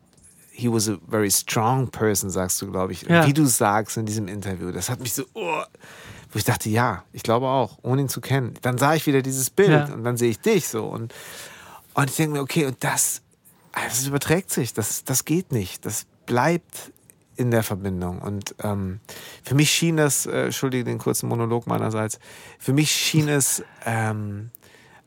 [0.56, 3.26] he was a very strong person, sagst du, glaube ich, Ja.
[3.26, 4.70] wie du sagst in diesem Interview.
[4.70, 5.62] Das hat mich so, oh,
[6.32, 8.54] wo ich dachte, ja, ich glaube auch, ohne ihn zu kennen.
[8.62, 9.94] Dann sah ich wieder dieses Bild Ja.
[9.94, 11.12] und dann sehe ich dich so und
[11.96, 13.22] Und ich denke mir, okay, und das,
[13.72, 16.90] das überträgt sich, das, das geht nicht, das bleibt
[17.36, 18.20] in der Verbindung.
[18.20, 18.98] Und ähm,
[19.44, 22.18] für mich schien es, äh, entschuldige den kurzen Monolog meinerseits,
[22.58, 24.50] für mich schien es ähm,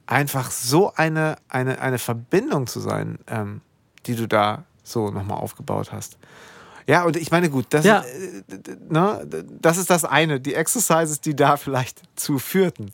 [0.06, 3.60] einfach so eine, eine, eine Verbindung zu sein, ähm,
[4.06, 6.18] die du da so nochmal aufgebaut hast.
[6.88, 8.02] Ja, und ich meine, gut, das, ja.
[8.02, 8.44] äh,
[8.90, 9.28] ne,
[9.60, 12.92] das ist das eine, die Exercises, die da vielleicht zu führten.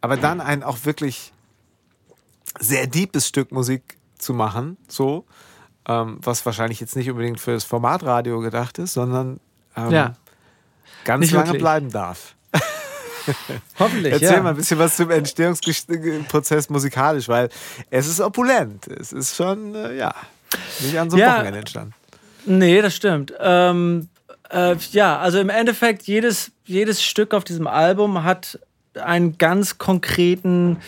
[0.00, 1.32] Aber dann ein auch wirklich
[2.58, 5.26] sehr deepes Stück Musik zu machen, so,
[5.86, 9.40] ähm, was wahrscheinlich jetzt nicht unbedingt für das Formatradio gedacht ist, sondern
[9.76, 10.14] ähm, ja.
[11.04, 11.62] ganz nicht lange wirklich.
[11.62, 12.34] bleiben darf.
[13.78, 14.12] Hoffentlich.
[14.12, 14.42] Erzähl ja.
[14.42, 17.50] mal ein bisschen was zum Entstehungsprozess musikalisch, weil
[17.90, 18.86] es ist opulent.
[18.86, 20.14] Es ist schon, äh, ja,
[20.80, 21.36] nicht an so einem ja.
[21.36, 21.94] Wochenende entstanden.
[22.46, 23.32] Nee, das stimmt.
[23.40, 24.08] Ähm,
[24.50, 28.58] äh, ja, also im Endeffekt, jedes, jedes Stück auf diesem Album hat
[28.94, 30.78] einen ganz konkreten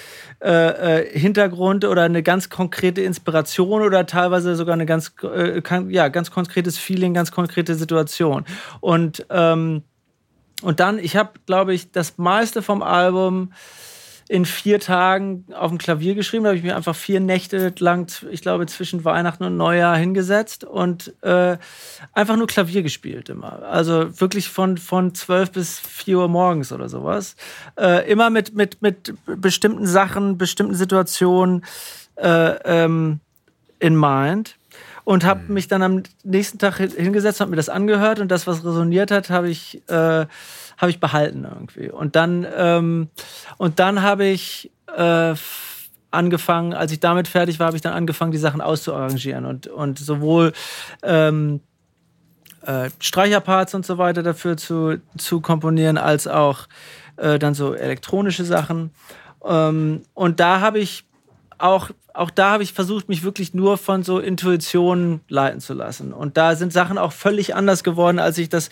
[0.42, 6.08] äh, äh, Hintergrund oder eine ganz konkrete Inspiration oder teilweise sogar eine ganz, äh, ja,
[6.08, 8.44] ganz konkretes Feeling, ganz konkrete Situation.
[8.80, 9.82] Und, ähm,
[10.62, 13.52] und dann, ich habe, glaube ich, das meiste vom Album
[14.30, 16.44] in vier Tagen auf dem Klavier geschrieben.
[16.44, 20.62] Da habe ich mir einfach vier Nächte lang, ich glaube, zwischen Weihnachten und Neujahr hingesetzt
[20.62, 21.58] und äh,
[22.12, 23.64] einfach nur Klavier gespielt immer.
[23.64, 27.34] Also wirklich von, von 12 bis 4 Uhr morgens oder sowas.
[27.76, 31.64] Äh, immer mit, mit, mit bestimmten Sachen, bestimmten Situationen
[32.14, 33.18] äh, ähm,
[33.80, 34.59] in mind
[35.04, 35.54] und habe mhm.
[35.54, 39.30] mich dann am nächsten Tag hingesetzt, habe mir das angehört und das, was resoniert hat,
[39.30, 40.26] habe ich äh,
[40.80, 41.90] habe ich behalten irgendwie.
[41.90, 43.08] Und dann, ähm,
[43.58, 45.34] und dann habe ich äh,
[46.10, 49.98] angefangen, als ich damit fertig war, habe ich dann angefangen, die Sachen auszuarrangieren und, und
[49.98, 50.52] sowohl
[51.02, 51.60] ähm,
[52.62, 56.66] äh, Streicherparts und so weiter dafür zu, zu komponieren, als auch
[57.16, 58.90] äh, dann so elektronische Sachen.
[59.44, 61.04] Ähm, und da habe ich
[61.62, 66.12] auch, auch da habe ich versucht, mich wirklich nur von so Intuitionen leiten zu lassen.
[66.12, 68.70] Und da sind Sachen auch völlig anders geworden, als ich das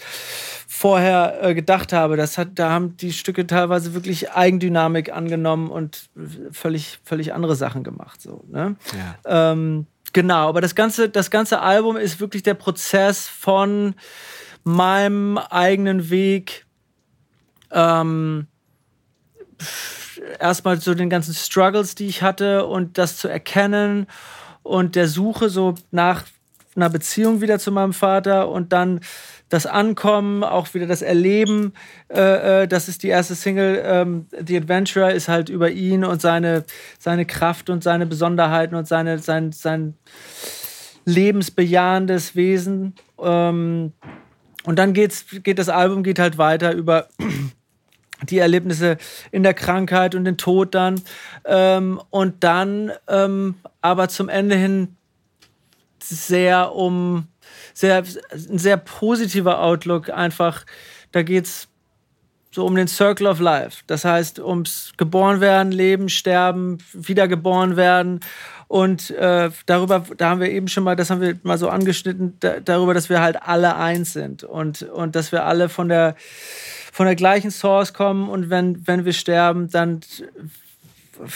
[0.66, 2.16] vorher äh, gedacht habe.
[2.16, 6.08] Das hat, da haben die Stücke teilweise wirklich Eigendynamik angenommen und
[6.50, 8.20] völlig, völlig andere Sachen gemacht.
[8.20, 8.76] So, ne?
[9.24, 9.52] ja.
[9.52, 13.94] ähm, genau, aber das ganze, das ganze Album ist wirklich der Prozess von
[14.64, 16.66] meinem eigenen Weg.
[17.70, 18.46] Ähm,
[20.38, 24.06] erstmal so den ganzen Struggles, die ich hatte und das zu erkennen
[24.62, 26.24] und der Suche so nach
[26.76, 29.00] einer Beziehung wieder zu meinem Vater und dann
[29.48, 31.72] das Ankommen, auch wieder das Erleben.
[32.08, 33.82] Äh, äh, das ist die erste Single.
[33.84, 36.64] Ähm, The Adventurer ist halt über ihn und seine,
[36.98, 39.94] seine Kraft und seine Besonderheiten und seine, sein, sein
[41.04, 42.94] lebensbejahendes Wesen.
[43.20, 43.92] Ähm,
[44.64, 47.08] und dann geht's, geht das Album geht halt weiter über
[48.22, 48.96] die Erlebnisse
[49.30, 51.00] in der Krankheit und den Tod dann.
[51.44, 54.96] Ähm, und dann ähm, aber zum Ende hin
[56.02, 57.28] sehr um
[57.74, 60.64] sehr, ein sehr positiver Outlook einfach.
[61.12, 61.68] Da geht es
[62.50, 63.82] so um den Circle of Life.
[63.86, 68.20] Das heißt, ums geboren werden, leben, sterben, wiedergeboren werden.
[68.66, 72.36] Und äh, darüber, da haben wir eben schon mal, das haben wir mal so angeschnitten,
[72.40, 76.16] da, darüber, dass wir halt alle eins sind und, und dass wir alle von der,
[76.98, 80.00] von der gleichen Source kommen und wenn, wenn wir sterben, dann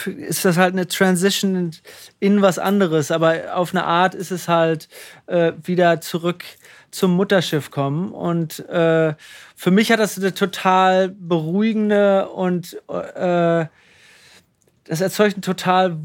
[0.06, 1.70] ist das halt eine Transition
[2.18, 4.89] in, was anderes, aber auf eine Art ist es halt
[5.28, 6.43] äh, wieder zurück
[6.90, 8.10] zum Mutterschiff kommen.
[8.10, 9.14] Und äh,
[9.55, 13.66] für mich hat das eine total beruhigende und äh,
[14.82, 15.97] das erzeugt ein total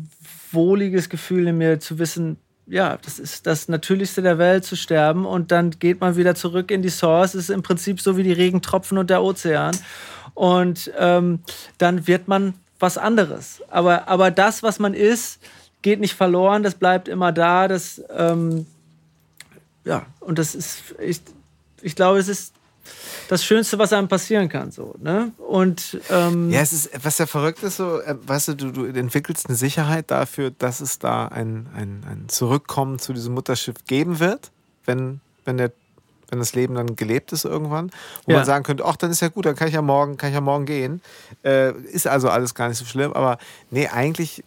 [0.51, 5.25] wohliges Gefühl in mir zu wissen, ja, das ist das Natürlichste der Welt zu sterben
[5.25, 7.33] und dann geht man wieder zurück in die Source.
[7.33, 9.75] Ist im Prinzip so wie die Regentropfen und der Ozean.
[10.33, 11.39] Und ähm,
[11.77, 13.61] dann wird man was anderes.
[13.69, 15.39] Aber, aber das, was man ist,
[15.81, 17.67] geht nicht verloren, das bleibt immer da.
[17.67, 18.67] Das, ähm,
[19.85, 21.21] ja, und das ist, ich,
[21.81, 22.53] ich glaube, es ist
[23.27, 24.71] das Schönste, was einem passieren kann.
[24.71, 25.31] So, ne?
[25.37, 28.85] Und ähm, ja, es ist, was ja verrückt ist, so, äh, weißt du, du, du
[28.85, 34.19] entwickelst eine Sicherheit dafür, dass es da ein, ein, ein Zurückkommen zu diesem Mutterschiff geben
[34.19, 34.51] wird,
[34.85, 35.71] wenn, wenn der
[36.29, 37.89] wenn das Leben dann gelebt ist irgendwann,
[38.25, 38.37] wo ja.
[38.37, 40.35] man sagen könnte, ach, dann ist ja gut, dann kann ich ja morgen, kann ich
[40.35, 41.01] ja morgen gehen.
[41.43, 43.13] Äh, ist also alles gar nicht so schlimm.
[43.13, 43.37] Aber
[43.71, 44.43] nee, eigentlich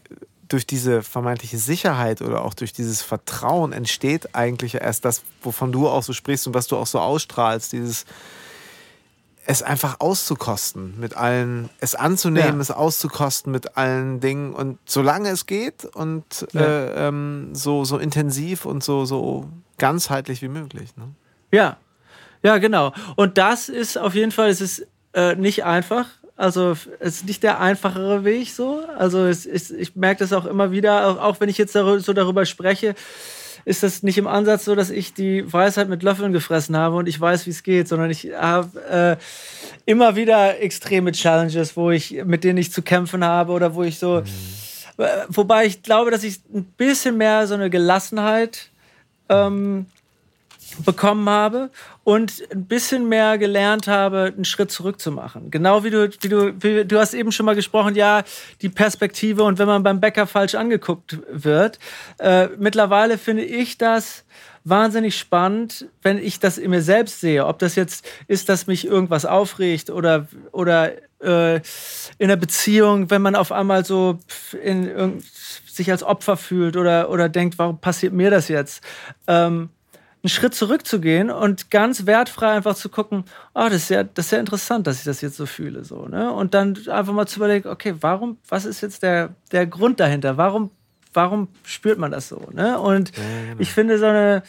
[0.50, 5.88] durch diese vermeintliche Sicherheit oder auch durch dieses Vertrauen entsteht eigentlich erst das, wovon du
[5.88, 8.04] auch so sprichst und was du auch so ausstrahlst, dieses
[9.46, 12.60] es einfach auszukosten mit allen, es anzunehmen, ja.
[12.60, 16.60] es auszukosten mit allen Dingen und solange es geht und ja.
[16.60, 19.48] äh, ähm, so, so intensiv und so, so
[19.78, 20.96] ganzheitlich wie möglich.
[20.96, 21.08] Ne?
[21.50, 21.78] Ja,
[22.42, 22.92] ja, genau.
[23.16, 26.06] Und das ist auf jeden Fall, es ist äh, nicht einfach.
[26.40, 28.80] Also es ist nicht der einfachere Weg so.
[28.96, 32.12] Also es ist, ich merke das auch immer wieder, auch, auch wenn ich jetzt so
[32.14, 32.94] darüber spreche,
[33.66, 37.08] ist das nicht im Ansatz so, dass ich die Weisheit mit Löffeln gefressen habe und
[37.08, 39.22] ich weiß, wie es geht, sondern ich habe äh,
[39.84, 43.98] immer wieder extreme Challenges, wo ich, mit denen ich zu kämpfen habe oder wo ich
[43.98, 44.22] so.
[44.22, 45.04] Mhm.
[45.28, 48.70] Wobei ich glaube, dass ich ein bisschen mehr so eine Gelassenheit
[49.28, 49.84] ähm,
[50.84, 51.70] bekommen habe
[52.04, 55.50] und ein bisschen mehr gelernt habe, einen Schritt zurück zu machen.
[55.50, 58.22] Genau wie du, wie du, wie, du hast eben schon mal gesprochen, ja,
[58.62, 61.78] die Perspektive und wenn man beim Bäcker falsch angeguckt wird.
[62.18, 64.24] Äh, mittlerweile finde ich das
[64.64, 67.46] wahnsinnig spannend, wenn ich das in mir selbst sehe.
[67.46, 70.92] Ob das jetzt ist, dass mich irgendwas aufregt oder, oder
[71.22, 71.60] äh,
[72.18, 74.18] in der Beziehung, wenn man auf einmal so
[74.62, 75.22] in,
[75.66, 78.82] sich als Opfer fühlt oder, oder denkt, warum passiert mir das jetzt?
[79.26, 79.70] Ähm,
[80.22, 83.24] einen Schritt zurückzugehen und ganz wertfrei einfach zu gucken,
[83.54, 85.84] oh, das ist ja, das ist ja interessant, dass ich das jetzt so fühle.
[85.84, 86.30] So, ne?
[86.32, 90.36] Und dann einfach mal zu überlegen, okay, warum, was ist jetzt der, der Grund dahinter?
[90.36, 90.70] Warum,
[91.14, 92.48] warum spürt man das so?
[92.52, 92.78] Ne?
[92.78, 93.60] Und ja, genau.
[93.60, 94.42] ich finde so eine,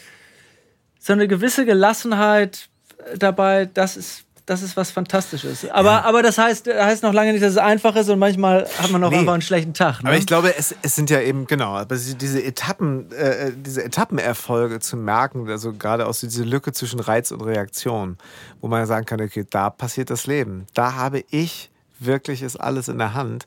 [0.98, 2.68] so eine gewisse Gelassenheit
[3.16, 5.68] dabei, das ist das ist was Fantastisches.
[5.70, 6.02] Aber, ja.
[6.02, 9.02] aber das heißt, heißt noch lange nicht, dass es einfach ist und manchmal hat man
[9.04, 9.18] auch nee.
[9.18, 10.02] einfach einen schlechten Tag.
[10.02, 10.08] Ne?
[10.08, 14.80] Aber ich glaube, es, es sind ja eben, genau, aber diese Etappen, äh, diese Etappenerfolge
[14.80, 18.18] zu merken, also gerade aus dieser Lücke zwischen Reiz und Reaktion,
[18.60, 20.66] wo man sagen kann, okay, da passiert das Leben.
[20.74, 23.46] Da habe ich wirklich ist alles in der Hand.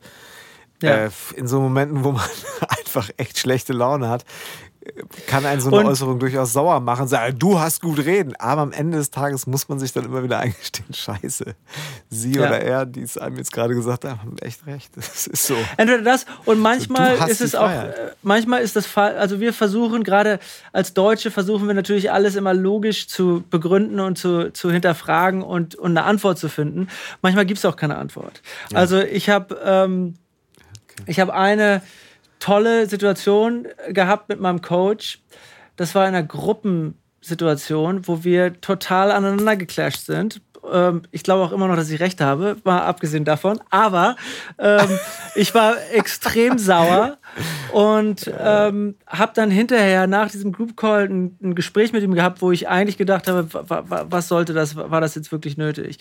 [0.82, 1.06] Ja.
[1.06, 2.26] Äh, in so Momenten, wo man
[2.78, 4.26] einfach echt schlechte Laune hat,
[5.28, 8.36] kann einen so eine und, Äußerung durchaus sauer machen, sagen, du hast gut reden.
[8.38, 11.56] Aber am Ende des Tages muss man sich dann immer wieder eingestehen, scheiße,
[12.10, 12.41] sie ja.
[12.41, 14.91] oder er, die es einem jetzt gerade gesagt haben, haben echt recht.
[15.06, 15.56] Das ist so.
[15.78, 20.03] Entweder das und manchmal ist es auch, äh, manchmal ist das Fall, also wir versuchen
[20.03, 20.40] gerade
[20.74, 25.76] als Deutsche versuchen wir natürlich alles immer logisch zu begründen und zu, zu hinterfragen und,
[25.76, 26.88] und eine Antwort zu finden.
[27.22, 28.41] Manchmal gibt es auch keine Antwort.
[28.72, 28.80] Ja.
[28.80, 30.16] Also ich habe ähm,
[30.99, 31.03] okay.
[31.07, 31.82] ich habe eine
[32.40, 35.20] tolle Situation gehabt mit meinem Coach.
[35.76, 40.41] Das war in einer Gruppensituation, wo wir total aneinander geclasht sind.
[40.72, 43.60] Ähm, ich glaube auch immer noch, dass ich recht habe, mal abgesehen davon.
[43.70, 44.16] Aber
[44.57, 44.99] ähm,
[45.36, 47.18] ich war extrem sauer
[47.72, 52.41] und ähm, habe dann hinterher nach diesem Group Call ein, ein, Gespräch mit ihm gehabt,
[52.41, 55.99] wo ich eigentlich gedacht habe, was sollte das, war das jetzt wirklich nötig?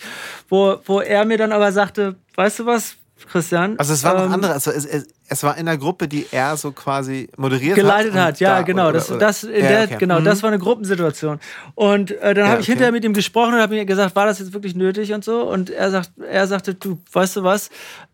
[0.49, 3.77] Wo, wo er mir dann aber sagte, weißt du was, Christian.
[3.77, 6.25] Also es war ähm, noch andere, also es, es, es, war in der Gruppe, die
[6.31, 8.21] er so quasi moderiert geleitet hat.
[8.21, 8.89] hat ja, da, genau.
[8.89, 9.95] Oder, das, das, ja, der, okay.
[9.99, 10.25] genau mhm.
[10.25, 11.39] das war eine Gruppensituation.
[11.75, 12.73] Und äh, dann ja, habe ich okay.
[12.73, 15.41] hinterher mit ihm gesprochen und habe ihm gesagt, war das jetzt wirklich nötig und so.
[15.43, 17.69] Und er sagt, er sagte, du, weißt du was?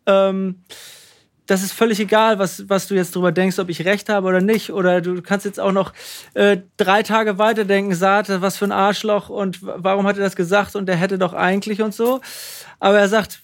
[0.05, 0.55] Ähm,
[1.51, 4.39] das ist völlig egal, was, was du jetzt drüber denkst, ob ich recht habe oder
[4.39, 4.71] nicht.
[4.71, 5.91] Oder du kannst jetzt auch noch
[6.33, 10.77] äh, drei Tage weiterdenken, Saat, was für ein Arschloch und warum hat er das gesagt
[10.77, 12.21] und er hätte doch eigentlich und so.
[12.79, 13.41] Aber er sagt,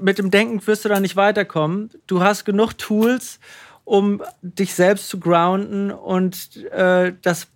[0.00, 1.90] mit dem Denken wirst du da nicht weiterkommen.
[2.06, 3.38] Du hast genug Tools,
[3.84, 7.48] um dich selbst zu grounden und äh, das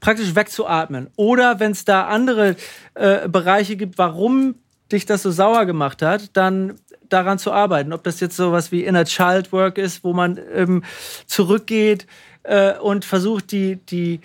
[0.00, 1.08] praktisch wegzuatmen.
[1.16, 2.56] Oder wenn es da andere
[2.94, 4.56] äh, Bereiche gibt, warum
[4.92, 6.74] dich das so sauer gemacht hat, dann
[7.08, 7.92] daran zu arbeiten.
[7.92, 10.84] Ob das jetzt sowas wie Inner Child Work ist, wo man ähm,
[11.26, 12.06] zurückgeht
[12.42, 14.20] äh, und versucht, die, die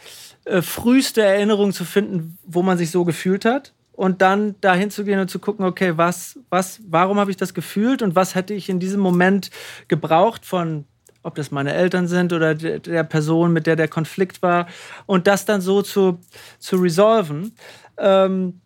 [0.45, 5.03] äh, früheste Erinnerung zu finden, wo man sich so gefühlt hat und dann dahin zu
[5.03, 8.53] gehen und zu gucken, okay, was, was, warum habe ich das gefühlt und was hätte
[8.53, 9.49] ich in diesem Moment
[9.87, 10.85] gebraucht von,
[11.23, 14.67] ob das meine Eltern sind oder der, Person, mit der der Konflikt war
[15.05, 16.19] und das dann so zu,
[16.59, 17.53] zu resolven.
[17.97, 18.61] Ähm,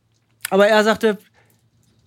[0.50, 1.20] aber er sagte,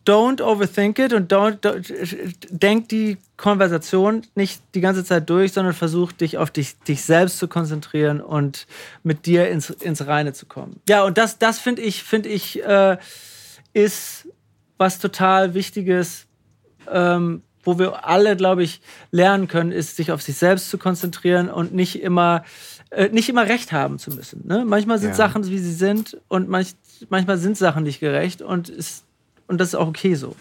[0.05, 5.75] don't overthink it und don't, don't, denk die Konversation nicht die ganze Zeit durch, sondern
[5.75, 8.67] versuch dich auf dich, dich selbst zu konzentrieren und
[9.03, 10.81] mit dir ins, ins Reine zu kommen.
[10.89, 12.99] Ja, und das, das finde ich, finde ich, äh,
[13.73, 14.29] ist
[14.77, 16.27] was total Wichtiges,
[16.91, 18.81] ähm, wo wir alle, glaube ich,
[19.13, 22.45] lernen können, ist, sich auf sich selbst zu konzentrieren und nicht immer,
[22.91, 24.47] äh, nicht immer recht haben zu müssen.
[24.47, 24.65] Ne?
[24.65, 25.15] Manchmal sind ja.
[25.15, 26.75] Sachen, wie sie sind, und manch,
[27.09, 29.05] manchmal sind Sachen nicht gerecht und ist
[29.53, 30.35] und das ist auch okay so.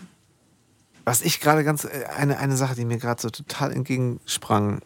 [1.03, 4.79] Was ich gerade ganz, äh, eine, eine Sache, die mir gerade so total entgegensprang.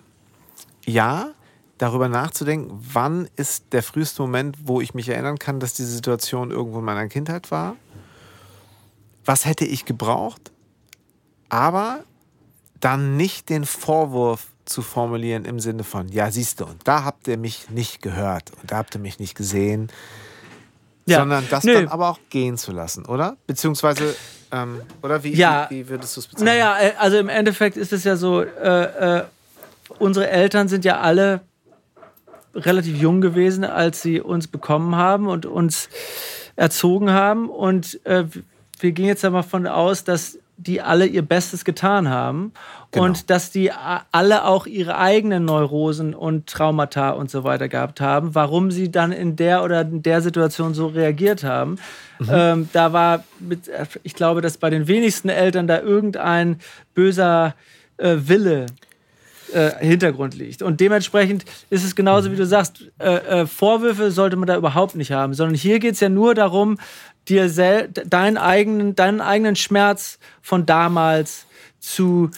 [0.84, 1.30] Ja,
[1.78, 6.50] darüber nachzudenken, wann ist der früheste Moment, wo ich mich erinnern kann, dass diese Situation
[6.50, 7.76] irgendwo in meiner Kindheit war.
[9.26, 10.52] Was hätte ich gebraucht?
[11.50, 12.04] Aber
[12.80, 17.28] dann nicht den Vorwurf zu formulieren im Sinne von, ja, siehst du, und da habt
[17.28, 19.92] ihr mich nicht gehört und da habt ihr mich nicht gesehen
[21.06, 21.20] ja.
[21.20, 21.74] sondern das Nö.
[21.74, 23.38] dann aber auch gehen zu lassen, oder?
[23.48, 24.16] Beziehungsweise,
[24.52, 25.68] ähm, oder wie, ja.
[25.70, 26.48] wie, wie würdest du es bezeichnen?
[26.48, 29.24] Naja, äh, also im Endeffekt ist es ja so, äh, äh,
[30.00, 31.42] unsere Eltern sind ja alle
[32.56, 35.90] relativ jung gewesen, als sie uns bekommen haben und uns
[36.56, 37.50] erzogen haben.
[37.50, 38.26] Und äh,
[38.80, 42.54] wir gehen jetzt einmal von aus, dass die alle ihr Bestes getan haben
[42.92, 43.06] genau.
[43.06, 43.72] und dass die
[44.12, 49.12] alle auch ihre eigenen Neurosen und Traumata und so weiter gehabt haben, warum sie dann
[49.12, 51.78] in der oder in der Situation so reagiert haben.
[52.20, 52.30] Mhm.
[52.32, 53.70] Ähm, da war, mit,
[54.04, 56.60] ich glaube, dass bei den wenigsten Eltern da irgendein
[56.94, 57.56] böser
[57.98, 58.68] äh, Wille
[59.54, 60.62] äh, Hintergrund liegt.
[60.62, 64.96] Und dementsprechend ist es genauso, wie du sagst, äh, äh, Vorwürfe sollte man da überhaupt
[64.96, 66.78] nicht haben, sondern hier geht es ja nur darum,
[67.28, 71.46] dir sel deinen eigenen, deinen eigenen Schmerz von damals
[71.80, 72.30] zu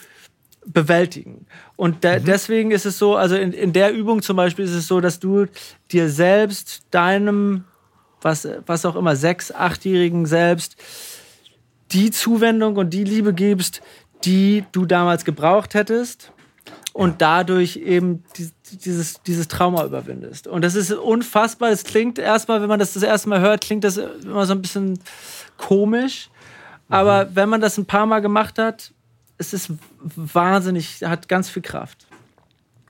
[0.66, 1.46] bewältigen.
[1.76, 2.24] Und mhm.
[2.26, 5.20] deswegen ist es so, also in, in der Übung zum Beispiel ist es so, dass
[5.20, 5.46] du
[5.92, 7.64] dir selbst, deinem,
[8.22, 10.76] was, was auch immer, sechs-, achtjährigen selbst,
[11.92, 13.82] die Zuwendung und die Liebe gibst,
[14.26, 16.34] die du damals gebraucht hättest
[16.98, 18.24] und dadurch eben
[18.72, 20.48] dieses, dieses Trauma überwindest.
[20.48, 21.70] Und das ist unfassbar.
[21.70, 24.64] Es klingt erstmal, wenn man das das erste Mal hört, klingt das immer so ein
[24.64, 25.00] bisschen
[25.58, 26.32] komisch.
[26.90, 27.30] Aber mhm.
[27.36, 28.96] wenn man das ein paar Mal gemacht hat,
[29.38, 32.08] es ist wahnsinnig, hat ganz viel Kraft.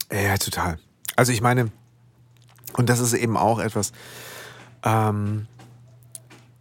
[0.09, 0.79] Ja, total.
[1.17, 1.69] Also ich meine,
[2.77, 3.91] und das ist eben auch etwas,
[4.84, 5.47] ähm,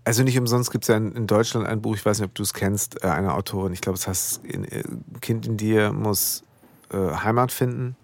[0.02, 2.43] also nicht umsonst gibt es ja in, Deutschland ein Buch, ich weiß nicht, ob du
[2.43, 4.82] es kennst, äh, eine Autorin, ich glaube, es heißt äh,
[5.20, 6.43] Kind in dir muss
[6.93, 7.97] äh, Heimat finden.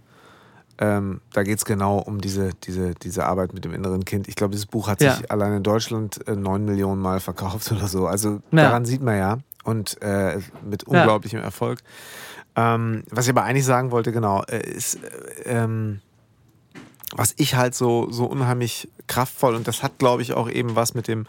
[0.78, 4.26] Ähm, da geht es genau um diese, diese, diese Arbeit mit dem inneren Kind.
[4.26, 5.14] Ich glaube, dieses Buch hat ja.
[5.14, 8.06] sich allein in Deutschland äh, neun Millionen Mal verkauft oder so.
[8.06, 8.62] Also ja.
[8.62, 9.38] daran sieht man ja.
[9.64, 11.44] Und äh, mit unglaublichem ja.
[11.44, 11.78] Erfolg.
[12.56, 16.00] Ähm, was ich aber eigentlich sagen wollte, genau, äh, ist, äh, ähm,
[17.14, 20.94] was ich halt so, so unheimlich kraftvoll und das hat, glaube ich, auch eben was
[20.94, 21.26] mit dem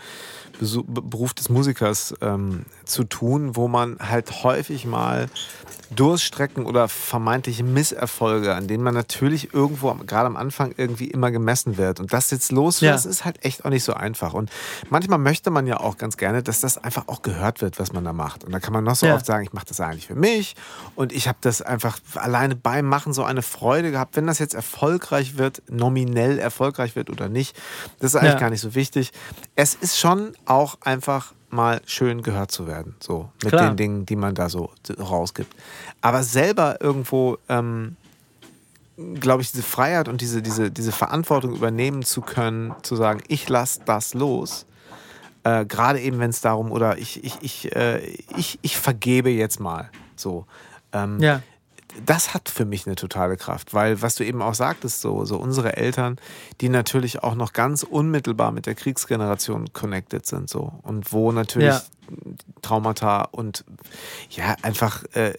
[0.60, 5.28] Beruf des Musikers ähm, zu tun, wo man halt häufig mal
[5.96, 11.78] Durststrecken oder vermeintliche Misserfolge, an denen man natürlich irgendwo gerade am Anfang irgendwie immer gemessen
[11.78, 12.00] wird.
[12.00, 12.92] Und das jetzt los, ja.
[12.92, 14.34] das ist halt echt auch nicht so einfach.
[14.34, 14.50] Und
[14.90, 18.04] manchmal möchte man ja auch ganz gerne, dass das einfach auch gehört wird, was man
[18.04, 18.44] da macht.
[18.44, 19.16] Und da kann man noch so ja.
[19.16, 20.56] oft sagen, ich mache das eigentlich für mich
[20.96, 24.16] und ich habe das einfach alleine beim Machen so eine Freude gehabt.
[24.16, 27.56] Wenn das jetzt erfolgreich wird, nominell erfolgreich wird oder nicht,
[28.00, 28.40] das ist eigentlich ja.
[28.40, 29.12] gar nicht so wichtig.
[29.56, 33.70] Es ist schon auch einfach mal schön gehört zu werden, so mit Klar.
[33.70, 35.54] den Dingen, die man da so rausgibt.
[36.02, 37.96] Aber selber irgendwo, ähm,
[39.20, 43.48] glaube ich, diese Freiheit und diese, diese, diese Verantwortung übernehmen zu können, zu sagen, ich
[43.50, 44.66] lasse das los.
[45.44, 48.00] Äh, Gerade eben, wenn es darum, oder ich, ich, ich, äh,
[48.36, 50.46] ich, ich vergebe jetzt mal so.
[50.92, 51.42] Ähm, ja
[52.06, 55.38] das hat für mich eine totale Kraft, weil was du eben auch sagtest, so, so
[55.38, 56.18] unsere Eltern,
[56.62, 61.68] die natürlich auch noch ganz unmittelbar mit der Kriegsgeneration connected sind, so und wo natürlich
[61.68, 61.82] ja.
[62.62, 63.64] Traumata und
[64.30, 65.34] ja einfach äh,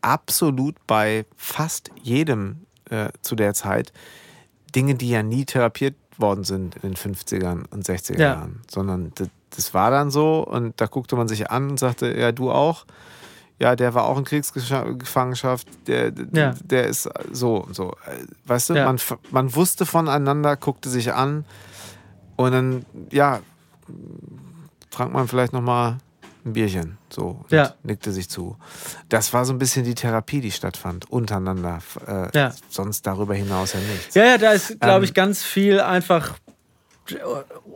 [0.00, 3.92] absolut bei fast jedem äh, zu der Zeit
[4.74, 8.34] Dinge, die ja nie therapiert worden sind in den 50ern und 60er ja.
[8.34, 12.16] Jahren, sondern das, das war dann so und da guckte man sich an und sagte,
[12.18, 12.84] ja, du auch
[13.62, 16.52] ja, der war auch in Kriegsgefangenschaft, der, ja.
[16.64, 17.94] der ist so und so.
[18.44, 18.86] Weißt du, ja.
[18.86, 18.98] man,
[19.30, 21.44] man wusste voneinander, guckte sich an
[22.34, 23.38] und dann, ja,
[24.90, 25.98] trank man vielleicht nochmal
[26.44, 27.72] ein Bierchen so ja.
[27.84, 28.56] nickte sich zu.
[29.08, 31.78] Das war so ein bisschen die Therapie, die stattfand, untereinander.
[32.04, 32.52] Äh, ja.
[32.68, 34.16] Sonst darüber hinaus ja nichts.
[34.16, 36.34] Ja, ja, da ist, glaube ich, ähm, ganz viel einfach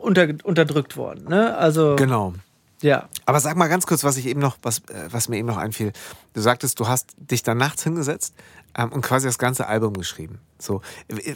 [0.01, 1.29] unter, unterdrückt worden.
[1.29, 1.55] Ne?
[1.55, 2.33] Also, genau.
[2.81, 3.09] Ja.
[3.25, 5.57] Aber sag mal ganz kurz, was ich eben noch, was, äh, was mir eben noch
[5.57, 5.93] einfiel.
[6.33, 8.35] Du sagtest, du hast dich dann nachts hingesetzt
[8.77, 10.39] ähm, und quasi das ganze Album geschrieben.
[10.59, 10.81] So,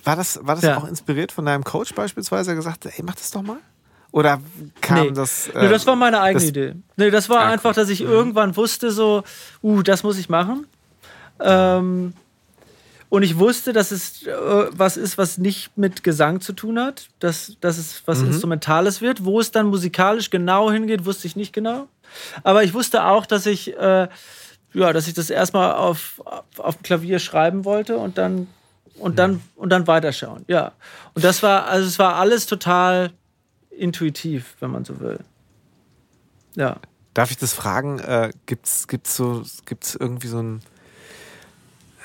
[0.04, 0.78] war das, war das ja.
[0.78, 3.58] auch inspiriert von deinem Coach beispielsweise, der gesagt hat, ey, mach das doch mal?
[4.12, 4.42] Oder
[4.82, 5.12] kam nee.
[5.12, 5.48] das?
[5.48, 6.76] Äh, nee, das war meine eigene das, Idee.
[6.98, 8.10] Nee, das war ja, einfach, dass ich mhm.
[8.10, 9.24] irgendwann wusste, so,
[9.64, 10.68] uh, das muss ich machen.
[11.40, 12.14] Ähm,
[13.12, 14.32] und ich wusste, dass es äh,
[14.72, 18.28] was ist, was nicht mit Gesang zu tun hat, dass, dass es was mhm.
[18.28, 19.26] Instrumentales wird.
[19.26, 21.90] Wo es dann musikalisch genau hingeht, wusste ich nicht genau.
[22.44, 24.08] Aber ich wusste auch, dass ich, äh,
[24.74, 26.22] ja, dass ich das erstmal auf,
[26.56, 28.48] auf dem Klavier schreiben wollte und dann
[28.98, 30.46] und dann und dann weiterschauen.
[30.48, 30.72] Ja.
[31.14, 33.12] Und das war, also es war alles total
[33.72, 35.20] intuitiv, wenn man so will.
[36.56, 36.78] Ja.
[37.14, 38.00] Darf ich das fragen?
[38.00, 40.62] Äh, gibt's, gibt's so, gibt's irgendwie so ein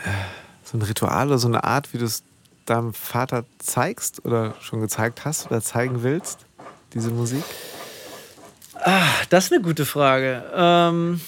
[0.04, 2.24] äh, so ein Ritual oder so eine Art, wie du es
[2.66, 6.40] deinem Vater zeigst oder schon gezeigt hast oder zeigen willst,
[6.92, 7.44] diese Musik?
[8.74, 10.44] Ah, das ist eine gute Frage.
[10.54, 11.20] Ähm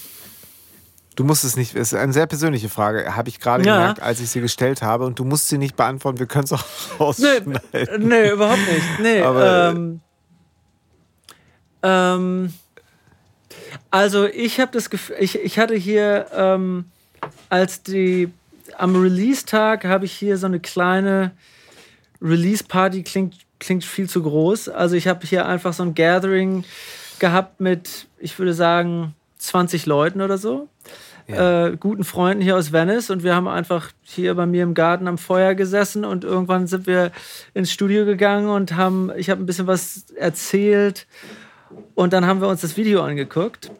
[1.15, 3.77] Du musst es nicht, es ist eine sehr persönliche Frage, habe ich gerade ja.
[3.77, 6.53] gemerkt, als ich sie gestellt habe und du musst sie nicht beantworten, wir können es
[6.53, 6.63] auch
[6.99, 7.59] rausschneiden.
[7.73, 8.99] Nee, nee, überhaupt nicht.
[9.01, 9.99] Nee, Aber, ähm,
[11.83, 12.53] ähm,
[13.91, 16.85] also ich habe das Gefühl, ich, ich hatte hier, ähm,
[17.49, 18.31] als die
[18.79, 21.31] am Release-Tag habe ich hier so eine kleine
[22.21, 24.69] Release-Party, klingt, klingt viel zu groß.
[24.69, 26.63] Also ich habe hier einfach so ein Gathering
[27.19, 30.67] gehabt mit, ich würde sagen, 20 Leuten oder so.
[31.27, 31.67] Ja.
[31.67, 35.07] Äh, guten Freunden hier aus Venice und wir haben einfach hier bei mir im Garten
[35.07, 37.11] am Feuer gesessen und irgendwann sind wir
[37.53, 41.05] ins Studio gegangen und haben, ich habe ein bisschen was erzählt
[41.93, 43.71] und dann haben wir uns das Video angeguckt.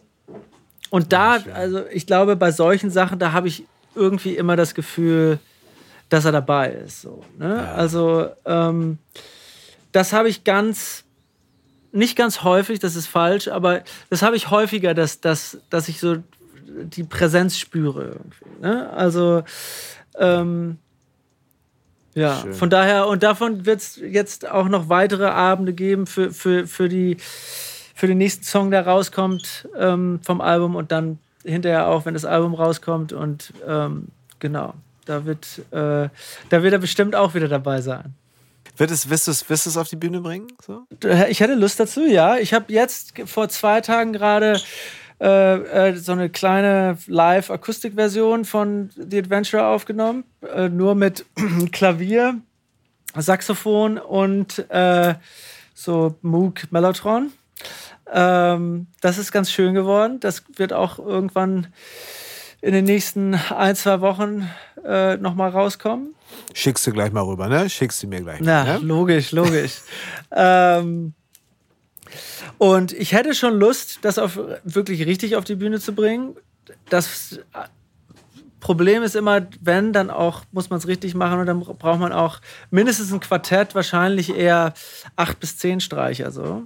[0.91, 5.39] Und da, also ich glaube, bei solchen Sachen, da habe ich irgendwie immer das Gefühl,
[6.09, 7.01] dass er dabei ist.
[7.01, 7.55] So, ne?
[7.55, 7.73] ja.
[7.73, 8.97] Also ähm,
[9.91, 11.05] das habe ich ganz,
[11.91, 15.99] nicht ganz häufig, das ist falsch, aber das habe ich häufiger, dass, dass, dass ich
[15.99, 16.17] so
[16.67, 18.05] die Präsenz spüre.
[18.05, 18.89] Irgendwie, ne?
[18.91, 19.43] Also
[20.17, 20.77] ähm,
[22.15, 22.53] ja, Schön.
[22.53, 26.89] von daher, und davon wird es jetzt auch noch weitere Abende geben für, für, für,
[26.89, 27.17] die,
[27.95, 32.25] für den nächsten Song, der rauskommt ähm, vom Album und dann hinterher auch, wenn das
[32.25, 33.13] Album rauskommt.
[33.13, 34.07] Und ähm,
[34.39, 34.73] genau,
[35.05, 36.09] da wird, äh,
[36.49, 38.13] da wird er bestimmt auch wieder dabei sein.
[38.77, 40.47] Wird es, wirst du es, wirst du es auf die Bühne bringen?
[40.65, 40.83] So?
[41.27, 42.37] Ich hätte Lust dazu, ja.
[42.37, 44.61] Ich habe jetzt vor zwei Tagen gerade
[45.21, 51.25] äh, äh, so eine kleine Live-Akustik-Version von The Adventure aufgenommen, äh, nur mit
[51.73, 52.39] Klavier,
[53.17, 55.15] Saxophon und äh,
[55.73, 57.33] so Moog Mellotron.
[58.11, 60.19] Ähm, das ist ganz schön geworden.
[60.19, 61.67] Das wird auch irgendwann
[62.61, 64.49] in den nächsten ein, zwei Wochen
[64.85, 66.15] äh, nochmal rauskommen.
[66.53, 67.69] Schickst du gleich mal rüber, ne?
[67.69, 68.41] Schickst du mir gleich.
[68.41, 68.79] Ja, ne?
[68.79, 69.81] logisch, logisch.
[70.31, 71.13] ähm,
[72.57, 76.35] und ich hätte schon Lust, das auf, wirklich richtig auf die Bühne zu bringen.
[76.89, 77.39] Das
[78.59, 82.11] Problem ist immer, wenn, dann auch muss man es richtig machen und dann braucht man
[82.11, 82.39] auch
[82.71, 84.73] mindestens ein Quartett, wahrscheinlich eher
[85.15, 86.31] acht bis zehn Streicher.
[86.31, 86.63] So.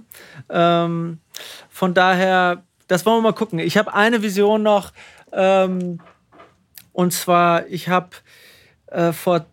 [0.48, 1.18] Ähm,
[1.70, 3.58] von daher, das wollen wir mal gucken.
[3.58, 4.92] Ich habe eine Vision noch,
[5.32, 6.00] ähm,
[6.92, 8.10] und zwar, ich habe
[8.86, 9.46] äh, vor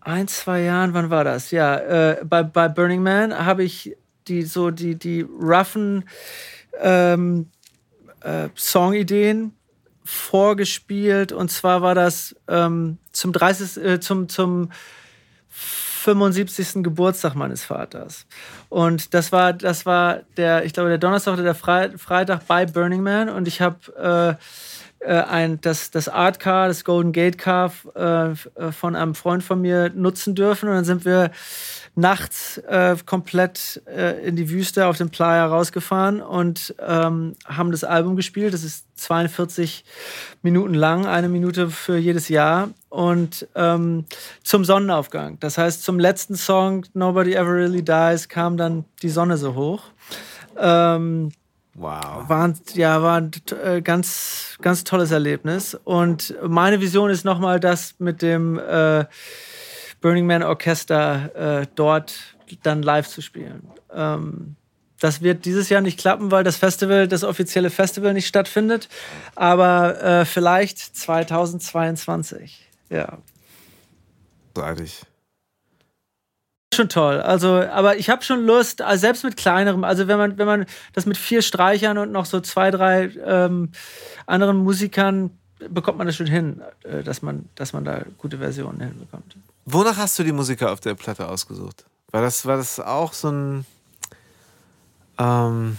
[0.00, 1.50] ein, zwei Jahren, wann war das?
[1.50, 3.96] Ja, äh, bei, bei Burning Man habe ich
[4.28, 6.08] die so die, die roughen
[6.80, 7.50] ähm,
[8.22, 9.52] äh, Songideen
[10.04, 11.32] vorgespielt.
[11.32, 13.82] Und zwar war das ähm, zum 30.
[13.82, 14.70] Äh, zum, zum
[15.48, 16.82] 75.
[16.84, 18.26] Geburtstag meines Vaters.
[18.68, 23.02] Und das war, das war der, ich glaube, der Donnerstag oder der Freitag bei Burning
[23.02, 23.30] Man.
[23.30, 24.38] Und ich habe
[25.00, 28.34] äh, äh, ein, das, das Art Car, das Golden Gate Car äh,
[28.72, 30.68] von einem Freund von mir nutzen dürfen.
[30.68, 31.30] Und dann sind wir
[31.96, 37.84] nachts äh, komplett äh, in die Wüste auf den Playa rausgefahren und ähm, haben das
[37.84, 38.52] Album gespielt.
[38.52, 39.84] Das ist 42
[40.42, 42.70] Minuten lang, eine Minute für jedes Jahr.
[42.88, 44.06] Und ähm,
[44.42, 45.38] zum Sonnenaufgang.
[45.40, 49.82] Das heißt, zum letzten Song, Nobody Ever Really Dies, kam dann die Sonne so hoch.
[50.58, 51.30] Ähm,
[51.76, 52.28] Wow.
[52.28, 53.32] War, ja, war ein
[53.64, 55.76] äh, ganz, ganz tolles Erlebnis.
[55.82, 59.06] Und meine Vision ist nochmal das mit dem äh,
[60.04, 63.66] Burning Man Orchester äh, dort dann live zu spielen.
[63.90, 64.54] Ähm,
[65.00, 68.90] das wird dieses Jahr nicht klappen, weil das Festival, das offizielle Festival nicht stattfindet.
[69.34, 72.68] Aber äh, vielleicht 2022.
[72.90, 73.16] Ja.
[74.54, 75.00] Seitig.
[76.74, 77.22] Schon toll.
[77.22, 80.66] Also, aber ich habe schon Lust, also selbst mit kleinerem, also wenn man, wenn man
[80.92, 83.72] das mit vier Streichern und noch so zwei, drei ähm,
[84.26, 85.30] anderen Musikern
[85.70, 89.34] bekommt man das schon hin, äh, dass man, dass man da gute Versionen hinbekommt.
[89.66, 91.84] Wonach hast du die Musiker auf der Platte ausgesucht?
[92.10, 93.66] War das, war das auch so ein,
[95.18, 95.78] ähm,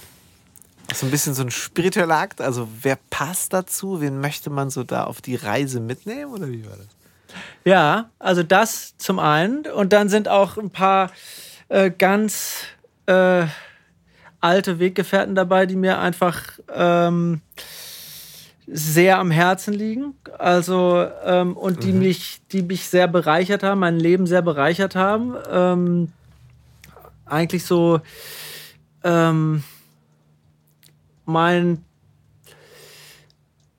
[0.94, 2.42] so ein bisschen so ein spiritueller Akt?
[2.42, 4.02] Also wer passt dazu?
[4.02, 6.88] Wen möchte man so da auf die Reise mitnehmen oder wie war das?
[7.64, 9.66] Ja, also das zum einen.
[9.68, 11.12] Und dann sind auch ein paar
[11.70, 12.64] äh, ganz
[13.06, 13.46] äh,
[14.40, 16.42] alte Weggefährten dabei, die mir einfach
[16.74, 17.42] ähm,
[18.68, 20.16] sehr am Herzen liegen.
[20.38, 22.00] Also, ähm, und die, mhm.
[22.00, 25.36] mich, die mich sehr bereichert haben, mein Leben sehr bereichert haben.
[25.52, 26.12] Ähm,
[27.26, 28.02] eigentlich so
[29.04, 29.64] ähm,
[31.26, 31.84] mein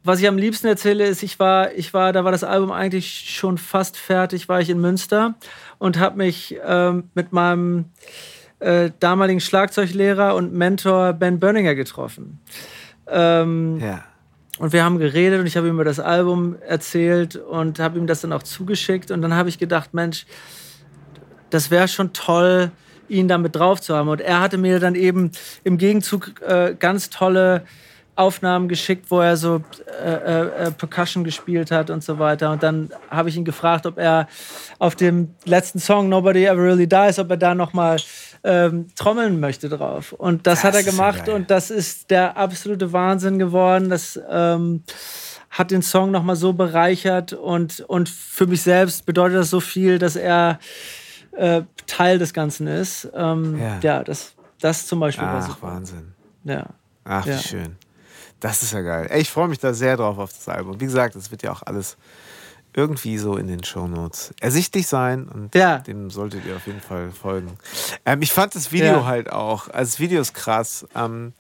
[0.07, 3.29] was ich am liebsten erzähle, ist, ich war, ich war, da war das Album eigentlich
[3.29, 5.35] schon fast fertig, war ich in Münster
[5.79, 7.87] und habe mich ähm, mit meinem
[8.61, 12.41] äh, damaligen Schlagzeuglehrer und Mentor Ben Börninger getroffen.
[13.09, 14.05] Ähm, ja.
[14.59, 18.07] Und wir haben geredet und ich habe ihm über das Album erzählt und habe ihm
[18.07, 19.11] das dann auch zugeschickt.
[19.11, 20.27] Und dann habe ich gedacht, Mensch,
[21.51, 22.71] das wäre schon toll,
[23.09, 24.09] ihn damit drauf zu haben.
[24.09, 25.31] Und er hatte mir dann eben
[25.63, 27.65] im Gegenzug äh, ganz tolle
[28.17, 29.63] Aufnahmen geschickt, wo er so
[30.03, 32.51] äh, äh, äh Percussion gespielt hat und so weiter.
[32.51, 34.27] Und dann habe ich ihn gefragt, ob er
[34.79, 37.99] auf dem letzten Song Nobody Ever Really Dies, ob er da noch mal
[38.47, 40.13] ähm, trommeln möchte drauf.
[40.13, 43.91] Und das, das hat er gemacht und das ist der absolute Wahnsinn geworden.
[43.91, 44.85] Das ähm,
[45.51, 49.59] hat den Song noch mal so bereichert und, und für mich selbst bedeutet das so
[49.59, 50.61] viel, dass er
[51.33, 53.09] äh, Teil des Ganzen ist.
[53.15, 53.79] Ähm, ja.
[53.83, 55.61] ja, das, das zum Beispiel Ach.
[55.61, 56.13] Wahnsinn.
[56.45, 56.67] Ja.
[57.05, 57.77] Ach, wie schön.
[58.39, 59.09] Das ist ja geil.
[59.11, 60.81] Ey, ich freue mich da sehr drauf auf das Album.
[60.81, 61.97] Wie gesagt, es wird ja auch alles
[62.77, 65.79] irgendwie so in den Shownotes ersichtlich sein und Ja.
[65.79, 67.59] dem solltet ihr auf jeden Fall folgen.
[68.05, 69.07] Ähm, ich fand das Video Ja.
[69.07, 70.87] halt auch, also das Video ist krass.
[70.95, 71.33] Ähm,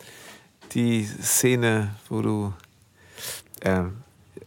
[0.72, 2.52] die Szene, wo du,
[3.62, 3.98] ähm,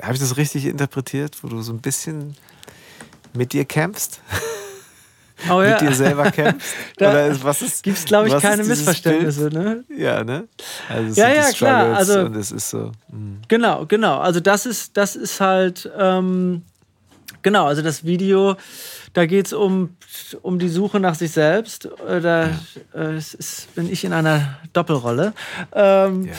[0.02, 2.36] habe ich das richtig interpretiert, wo du so ein bisschen
[3.34, 4.20] mit dir kämpfst,
[5.50, 5.72] Oh ja.
[5.72, 6.74] mit dir selber kämpfst?
[6.98, 7.84] Da Oder ist, was ist?
[7.84, 9.84] Gibt es, glaube ich, keine Missverständnisse, ne?
[9.96, 10.48] Ja, ne?
[10.90, 12.92] Also es Ja, ja, klar, also- und es ist so.
[13.12, 13.42] mm.
[13.48, 14.18] Genau, genau.
[14.20, 16.64] Also das ist, das ist halt, ähm,
[17.42, 18.56] genau, also das Video,
[19.14, 19.96] da geht es um,
[20.42, 21.86] um die Suche nach sich selbst.
[22.08, 22.50] Äh, Da
[22.94, 25.34] äh, es ist, bin ich in einer Doppelrolle.
[25.74, 26.34] Ähm, Ja.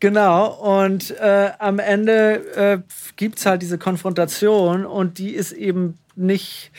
[0.00, 0.46] Genau,
[0.78, 2.78] und äh, am Ende äh,
[3.16, 6.70] gibt es halt diese Konfrontation und die ist eben nicht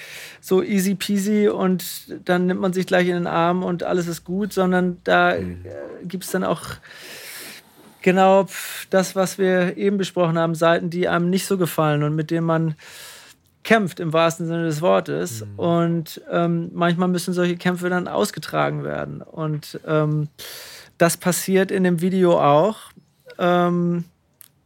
[0.41, 1.84] so easy peasy und
[2.26, 5.56] dann nimmt man sich gleich in den Arm und alles ist gut, sondern da äh,
[6.04, 6.62] gibt es dann auch
[8.02, 8.48] genau
[8.90, 12.46] das, was wir eben besprochen haben, Seiten, die einem nicht so gefallen und mit denen
[12.46, 12.76] man
[13.70, 15.46] kämpft im wahrsten Sinne des Wortes.
[15.56, 19.22] Und ähm, manchmal müssen solche Kämpfe dann ausgetragen werden.
[19.22, 20.28] Und ähm,
[20.98, 22.78] das passiert in dem Video auch.
[23.38, 24.06] Ähm,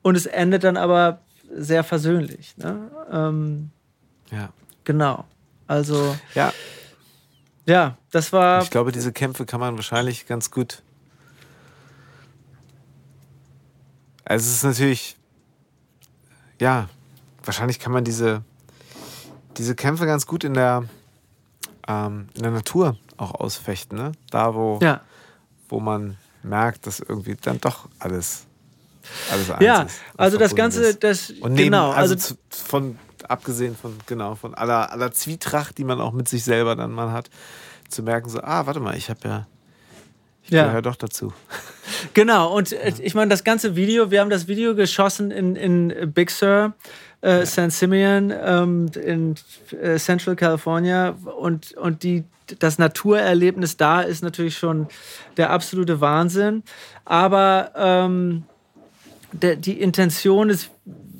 [0.03, 1.19] und es endet dann aber
[1.53, 2.55] sehr versöhnlich.
[2.55, 2.89] Ne?
[3.11, 3.71] Ähm,
[4.31, 4.53] Ja.
[4.85, 5.25] genau.
[5.67, 6.53] Also, ja,
[7.65, 8.63] ja, das war.
[8.63, 10.81] ich glaube, diese Kämpfe kann man wahrscheinlich ganz gut.
[14.23, 15.17] Also es ist natürlich,
[16.61, 16.87] ja,
[17.43, 18.43] wahrscheinlich kann man diese,
[19.57, 20.83] diese Kämpfe ganz gut in der,
[21.87, 24.11] ähm, in der Natur auch ausfechten, ne?
[24.31, 25.01] Da, wo, Ja,
[25.69, 28.45] wo man merkt, dass irgendwie dann doch alles,
[29.31, 30.01] alles eins ja ist.
[30.13, 31.03] und also das Ganze, ist.
[31.03, 31.91] das, neben, genau.
[31.91, 32.97] also, Also, zu, von,
[33.27, 37.11] abgesehen von, genau, von aller, aller Zwietracht, die man auch mit sich selber dann mal
[37.11, 37.29] hat,
[37.89, 39.47] zu merken, so, ah, warte mal, ich habe ja,
[40.43, 40.65] ich Ja.
[40.67, 41.33] gehöre doch dazu.
[42.13, 46.11] Genau, und äh, ich meine, das ganze Video, wir haben das Video geschossen in, in
[46.13, 46.73] Big Sur,
[47.21, 49.35] äh, San Simeon, ähm, in
[49.81, 51.15] äh, Central California.
[51.37, 52.23] Und, und die,
[52.59, 54.87] das Naturerlebnis da ist natürlich schon
[55.37, 56.63] der absolute Wahnsinn.
[57.05, 58.43] Aber ähm,
[59.31, 60.69] der, die Intention des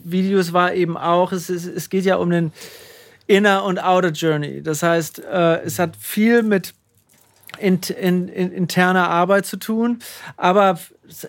[0.03, 2.51] Videos war eben auch, es, ist, es geht ja um den
[3.27, 4.61] Inner und Outer Journey.
[4.61, 6.73] Das heißt, äh, es hat viel mit
[7.59, 9.99] in, in, in interner Arbeit zu tun,
[10.37, 10.79] aber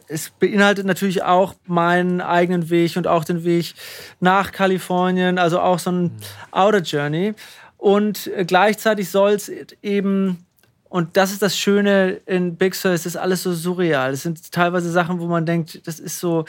[0.08, 3.74] es beinhaltet natürlich auch meinen eigenen Weg und auch den Weg
[4.20, 6.12] nach Kalifornien, also auch so ein
[6.50, 7.34] Outer Journey.
[7.76, 9.50] Und äh, gleichzeitig soll es
[9.82, 10.46] eben,
[10.88, 14.12] und das ist das Schöne in Big Sur, es ist alles so surreal.
[14.12, 16.44] Es sind teilweise Sachen, wo man denkt, das ist so,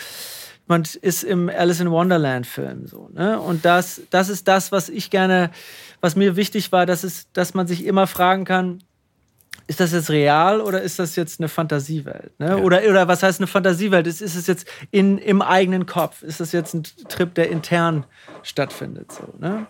[0.68, 3.40] man ist im Alice in Wonderland Film so, ne?
[3.40, 5.52] Und das, das ist das, was ich gerne,
[6.02, 8.82] was mir wichtig war, dass es, dass man sich immer fragen kann,
[9.68, 12.40] ist das jetzt real oder ist das jetzt eine Fantasiewelt?
[12.40, 12.58] Ne?
[12.58, 14.06] Oder, oder was heißt eine Fantasiewelt?
[14.08, 16.22] Ist, ist es jetzt in, im eigenen Kopf?
[16.22, 18.06] Ist das jetzt ein Trip, der intern
[18.44, 19.12] stattfindet?
[19.12, 19.66] So, ne?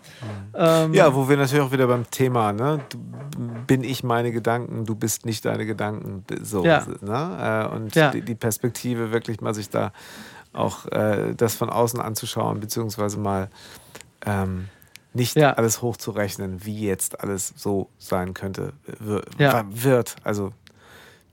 [0.53, 2.81] ähm, Ja, wo wir natürlich auch wieder beim Thema, ne?
[2.89, 2.97] Du,
[3.67, 6.25] bin ich meine Gedanken, du bist nicht deine Gedanken.
[6.41, 6.85] So, Ja.
[7.01, 7.67] ne?
[7.71, 8.11] Äh, Und Ja.
[8.11, 9.91] die, die Perspektive wirklich mal sich da
[10.53, 13.49] auch äh, das von außen anzuschauen, beziehungsweise mal
[14.25, 14.69] ähm,
[15.15, 15.53] nicht Ja.
[15.53, 18.73] alles hochzurechnen, wie jetzt alles so sein könnte,
[19.37, 19.65] Ja.
[19.69, 20.15] wird.
[20.23, 20.51] Also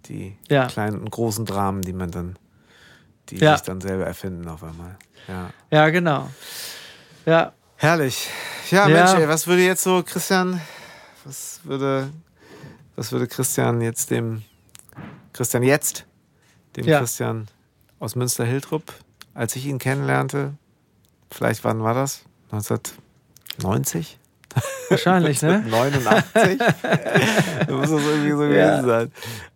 [0.06, 0.66] die Ja.
[0.66, 2.38] kleinen und großen Dramen, die man dann,
[3.28, 4.96] die sich dann selber erfinden auf einmal.
[5.28, 5.50] Ja.
[5.70, 6.30] ja, genau.
[7.26, 8.28] Ja, Herrlich.
[8.70, 8.86] Ja.
[8.86, 10.60] Mensch, ey, was würde jetzt so Christian,
[11.24, 12.10] was würde,
[12.94, 14.42] was würde Christian jetzt dem,
[15.32, 16.06] Christian jetzt,
[16.76, 16.84] dem.
[16.86, 17.48] Christian
[17.98, 18.84] aus Münster-Hiltrup,
[19.34, 20.54] als ich ihn kennenlernte,
[21.30, 22.22] vielleicht wann war das?
[23.58, 24.18] 1990?
[24.90, 25.64] wahrscheinlich, ne?
[25.70, 26.58] 89?
[26.58, 28.80] da muss das irgendwie so Ja.
[28.80, 29.12] gewesen sein.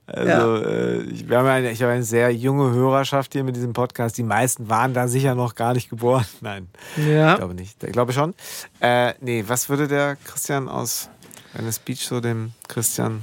[0.07, 3.73] Also, äh, ich, wir haben eine, ich habe eine sehr junge Hörerschaft hier mit diesem
[3.73, 4.17] Podcast.
[4.17, 6.25] Die meisten waren da sicher noch gar nicht geboren.
[6.41, 7.37] Nein, ich Ja.
[7.37, 7.83] glaube nicht.
[7.83, 8.33] Ich glaube schon.
[8.81, 11.11] Äh, nee, was würde der Christian aus
[11.55, 13.23] einer Speech so dem Christian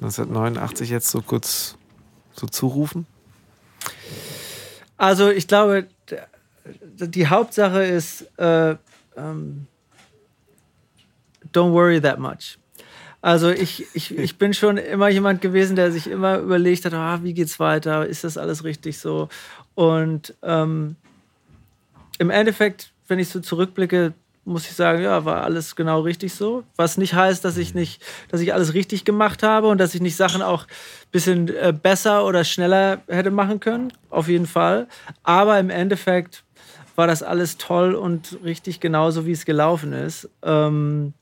[0.00, 1.76] 1989 jetzt so kurz
[2.34, 3.06] so zurufen?
[4.96, 5.88] Also ich glaube,
[6.84, 8.76] die Hauptsache ist, äh,
[9.16, 9.66] ähm,
[11.52, 12.58] don't worry that much.
[13.22, 17.20] Also ich, ich, ich bin schon immer jemand gewesen, der sich immer überlegt hat, ah,
[17.22, 19.28] wie geht's weiter, ist das alles richtig so?
[19.74, 20.96] Und ähm,
[22.18, 24.12] im Endeffekt, wenn ich so zurückblicke,
[24.44, 26.64] muss ich sagen, ja, war alles genau richtig so.
[26.76, 30.00] Was nicht heißt, dass ich nicht, dass ich alles richtig gemacht habe und dass ich
[30.00, 33.92] nicht Sachen auch ein bisschen äh, besser oder schneller hätte machen können.
[34.08, 34.88] Auf jeden Fall.
[35.22, 36.42] Aber im Endeffekt
[36.96, 40.28] war das alles toll und richtig genauso, wie es gelaufen ist.
[40.42, 41.12] Ähm,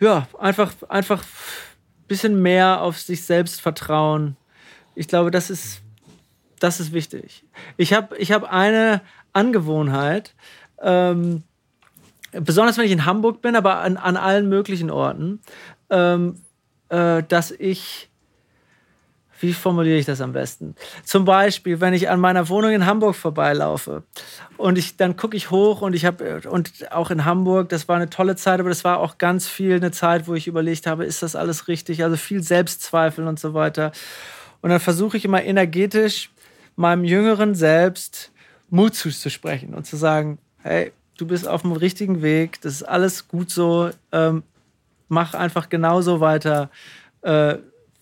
[0.00, 4.36] ja, einfach, einfach ein bisschen mehr auf sich selbst vertrauen.
[4.94, 5.80] Ich glaube, das ist,
[6.60, 7.44] Das ist wichtig.
[7.76, 9.00] Ich habe ich hab eine
[9.32, 10.34] Angewohnheit,
[10.80, 11.42] ähm,
[12.32, 15.40] besonders wenn ich in Hamburg bin, aber an, an allen möglichen Orten,
[15.90, 16.40] ähm,
[16.88, 18.08] äh, dass ich
[19.40, 20.74] wie formuliere ich das am besten?
[21.04, 24.04] Zum Beispiel, wenn ich an meiner Wohnung in Hamburg vorbeilaufe
[24.56, 27.96] und ich dann gucke ich hoch und ich habe und auch in Hamburg, das war
[27.96, 31.04] eine tolle Zeit, aber das war auch ganz viel eine Zeit, wo ich überlegt habe,
[31.04, 32.04] ist das alles richtig?
[32.04, 33.92] Also viel Selbstzweifel und so weiter.
[34.60, 36.30] Und dann versuche ich immer energetisch
[36.76, 38.32] meinem jüngeren Selbst
[38.70, 43.28] Mut zuzusprechen und zu sagen, hey, du bist auf dem richtigen Weg, das ist alles
[43.28, 44.42] gut so, ähm,
[45.08, 46.70] mach einfach genauso weiter.
[47.22, 47.58] Äh,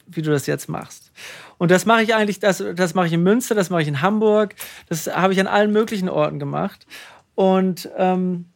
[0.06, 1.12] wie du das jetzt machst.
[1.58, 4.02] Und das mache ich eigentlich, das, das mache ich in Münster, das mache ich in
[4.02, 4.54] Hamburg,
[4.88, 6.86] das habe ich an allen möglichen Orten gemacht.
[7.34, 8.46] Und ähm,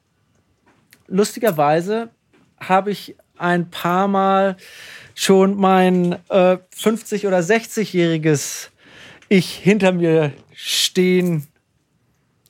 [1.06, 2.10] lustigerweise
[2.58, 4.56] habe ich ein paar Mal
[5.14, 8.68] schon mein äh, 50- oder 60-jähriges
[9.28, 11.46] Ich hinter mir stehen,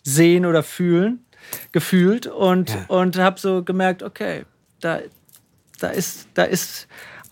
[0.03, 1.25] sehen oder fühlen,
[1.73, 2.85] gefühlt und, ja.
[2.89, 4.45] und habe so gemerkt, okay,
[4.81, 5.01] da,
[5.81, 6.87] da, ist, da ist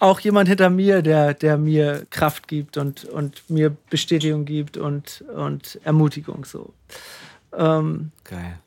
[0.05, 5.25] auch jemand hinter mir, der, der mir Kraft gibt und, und mir Bestätigung gibt und,
[5.35, 6.45] und Ermutigung.
[6.45, 6.75] So.
[7.57, 8.59] Ähm, Geil.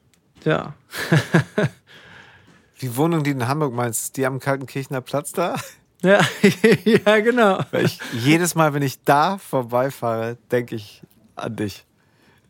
[0.43, 0.73] Ja.
[2.81, 5.55] die Wohnung, die du in Hamburg meinst, die am Kaltenkirchener Platz da?
[6.03, 6.19] Ja,
[6.85, 7.59] ja genau.
[7.71, 11.01] Ich, jedes Mal, wenn ich da vorbeifahre, denke ich
[11.35, 11.87] an dich.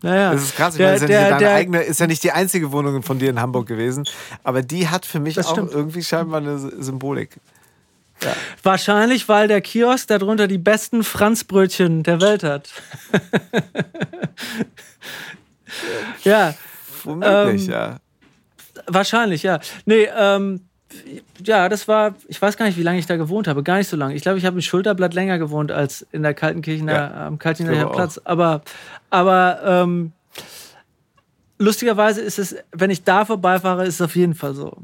[0.01, 0.33] Naja.
[0.33, 0.73] Das ist krass.
[0.73, 3.19] Ich der, meine, ist, ja der, der, eigene, ist ja nicht die einzige Wohnung von
[3.19, 4.03] dir in Hamburg gewesen,
[4.43, 5.71] aber die hat für mich auch stimmt.
[5.71, 7.39] irgendwie scheinbar eine Symbolik.
[8.23, 8.33] Ja.
[8.63, 12.69] Wahrscheinlich, weil der Kiosk darunter die besten Franzbrötchen der Welt hat.
[16.23, 16.53] ja.
[17.03, 17.97] Womöglich, ähm, ja.
[18.87, 19.59] Wahrscheinlich, ja.
[19.85, 20.61] Nee, ähm,
[21.43, 23.61] ja, das war, ich weiß gar nicht, wie lange ich da gewohnt habe.
[23.61, 24.15] Gar nicht so lange.
[24.15, 27.89] Ich glaube, ich habe im Schulterblatt länger gewohnt als in der Kaltenkirchener, ja, am Kaltenkirchener
[27.89, 28.19] Platz.
[28.23, 28.61] Aber,
[29.09, 30.13] aber ähm,
[31.59, 34.77] lustigerweise ist es, wenn ich da vorbeifahre, ist es auf jeden Fall so.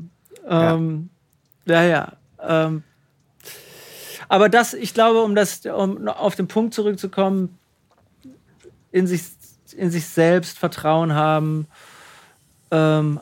[0.48, 1.10] Ähm,
[1.66, 1.90] ja, ja.
[1.90, 2.84] ja ähm,
[4.34, 7.60] aber das, ich glaube, um das, um auf den Punkt zurückzukommen,
[8.92, 9.22] in sich,
[9.78, 11.68] in sich selbst Vertrauen haben,
[12.72, 13.20] ähm,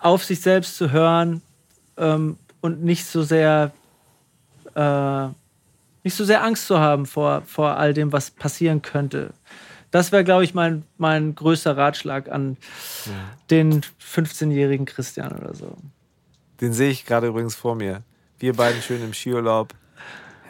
[0.00, 1.42] auf sich selbst zu hören
[1.96, 3.70] ähm, und nicht so sehr
[4.74, 5.26] äh,
[6.02, 9.34] nicht so sehr Angst zu haben vor, vor all dem, was passieren könnte.
[9.92, 12.56] Das wäre, glaube ich, mein, mein größter Ratschlag an
[13.06, 13.12] ja.
[13.48, 15.76] den 15-jährigen Christian oder so.
[16.60, 18.02] Den sehe ich gerade übrigens vor mir.
[18.40, 19.72] Wir beiden schön im Skiurlaub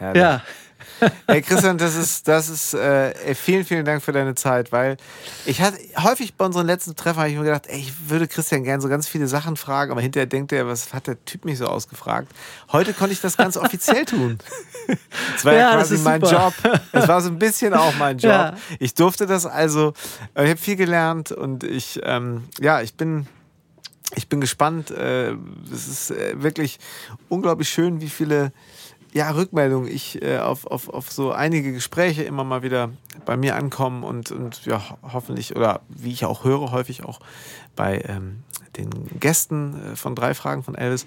[0.03, 0.21] Herrlich.
[0.21, 0.41] Ja.
[1.27, 4.97] Hey Christian, das ist, das ist, äh, vielen, vielen Dank für deine Zeit, weil
[5.45, 8.63] ich hatte häufig bei unseren letzten Treffen habe ich mir gedacht, ey, ich würde Christian
[8.63, 11.57] gerne so ganz viele Sachen fragen, aber hinterher denkt er, was hat der Typ mich
[11.57, 12.29] so ausgefragt?
[12.71, 14.39] Heute konnte ich das ganz offiziell tun.
[15.33, 16.21] Das war ja, ja quasi mein.
[16.21, 16.53] Job.
[16.91, 18.31] Das war so ein bisschen auch mein Job.
[18.31, 18.57] Ja.
[18.79, 19.93] Ich durfte das also,
[20.35, 23.27] ich habe viel gelernt und ich, ähm, ja, ich bin,
[24.15, 24.91] ich bin gespannt.
[24.91, 25.31] Äh,
[25.71, 26.79] es ist äh, wirklich
[27.29, 28.51] unglaublich schön, wie viele
[29.13, 32.89] ja, Rückmeldung, ich äh, auf, auf, auf so einige Gespräche immer mal wieder
[33.25, 37.19] bei mir ankommen und, und ja, hoffentlich, oder wie ich auch höre, häufig auch
[37.75, 38.43] bei ähm,
[38.75, 41.05] den Gästen äh, von drei Fragen von Elvis.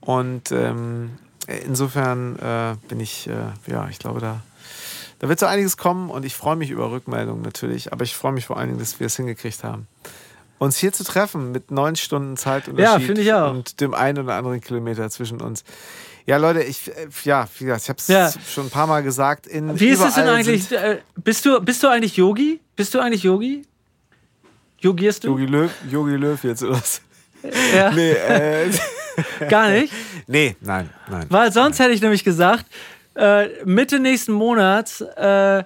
[0.00, 1.10] Und ähm,
[1.46, 4.40] insofern äh, bin ich, äh, ja, ich glaube, da,
[5.18, 8.32] da wird so einiges kommen und ich freue mich über Rückmeldungen natürlich, aber ich freue
[8.32, 9.86] mich vor allen Dingen, dass wir es hingekriegt haben
[10.62, 15.10] uns hier zu treffen mit neun Stunden Zeit ja, und dem einen oder anderen Kilometer
[15.10, 15.64] zwischen uns.
[16.26, 18.30] Ja, Leute, ich, äh, ja, wie gesagt, ich habe es ja.
[18.48, 19.46] schon ein paar Mal gesagt.
[19.46, 20.70] In wie ist es denn eigentlich?
[20.70, 22.60] Äh, bist, du, bist du eigentlich Yogi?
[22.76, 23.62] Bist du eigentlich Yogi?
[24.78, 25.28] Yogierst du?
[25.28, 27.02] Yogi Löw, Yogi Löw jetzt oder was?
[27.74, 27.90] Ja.
[27.90, 28.70] Nee, äh,
[29.48, 29.92] Gar nicht?
[30.28, 31.26] Nee, nein, nein.
[31.28, 31.86] Weil sonst nein.
[31.86, 32.66] hätte ich nämlich gesagt,
[33.16, 35.64] äh, Mitte nächsten Monats, äh,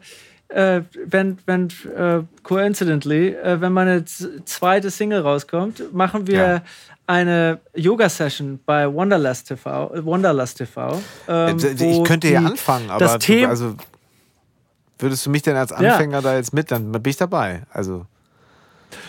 [0.48, 6.62] äh, wenn, wenn äh, coincidentally, äh, wenn meine zweite Single rauskommt, machen wir ja
[7.06, 9.90] eine Yoga-Session bei Wanderlust TV.
[10.04, 13.74] Wanderlust TV ähm, ich könnte ja anfangen, aber das Thema, also
[14.98, 16.20] würdest du mich denn als Anfänger ja.
[16.20, 17.62] da jetzt mit, dann bin ich dabei.
[17.70, 18.06] Also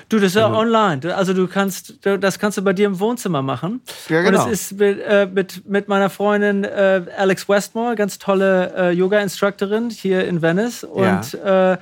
[0.10, 1.16] Du, das ist ja online.
[1.16, 3.82] Also du kannst, das kannst du bei dir im Wohnzimmer machen.
[4.08, 4.46] Ja, genau.
[4.46, 8.92] Und es ist mit, äh, mit, mit, meiner Freundin äh, Alex Westmore, ganz tolle äh,
[8.92, 10.84] Yoga-Instructorin hier in Venice.
[10.86, 11.78] Und ja.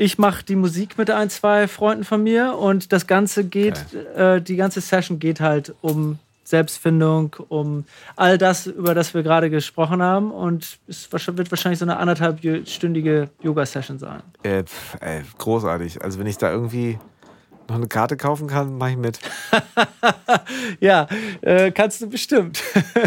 [0.00, 4.36] Ich mache die Musik mit ein, zwei Freunden von mir und das Ganze geht, okay.
[4.36, 7.84] äh, die ganze Session geht halt um Selbstfindung, um
[8.14, 10.30] all das, über das wir gerade gesprochen haben.
[10.30, 14.22] Und es wird wahrscheinlich so eine anderthalbstündige Yoga-Session sein.
[14.44, 14.62] Äh,
[15.00, 16.00] ey, großartig.
[16.00, 17.00] Also wenn ich da irgendwie
[17.68, 19.18] noch eine Karte kaufen kann, mache ich mit.
[20.80, 21.06] ja,
[21.42, 22.62] äh, kannst du bestimmt.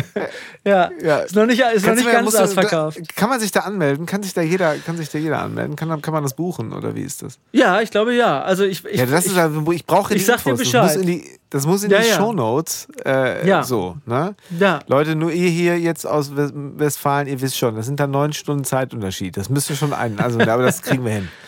[0.64, 0.90] ja.
[1.02, 1.20] ja.
[1.20, 3.00] Ist noch nicht, ist noch nicht ganz ausverkauft.
[3.00, 4.06] Da, kann man sich da anmelden?
[4.06, 5.76] Kann sich da jeder, kann sich da jeder anmelden?
[5.76, 7.40] Kann, kann man das buchen oder wie ist das?
[7.52, 8.42] Ja, ich glaube ja.
[8.42, 10.60] Also ich, ich, ja, das ich, ist also, ich brauche die ich sag Infos.
[10.60, 10.84] dir Bescheid.
[10.84, 12.16] Das muss in die, das muss in ja, die ja.
[12.16, 12.88] Shownotes.
[13.06, 13.64] Äh, ja.
[13.64, 14.36] So, ne?
[14.60, 14.80] Ja.
[14.88, 18.64] Leute, nur ihr hier jetzt aus Westfalen, ihr wisst schon, das sind dann neun Stunden
[18.64, 19.36] Zeitunterschied.
[19.38, 20.20] Das müsst ihr schon ein.
[20.20, 21.30] Also, aber das kriegen wir hin.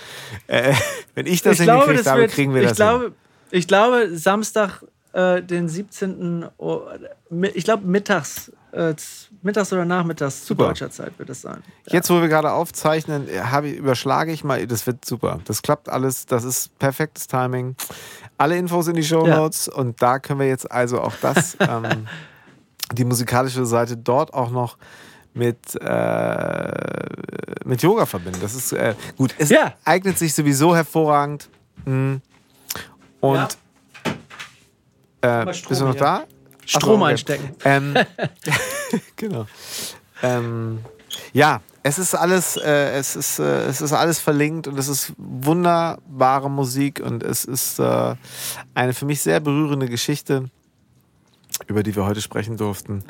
[0.48, 0.74] Äh,
[1.16, 3.14] wenn ich das ich hingekriegt habe, kriegen wir ich das glaube, hin.
[3.52, 4.84] Ich glaube, Samstag,
[5.14, 6.46] äh, den 17.
[6.58, 6.82] Oh,
[7.54, 8.96] ich glaube, mittags, äh,
[9.42, 10.64] mittags oder nachmittags super.
[10.64, 11.62] zu deutscher Zeit wird es sein.
[11.86, 11.94] Ja.
[11.94, 15.40] Jetzt, wo wir gerade aufzeichnen, ich, überschlage ich mal, das wird super.
[15.46, 17.76] Das klappt alles, das ist perfektes Timing.
[18.38, 19.74] Alle Infos in die Show Notes ja.
[19.74, 22.08] und da können wir jetzt also auch das, ähm,
[22.92, 24.78] die musikalische Seite dort auch noch
[25.34, 26.72] mit, äh,
[27.66, 28.40] mit Yoga verbinden.
[28.42, 29.34] Das ist äh, gut.
[29.38, 29.74] Es ja.
[29.84, 31.50] eignet sich sowieso hervorragend.
[31.86, 32.22] Mhm.
[33.20, 33.58] Und
[35.22, 35.42] ja.
[35.42, 36.24] äh, bist du noch da?
[36.66, 37.12] Strom okay.
[37.12, 37.56] einstecken.
[37.66, 37.96] Ähm,
[39.16, 39.48] genau.
[40.22, 40.80] Ähm,
[41.34, 45.14] ja, es ist alles, äh, es ist, äh, es ist alles verlinkt und es ist
[45.18, 48.16] wunderbare Musik und es ist äh,
[48.74, 50.50] eine für mich sehr berührende Geschichte,
[51.68, 53.04] über die wir heute sprechen durften.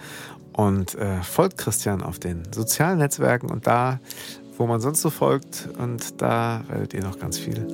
[0.52, 4.00] Und äh, folgt Christian auf den sozialen Netzwerken und da,
[4.58, 5.70] wo man sonst so folgt.
[5.80, 7.66] Und da werdet ihr noch ganz viel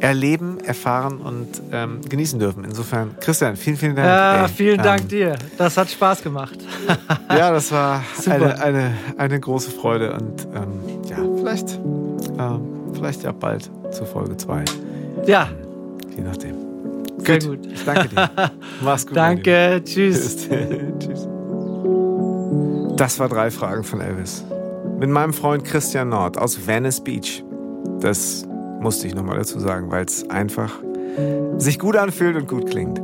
[0.00, 2.64] erleben, erfahren und ähm, genießen dürfen.
[2.64, 4.08] Insofern, Christian, vielen, vielen Dank.
[4.08, 4.48] Ja, ey.
[4.48, 5.36] vielen Dank ähm, dir.
[5.56, 6.58] Das hat Spaß gemacht.
[7.28, 11.78] ja, das war eine, eine, eine große Freude und ähm, ja, vielleicht,
[12.38, 12.60] ähm,
[12.94, 14.64] vielleicht ja bald zu Folge 2.
[15.26, 15.48] Ja.
[16.14, 16.65] Je nachdem.
[17.26, 17.62] Sehr gut.
[17.62, 17.72] gut.
[17.72, 18.30] Ich danke dir.
[18.82, 19.16] Mach's gut.
[19.16, 19.82] Danke.
[19.84, 20.48] Tschüss.
[20.98, 21.28] Tschüss.
[22.96, 24.44] Das war drei Fragen von Elvis.
[24.98, 27.44] Mit meinem Freund Christian Nord aus Venice Beach.
[28.00, 28.46] Das
[28.80, 30.72] musste ich nochmal dazu sagen, weil es einfach
[31.58, 33.00] sich gut anfühlt und gut klingt.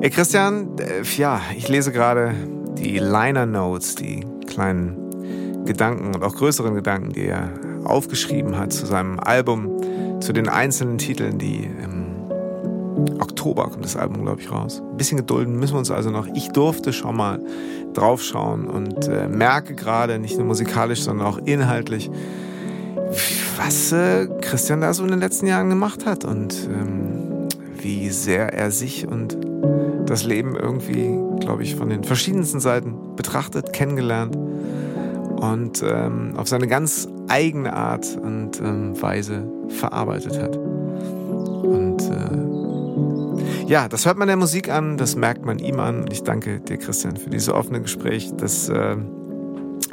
[0.00, 2.34] Ey Christian, äh, ja, ich lese gerade
[2.76, 7.50] die Liner Notes, die kleinen Gedanken und auch größeren Gedanken, die er
[7.84, 12.01] aufgeschrieben hat zu seinem Album, zu den einzelnen Titeln, die im
[13.20, 14.82] Oktober kommt das Album, glaube ich, raus.
[14.90, 16.26] Ein bisschen gedulden müssen wir uns also noch.
[16.34, 17.40] Ich durfte schon mal
[17.94, 22.10] draufschauen und äh, merke gerade, nicht nur musikalisch, sondern auch inhaltlich,
[23.56, 28.52] was äh, Christian da so in den letzten Jahren gemacht hat und ähm, wie sehr
[28.54, 29.36] er sich und
[30.06, 36.66] das Leben irgendwie, glaube ich, von den verschiedensten Seiten betrachtet, kennengelernt und ähm, auf seine
[36.66, 40.56] ganz eigene Art und ähm, Weise verarbeitet hat.
[40.56, 42.51] Und äh,
[43.72, 46.04] ja, das hört man der Musik an, das merkt man ihm an.
[46.12, 48.30] Ich danke dir, Christian, für dieses offene Gespräch.
[48.36, 48.96] Das äh,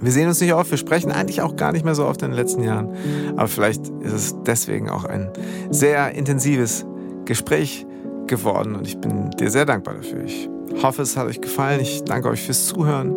[0.02, 2.32] wir sehen uns nicht oft, wir sprechen eigentlich auch gar nicht mehr so oft in
[2.32, 2.90] den letzten Jahren.
[3.38, 5.30] Aber vielleicht ist es deswegen auch ein
[5.70, 6.86] sehr intensives
[7.24, 7.86] Gespräch
[8.28, 10.26] geworden und ich bin dir sehr dankbar dafür.
[10.26, 10.50] Ich
[10.84, 11.80] hoffe, es hat euch gefallen.
[11.80, 13.16] Ich danke euch fürs Zuhören.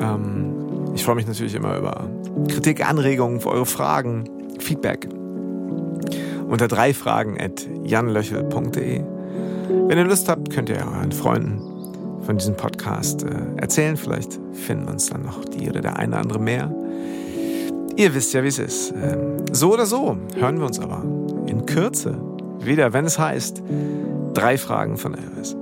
[0.00, 2.10] Ähm, ich freue mich natürlich immer über
[2.48, 4.28] Kritik, Anregungen, für eure Fragen,
[4.58, 5.08] Feedback.
[6.48, 9.17] Unter drei Fragen at janlöchel.de.
[9.68, 11.60] Wenn ihr Lust habt, könnt ihr euren Freunden
[12.22, 13.96] von diesem Podcast äh, erzählen.
[13.96, 16.74] Vielleicht finden uns dann noch die oder der eine oder andere mehr.
[17.96, 18.92] Ihr wisst ja, wie es ist.
[18.92, 21.02] Ähm, so oder so hören wir uns aber
[21.46, 22.18] in Kürze
[22.60, 23.62] wieder, wenn es heißt,
[24.34, 25.56] drei Fragen von Elvis.